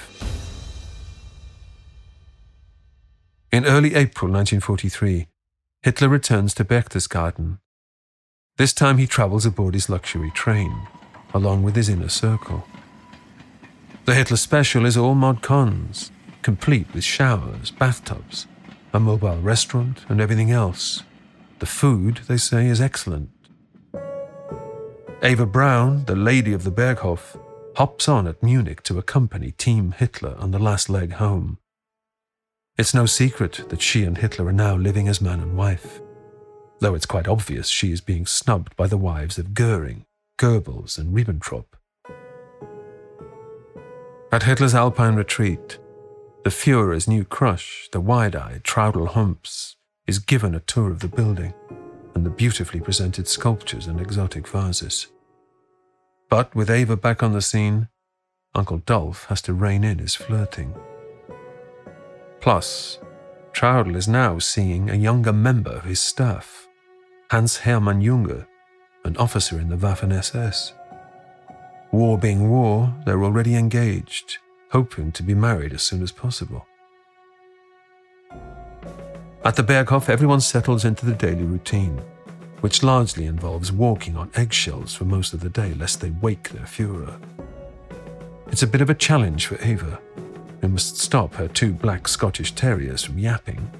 In 3.51 3.65
early 3.65 3.93
April 3.93 4.31
1943, 4.31 5.27
Hitler 5.83 6.09
returns 6.09 6.53
to 6.55 6.65
Berchtesgaden. 6.65 7.59
This 8.57 8.71
time 8.71 8.99
he 8.99 9.07
travels 9.07 9.47
aboard 9.47 9.73
his 9.73 9.89
luxury 9.89 10.29
train, 10.31 10.87
along 11.33 11.63
with 11.63 11.75
his 11.75 11.89
inner 11.89 12.09
circle. 12.09 12.67
The 14.05 14.13
Hitler 14.13 14.37
special 14.37 14.85
is 14.85 14.95
all 14.95 15.15
mod 15.15 15.41
cons, 15.41 16.11
complete 16.43 16.93
with 16.93 17.03
showers, 17.03 17.71
bathtubs, 17.71 18.45
a 18.93 18.99
mobile 18.99 19.41
restaurant, 19.41 20.05
and 20.07 20.21
everything 20.21 20.51
else. 20.51 21.01
The 21.59 21.65
food, 21.65 22.21
they 22.27 22.37
say, 22.37 22.67
is 22.67 22.79
excellent. 22.79 23.31
Eva 25.23 25.47
Braun, 25.47 26.05
the 26.05 26.15
lady 26.15 26.53
of 26.53 26.63
the 26.63 26.71
Berghof, 26.71 27.39
hops 27.77 28.07
on 28.07 28.27
at 28.27 28.43
Munich 28.43 28.83
to 28.83 28.99
accompany 28.99 29.51
Team 29.51 29.93
Hitler 29.97 30.35
on 30.37 30.51
the 30.51 30.59
last 30.59 30.91
leg 30.91 31.13
home. 31.13 31.57
It's 32.77 32.93
no 32.93 33.07
secret 33.07 33.69
that 33.69 33.81
she 33.81 34.03
and 34.03 34.19
Hitler 34.19 34.45
are 34.47 34.53
now 34.53 34.75
living 34.75 35.07
as 35.07 35.21
man 35.21 35.39
and 35.39 35.57
wife, 35.57 36.01
though 36.83 36.95
it's 36.95 37.05
quite 37.05 37.29
obvious 37.29 37.69
she 37.69 37.93
is 37.93 38.01
being 38.01 38.25
snubbed 38.25 38.75
by 38.75 38.87
the 38.87 38.97
wives 38.97 39.37
of 39.37 39.53
Goering, 39.53 40.03
Goebbels, 40.37 40.97
and 40.97 41.15
Ribbentrop. 41.15 41.63
At 44.33 44.43
Hitler's 44.43 44.75
Alpine 44.75 45.15
retreat, 45.15 45.79
the 46.43 46.49
Fuhrer's 46.49 47.07
new 47.07 47.23
crush, 47.23 47.87
the 47.93 48.01
wide 48.01 48.35
eyed 48.35 48.65
Traudl 48.65 49.07
Humps, 49.07 49.77
is 50.07 50.19
given 50.19 50.53
a 50.53 50.59
tour 50.59 50.91
of 50.91 50.99
the 50.99 51.07
building. 51.07 51.53
and 52.15 52.25
the 52.25 52.29
beautifully 52.29 52.79
presented 52.79 53.27
sculptures 53.27 53.87
and 53.87 53.99
exotic 53.99 54.47
vases. 54.47 55.07
But 56.29 56.53
with 56.55 56.69
Eva 56.69 56.95
back 56.95 57.23
on 57.23 57.33
the 57.33 57.41
scene, 57.41 57.87
Uncle 58.53 58.79
Dolph 58.79 59.25
has 59.25 59.41
to 59.43 59.53
rein 59.53 59.83
in 59.83 59.99
his 59.99 60.15
flirting. 60.15 60.75
Plus, 62.39 62.99
Traudl 63.51 63.95
is 63.95 64.07
now 64.07 64.37
seeing 64.39 64.89
a 64.89 64.95
younger 64.95 65.33
member 65.33 65.71
of 65.71 65.85
his 65.85 65.99
staff, 65.99 66.67
Hans 67.33 67.57
Hermann 67.57 68.03
Junge, 68.03 68.45
an 69.05 69.17
officer 69.17 69.59
in 69.59 69.69
the 69.69 69.75
Waffen 69.75 70.13
SS. 70.13 70.73
War 71.91 72.15
being 72.15 72.47
war, 72.47 72.93
they're 73.07 73.23
already 73.23 73.55
engaged, 73.55 74.37
hoping 74.69 75.11
to 75.13 75.23
be 75.23 75.33
married 75.33 75.73
as 75.73 75.81
soon 75.81 76.03
as 76.03 76.11
possible. 76.11 76.67
At 79.43 79.55
the 79.55 79.63
Berghof, 79.63 80.09
everyone 80.09 80.41
settles 80.41 80.85
into 80.85 81.07
the 81.07 81.15
daily 81.15 81.41
routine, 81.41 81.99
which 82.61 82.83
largely 82.83 83.25
involves 83.25 83.71
walking 83.71 84.15
on 84.15 84.29
eggshells 84.35 84.93
for 84.93 85.05
most 85.05 85.33
of 85.33 85.39
the 85.39 85.49
day 85.49 85.73
lest 85.73 86.01
they 86.01 86.11
wake 86.11 86.49
their 86.49 86.67
Fuhrer. 86.67 87.19
It's 88.51 88.61
a 88.61 88.67
bit 88.67 88.81
of 88.81 88.91
a 88.91 88.93
challenge 88.93 89.47
for 89.47 89.59
Eva, 89.63 89.99
who 90.61 90.67
must 90.67 90.99
stop 90.99 91.33
her 91.33 91.47
two 91.47 91.73
black 91.73 92.07
Scottish 92.07 92.51
terriers 92.51 93.03
from 93.03 93.17
yapping. 93.17 93.71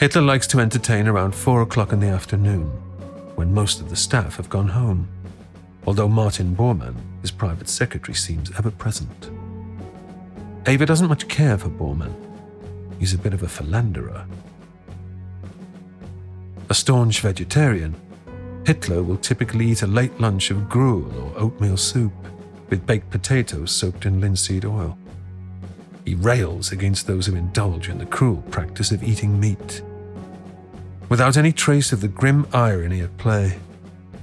Hitler 0.00 0.22
likes 0.22 0.46
to 0.46 0.60
entertain 0.60 1.06
around 1.06 1.34
four 1.34 1.60
o'clock 1.60 1.92
in 1.92 2.00
the 2.00 2.06
afternoon, 2.06 2.68
when 3.34 3.52
most 3.52 3.82
of 3.82 3.90
the 3.90 3.96
staff 3.96 4.36
have 4.36 4.48
gone 4.48 4.68
home, 4.68 5.06
although 5.86 6.08
Martin 6.08 6.56
Bormann, 6.56 6.94
his 7.20 7.30
private 7.30 7.68
secretary, 7.68 8.14
seems 8.14 8.50
ever 8.56 8.70
present. 8.70 9.30
Eva 10.66 10.86
doesn't 10.86 11.08
much 11.08 11.28
care 11.28 11.58
for 11.58 11.68
Bormann. 11.68 12.14
He's 12.98 13.12
a 13.12 13.18
bit 13.18 13.34
of 13.34 13.42
a 13.42 13.48
philanderer. 13.48 14.26
A 16.70 16.74
staunch 16.74 17.20
vegetarian, 17.20 17.94
Hitler 18.64 19.02
will 19.02 19.18
typically 19.18 19.66
eat 19.66 19.82
a 19.82 19.86
late 19.86 20.18
lunch 20.18 20.50
of 20.50 20.70
gruel 20.70 21.12
or 21.14 21.38
oatmeal 21.38 21.76
soup 21.76 22.14
with 22.70 22.86
baked 22.86 23.10
potatoes 23.10 23.70
soaked 23.70 24.06
in 24.06 24.18
linseed 24.18 24.64
oil. 24.64 24.96
He 26.06 26.14
rails 26.14 26.72
against 26.72 27.06
those 27.06 27.26
who 27.26 27.36
indulge 27.36 27.90
in 27.90 27.98
the 27.98 28.06
cruel 28.06 28.42
practice 28.50 28.92
of 28.92 29.02
eating 29.02 29.38
meat. 29.38 29.82
Without 31.10 31.36
any 31.36 31.50
trace 31.52 31.90
of 31.92 32.00
the 32.00 32.08
grim 32.08 32.46
irony 32.52 33.00
at 33.00 33.18
play, 33.18 33.58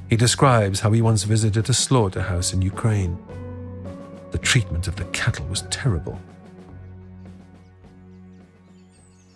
he 0.09 0.15
describes 0.15 0.79
how 0.79 0.91
he 0.93 1.01
once 1.01 1.23
visited 1.23 1.69
a 1.69 1.73
slaughterhouse 1.73 2.53
in 2.53 2.61
Ukraine. 2.61 3.17
The 4.31 4.37
treatment 4.37 4.87
of 4.87 4.95
the 4.95 5.03
cattle 5.05 5.45
was 5.47 5.63
terrible. 5.63 6.17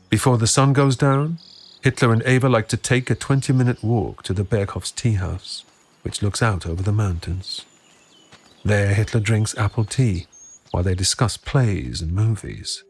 Before 0.09 0.37
the 0.37 0.47
sun 0.47 0.71
goes 0.71 0.95
down, 0.95 1.39
Hitler 1.81 2.13
and 2.13 2.23
Eva 2.23 2.47
like 2.47 2.69
to 2.69 2.77
take 2.77 3.09
a 3.09 3.15
20 3.15 3.51
minute 3.51 3.83
walk 3.83 4.23
to 4.23 4.33
the 4.33 4.45
Berghof's 4.45 4.91
tea 4.91 5.13
house, 5.13 5.65
which 6.03 6.21
looks 6.21 6.41
out 6.41 6.65
over 6.65 6.81
the 6.81 6.93
mountains. 6.93 7.65
There, 8.63 8.93
Hitler 8.93 9.19
drinks 9.19 9.57
apple 9.57 9.83
tea 9.83 10.27
while 10.71 10.83
they 10.83 10.95
discuss 10.95 11.35
plays 11.35 12.01
and 12.01 12.13
movies. 12.13 12.85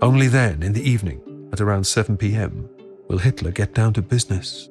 Only 0.00 0.28
then, 0.28 0.62
in 0.62 0.74
the 0.74 0.88
evening, 0.88 1.33
at 1.54 1.60
around 1.60 1.84
7 1.84 2.16
pm, 2.16 2.68
will 3.06 3.18
Hitler 3.18 3.52
get 3.52 3.74
down 3.74 3.92
to 3.92 4.02
business. 4.02 4.68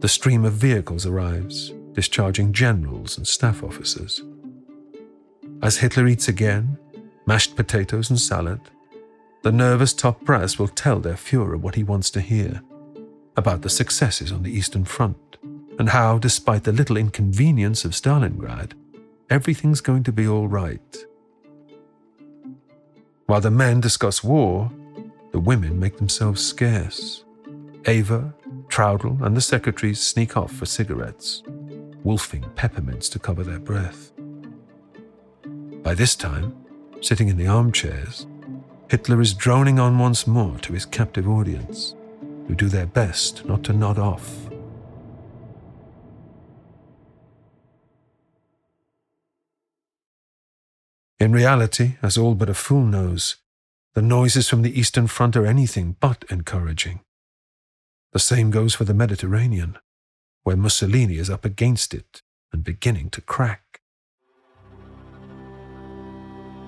The 0.00 0.08
stream 0.08 0.44
of 0.44 0.52
vehicles 0.52 1.06
arrives, 1.06 1.72
discharging 1.94 2.52
generals 2.52 3.16
and 3.16 3.26
staff 3.26 3.62
officers. 3.62 4.22
As 5.62 5.78
Hitler 5.78 6.06
eats 6.08 6.28
again, 6.28 6.76
mashed 7.24 7.56
potatoes 7.56 8.10
and 8.10 8.20
salad, 8.20 8.60
the 9.40 9.50
nervous 9.50 9.94
top 9.94 10.20
brass 10.20 10.58
will 10.58 10.68
tell 10.68 11.00
their 11.00 11.14
Fuhrer 11.14 11.58
what 11.58 11.76
he 11.76 11.84
wants 11.84 12.10
to 12.10 12.20
hear 12.20 12.60
about 13.38 13.62
the 13.62 13.70
successes 13.70 14.30
on 14.30 14.42
the 14.42 14.52
Eastern 14.52 14.84
Front 14.84 15.38
and 15.78 15.88
how, 15.88 16.18
despite 16.18 16.64
the 16.64 16.72
little 16.72 16.98
inconvenience 16.98 17.86
of 17.86 17.92
Stalingrad, 17.92 18.72
everything's 19.30 19.80
going 19.80 20.02
to 20.02 20.12
be 20.12 20.28
all 20.28 20.48
right. 20.48 21.06
While 23.24 23.40
the 23.40 23.50
men 23.50 23.80
discuss 23.80 24.22
war, 24.22 24.70
the 25.32 25.40
women 25.40 25.80
make 25.80 25.96
themselves 25.96 26.44
scarce. 26.44 27.24
Eva, 27.86 28.32
Traudl, 28.68 29.20
and 29.22 29.36
the 29.36 29.40
secretaries 29.40 30.00
sneak 30.00 30.36
off 30.36 30.52
for 30.52 30.66
cigarettes, 30.66 31.42
wolfing 32.04 32.44
peppermints 32.54 33.08
to 33.08 33.18
cover 33.18 33.42
their 33.42 33.58
breath. 33.58 34.12
By 35.82 35.94
this 35.94 36.14
time, 36.14 36.54
sitting 37.00 37.28
in 37.28 37.36
the 37.36 37.48
armchairs, 37.48 38.26
Hitler 38.88 39.20
is 39.20 39.34
droning 39.34 39.80
on 39.80 39.98
once 39.98 40.26
more 40.26 40.58
to 40.58 40.74
his 40.74 40.84
captive 40.84 41.26
audience, 41.26 41.94
who 42.46 42.54
do 42.54 42.68
their 42.68 42.86
best 42.86 43.44
not 43.46 43.64
to 43.64 43.72
nod 43.72 43.98
off. 43.98 44.48
In 51.18 51.32
reality, 51.32 51.96
as 52.02 52.18
all 52.18 52.34
but 52.34 52.48
a 52.48 52.54
fool 52.54 52.84
knows, 52.84 53.36
the 53.94 54.02
noises 54.02 54.48
from 54.48 54.62
the 54.62 54.78
Eastern 54.78 55.06
Front 55.06 55.36
are 55.36 55.46
anything 55.46 55.96
but 56.00 56.24
encouraging. 56.30 57.00
The 58.12 58.18
same 58.18 58.50
goes 58.50 58.74
for 58.74 58.84
the 58.84 58.94
Mediterranean, 58.94 59.78
where 60.44 60.56
Mussolini 60.56 61.18
is 61.18 61.28
up 61.28 61.44
against 61.44 61.92
it 61.92 62.22
and 62.52 62.64
beginning 62.64 63.10
to 63.10 63.20
crack. 63.20 63.80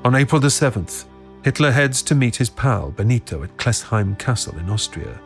On 0.05 0.15
April 0.15 0.41
the 0.41 0.49
7th, 0.49 1.07
Hitler 1.43 1.71
heads 1.71 2.03
to 2.03 2.15
meet 2.15 2.37
his 2.37 2.51
pal 2.51 2.91
Benito 2.91 3.43
at 3.43 3.57
Klesheim 3.57 4.19
Castle 4.19 4.59
in 4.59 4.69
Austria. 4.69 5.19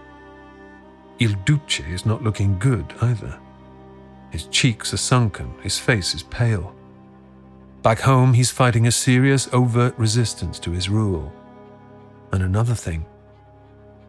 Il 1.19 1.35
Duce 1.45 1.81
is 1.81 2.07
not 2.07 2.23
looking 2.23 2.59
good 2.61 2.95
either. 3.01 3.41
His 4.31 4.47
cheeks 4.47 4.95
are 4.95 4.99
sunken, 4.99 5.53
his 5.63 5.79
face 5.79 6.15
is 6.15 6.23
pale. 6.23 6.75
Back 7.83 8.01
home, 8.01 8.35
he's 8.35 8.51
fighting 8.51 8.87
a 8.87 8.93
serious, 8.93 9.49
overt 9.53 9.99
resistance 9.99 10.61
to 10.61 10.71
his 10.71 10.89
rule. 10.89 11.33
And 12.33 12.43
another 12.43 12.75
thing, 12.75 13.07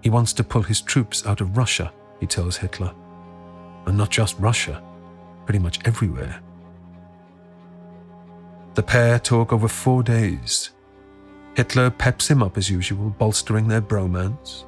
he 0.01 0.09
wants 0.09 0.33
to 0.33 0.43
pull 0.43 0.63
his 0.63 0.81
troops 0.81 1.25
out 1.25 1.41
of 1.41 1.57
Russia, 1.57 1.91
he 2.19 2.25
tells 2.25 2.57
Hitler. 2.57 2.93
And 3.85 3.97
not 3.97 4.09
just 4.09 4.39
Russia, 4.39 4.83
pretty 5.45 5.59
much 5.59 5.79
everywhere. 5.85 6.41
The 8.75 8.83
pair 8.83 9.19
talk 9.19 9.51
over 9.51 9.67
four 9.67 10.03
days, 10.03 10.69
Hitler 11.55 11.89
peps 11.89 12.29
him 12.29 12.41
up 12.41 12.57
as 12.57 12.69
usual, 12.69 13.09
bolstering 13.09 13.67
their 13.67 13.81
bromance. 13.81 14.63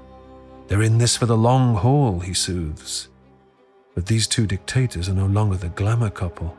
They're 0.68 0.82
in 0.82 0.98
this 0.98 1.16
for 1.16 1.26
the 1.26 1.38
long 1.38 1.76
haul, 1.76 2.20
he 2.20 2.34
soothes. 2.34 3.10
But 3.96 4.06
these 4.06 4.28
two 4.28 4.48
dictators 4.48 5.08
are 5.08 5.14
no 5.14 5.26
longer 5.26 5.58
the 5.58 5.70
glamour 5.70 6.10
couple. 6.10 6.58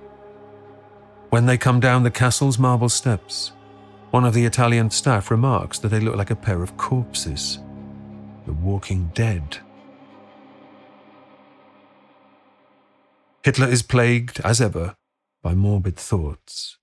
When 1.30 1.46
they 1.46 1.58
come 1.58 1.80
down 1.80 2.02
the 2.02 2.10
castle's 2.10 2.58
marble 2.58 2.90
steps, 2.90 3.52
one 4.12 4.26
of 4.26 4.34
the 4.34 4.44
Italian 4.44 4.90
staff 4.90 5.30
remarks 5.30 5.78
that 5.78 5.88
they 5.88 5.98
look 5.98 6.16
like 6.16 6.30
a 6.30 6.36
pair 6.36 6.62
of 6.62 6.76
corpses. 6.76 7.58
The 8.44 8.52
walking 8.52 9.10
dead. 9.14 9.56
Hitler 13.42 13.68
is 13.68 13.82
plagued, 13.82 14.38
as 14.44 14.60
ever, 14.60 14.94
by 15.42 15.54
morbid 15.54 15.96
thoughts. 15.96 16.76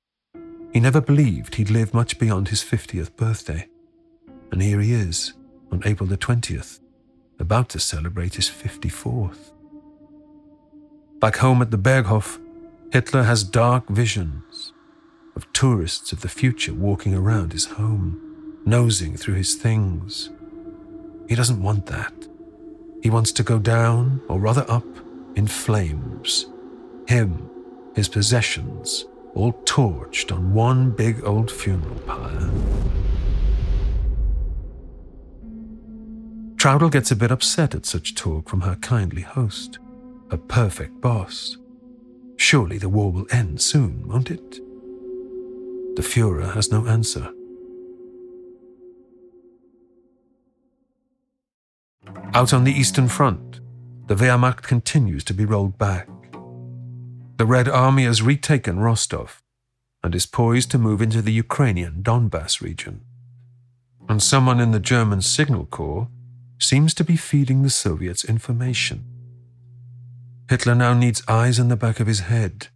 He 0.73 0.79
never 0.79 0.99
believed 0.99 1.55
he'd 1.55 1.69
live 1.69 1.93
much 1.93 2.17
beyond 2.17 2.47
his 2.47 2.63
50th 2.63 3.15
birthday. 3.15 3.67
And 4.51 4.63
here 4.63 4.81
he 4.81 4.93
is, 4.93 5.33
on 5.71 5.83
April 5.85 6.09
the 6.09 6.17
20th, 6.17 6.79
about 7.39 7.69
to 7.69 7.79
celebrate 7.79 8.35
his 8.35 8.49
54th. 8.49 9.51
Back 11.19 11.37
home 11.37 11.61
at 11.61 11.69
the 11.69 11.77
Berghof, 11.77 12.39
Hitler 12.91 13.21
has 13.21 13.43
dark 13.43 13.87
visions 13.87 14.43
of 14.48 14.48
tourists 15.59 16.13
of 16.13 16.21
the 16.21 16.29
future 16.29 16.73
walking 16.73 17.13
around 17.13 17.51
his 17.51 17.65
home, 17.65 18.17
nosing 18.65 19.17
through 19.17 19.33
his 19.33 19.55
things. 19.55 20.29
He 21.27 21.35
doesn't 21.35 21.61
want 21.61 21.85
that. 21.87 22.13
He 23.03 23.09
wants 23.09 23.33
to 23.33 23.43
go 23.43 23.59
down, 23.59 24.21
or 24.29 24.39
rather 24.39 24.65
up, 24.69 24.87
in 25.35 25.47
flames. 25.47 26.45
Him, 27.09 27.49
his 27.93 28.07
possessions, 28.07 29.03
all 29.35 29.51
torched 29.65 30.31
on 30.31 30.53
one 30.53 30.91
big 30.91 31.25
old 31.25 31.51
funeral 31.51 31.99
pyre. 32.07 32.49
Traudl 36.55 36.89
gets 36.89 37.11
a 37.11 37.17
bit 37.17 37.31
upset 37.31 37.75
at 37.75 37.85
such 37.85 38.15
talk 38.15 38.47
from 38.47 38.61
her 38.61 38.77
kindly 38.77 39.23
host, 39.23 39.77
a 40.29 40.37
perfect 40.37 41.01
boss. 41.01 41.57
Surely 42.37 42.77
the 42.77 42.87
war 42.87 43.11
will 43.11 43.27
end 43.29 43.59
soon, 43.59 44.07
won't 44.07 44.31
it? 44.31 44.61
The 45.95 46.03
Fuhrer 46.03 46.53
has 46.53 46.71
no 46.71 46.87
answer. 46.87 47.31
Out 52.33 52.53
on 52.53 52.63
the 52.63 52.71
Eastern 52.71 53.07
Front, 53.07 53.59
the 54.07 54.15
Wehrmacht 54.15 54.61
continues 54.61 55.23
to 55.25 55.33
be 55.33 55.45
rolled 55.45 55.77
back. 55.77 56.07
The 57.37 57.45
Red 57.45 57.67
Army 57.67 58.03
has 58.03 58.21
retaken 58.21 58.79
Rostov 58.79 59.41
and 60.03 60.15
is 60.15 60.25
poised 60.25 60.71
to 60.71 60.77
move 60.77 61.01
into 61.01 61.21
the 61.21 61.33
Ukrainian 61.33 62.01
Donbass 62.03 62.61
region. 62.61 63.01
And 64.07 64.21
someone 64.21 64.59
in 64.59 64.71
the 64.71 64.79
German 64.79 65.21
Signal 65.21 65.65
Corps 65.65 66.07
seems 66.59 66.93
to 66.95 67.03
be 67.03 67.15
feeding 67.15 67.63
the 67.63 67.69
Soviets 67.69 68.23
information. 68.23 69.05
Hitler 70.49 70.75
now 70.75 70.93
needs 70.93 71.23
eyes 71.27 71.59
in 71.59 71.67
the 71.67 71.75
back 71.75 71.99
of 71.99 72.07
his 72.07 72.21
head. 72.21 72.67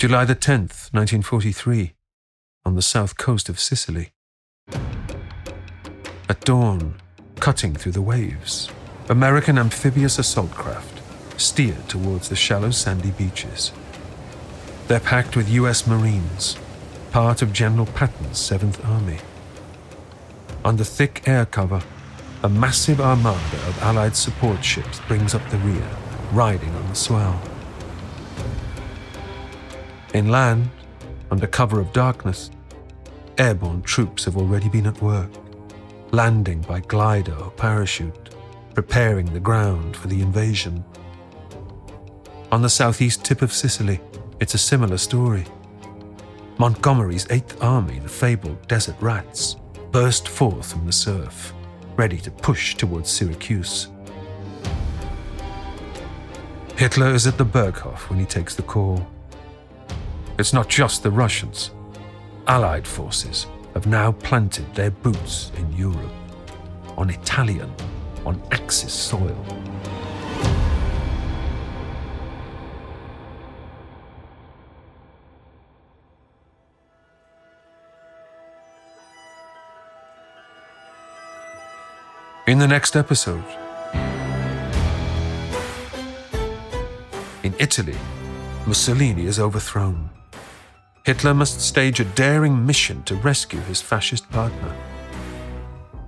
July 0.00 0.24
the 0.24 0.34
10th, 0.34 0.94
1943, 0.94 1.92
on 2.64 2.74
the 2.74 2.80
south 2.80 3.18
coast 3.18 3.50
of 3.50 3.60
Sicily. 3.60 4.12
At 6.26 6.40
dawn, 6.40 6.94
cutting 7.38 7.74
through 7.74 7.92
the 7.92 8.00
waves, 8.00 8.70
American 9.10 9.58
amphibious 9.58 10.18
assault 10.18 10.52
craft 10.52 11.02
steered 11.38 11.86
towards 11.86 12.30
the 12.30 12.34
shallow 12.34 12.70
sandy 12.70 13.10
beaches. 13.10 13.72
They're 14.88 15.00
packed 15.00 15.36
with 15.36 15.50
US 15.50 15.86
Marines, 15.86 16.56
part 17.10 17.42
of 17.42 17.52
General 17.52 17.84
Patton's 17.84 18.38
7th 18.38 18.82
Army. 18.88 19.18
Under 20.64 20.82
thick 20.82 21.28
air 21.28 21.44
cover, 21.44 21.82
a 22.42 22.48
massive 22.48 23.02
armada 23.02 23.56
of 23.68 23.82
Allied 23.82 24.16
support 24.16 24.64
ships 24.64 24.98
brings 25.00 25.34
up 25.34 25.46
the 25.50 25.58
rear, 25.58 25.90
riding 26.32 26.74
on 26.74 26.88
the 26.88 26.94
swell. 26.94 27.38
Inland, 30.12 30.70
under 31.30 31.46
cover 31.46 31.80
of 31.80 31.92
darkness, 31.92 32.50
airborne 33.38 33.82
troops 33.82 34.24
have 34.24 34.36
already 34.36 34.68
been 34.68 34.86
at 34.86 35.00
work, 35.00 35.30
landing 36.10 36.60
by 36.62 36.80
glider 36.80 37.34
or 37.34 37.50
parachute, 37.52 38.34
preparing 38.74 39.26
the 39.32 39.40
ground 39.40 39.96
for 39.96 40.08
the 40.08 40.20
invasion. 40.20 40.84
On 42.50 42.62
the 42.62 42.68
southeast 42.68 43.24
tip 43.24 43.42
of 43.42 43.52
Sicily, 43.52 44.00
it's 44.40 44.54
a 44.54 44.58
similar 44.58 44.98
story. 44.98 45.44
Montgomery's 46.58 47.26
Eighth 47.30 47.62
Army, 47.62 48.00
the 48.00 48.08
fabled 48.08 48.66
Desert 48.66 48.96
Rats, 49.00 49.56
burst 49.92 50.28
forth 50.28 50.72
from 50.72 50.86
the 50.86 50.92
surf, 50.92 51.54
ready 51.96 52.18
to 52.18 52.30
push 52.30 52.74
towards 52.74 53.08
Syracuse. 53.08 53.88
Hitler 56.76 57.14
is 57.14 57.26
at 57.26 57.38
the 57.38 57.44
Berghof 57.44 58.08
when 58.08 58.18
he 58.18 58.24
takes 58.24 58.54
the 58.54 58.62
call. 58.62 59.06
It's 60.40 60.54
not 60.54 60.70
just 60.70 61.02
the 61.02 61.10
Russians. 61.10 61.70
Allied 62.46 62.86
forces 62.86 63.46
have 63.74 63.86
now 63.86 64.12
planted 64.12 64.74
their 64.74 64.90
boots 64.90 65.52
in 65.58 65.70
Europe, 65.74 66.14
on 66.96 67.10
Italian, 67.10 67.70
on 68.24 68.42
Axis 68.50 68.90
soil. 68.90 69.36
In 82.46 82.58
the 82.58 82.66
next 82.66 82.96
episode, 82.96 83.44
in 87.42 87.54
Italy, 87.58 87.98
Mussolini 88.66 89.26
is 89.26 89.38
overthrown. 89.38 90.08
Hitler 91.10 91.34
must 91.34 91.60
stage 91.60 91.98
a 91.98 92.04
daring 92.04 92.64
mission 92.64 93.02
to 93.02 93.16
rescue 93.16 93.58
his 93.62 93.80
fascist 93.80 94.30
partner. 94.30 94.76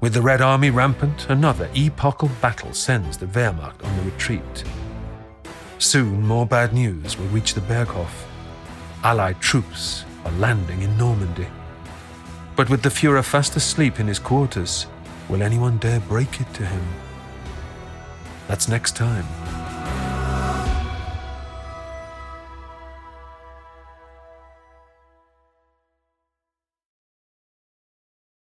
With 0.00 0.14
the 0.14 0.22
Red 0.22 0.40
Army 0.40 0.70
rampant, 0.70 1.28
another 1.28 1.68
epochal 1.74 2.30
battle 2.40 2.72
sends 2.72 3.16
the 3.16 3.26
Wehrmacht 3.26 3.84
on 3.84 3.96
the 3.96 4.05
retreat. 4.05 4.62
Soon, 5.78 6.24
more 6.24 6.46
bad 6.46 6.72
news 6.72 7.18
will 7.18 7.26
reach 7.26 7.55
the 7.55 7.61
Berghof. 7.62 8.12
Allied 9.03 9.40
troops 9.40 10.05
are 10.24 10.38
landing 10.38 10.82
in 10.82 10.96
Normandy. 10.96 11.48
But 12.55 12.70
with 12.70 12.82
the 12.82 12.88
Fuhrer 12.88 13.24
fast 13.24 13.57
asleep 13.57 13.98
in 13.98 14.07
his 14.07 14.20
quarters, 14.20 14.86
Will 15.28 15.42
anyone 15.42 15.78
dare 15.78 15.98
break 15.98 16.40
it 16.40 16.55
to 16.55 16.64
him? 16.64 16.84
That's 18.46 18.68
next 18.68 18.94
time 18.94 19.26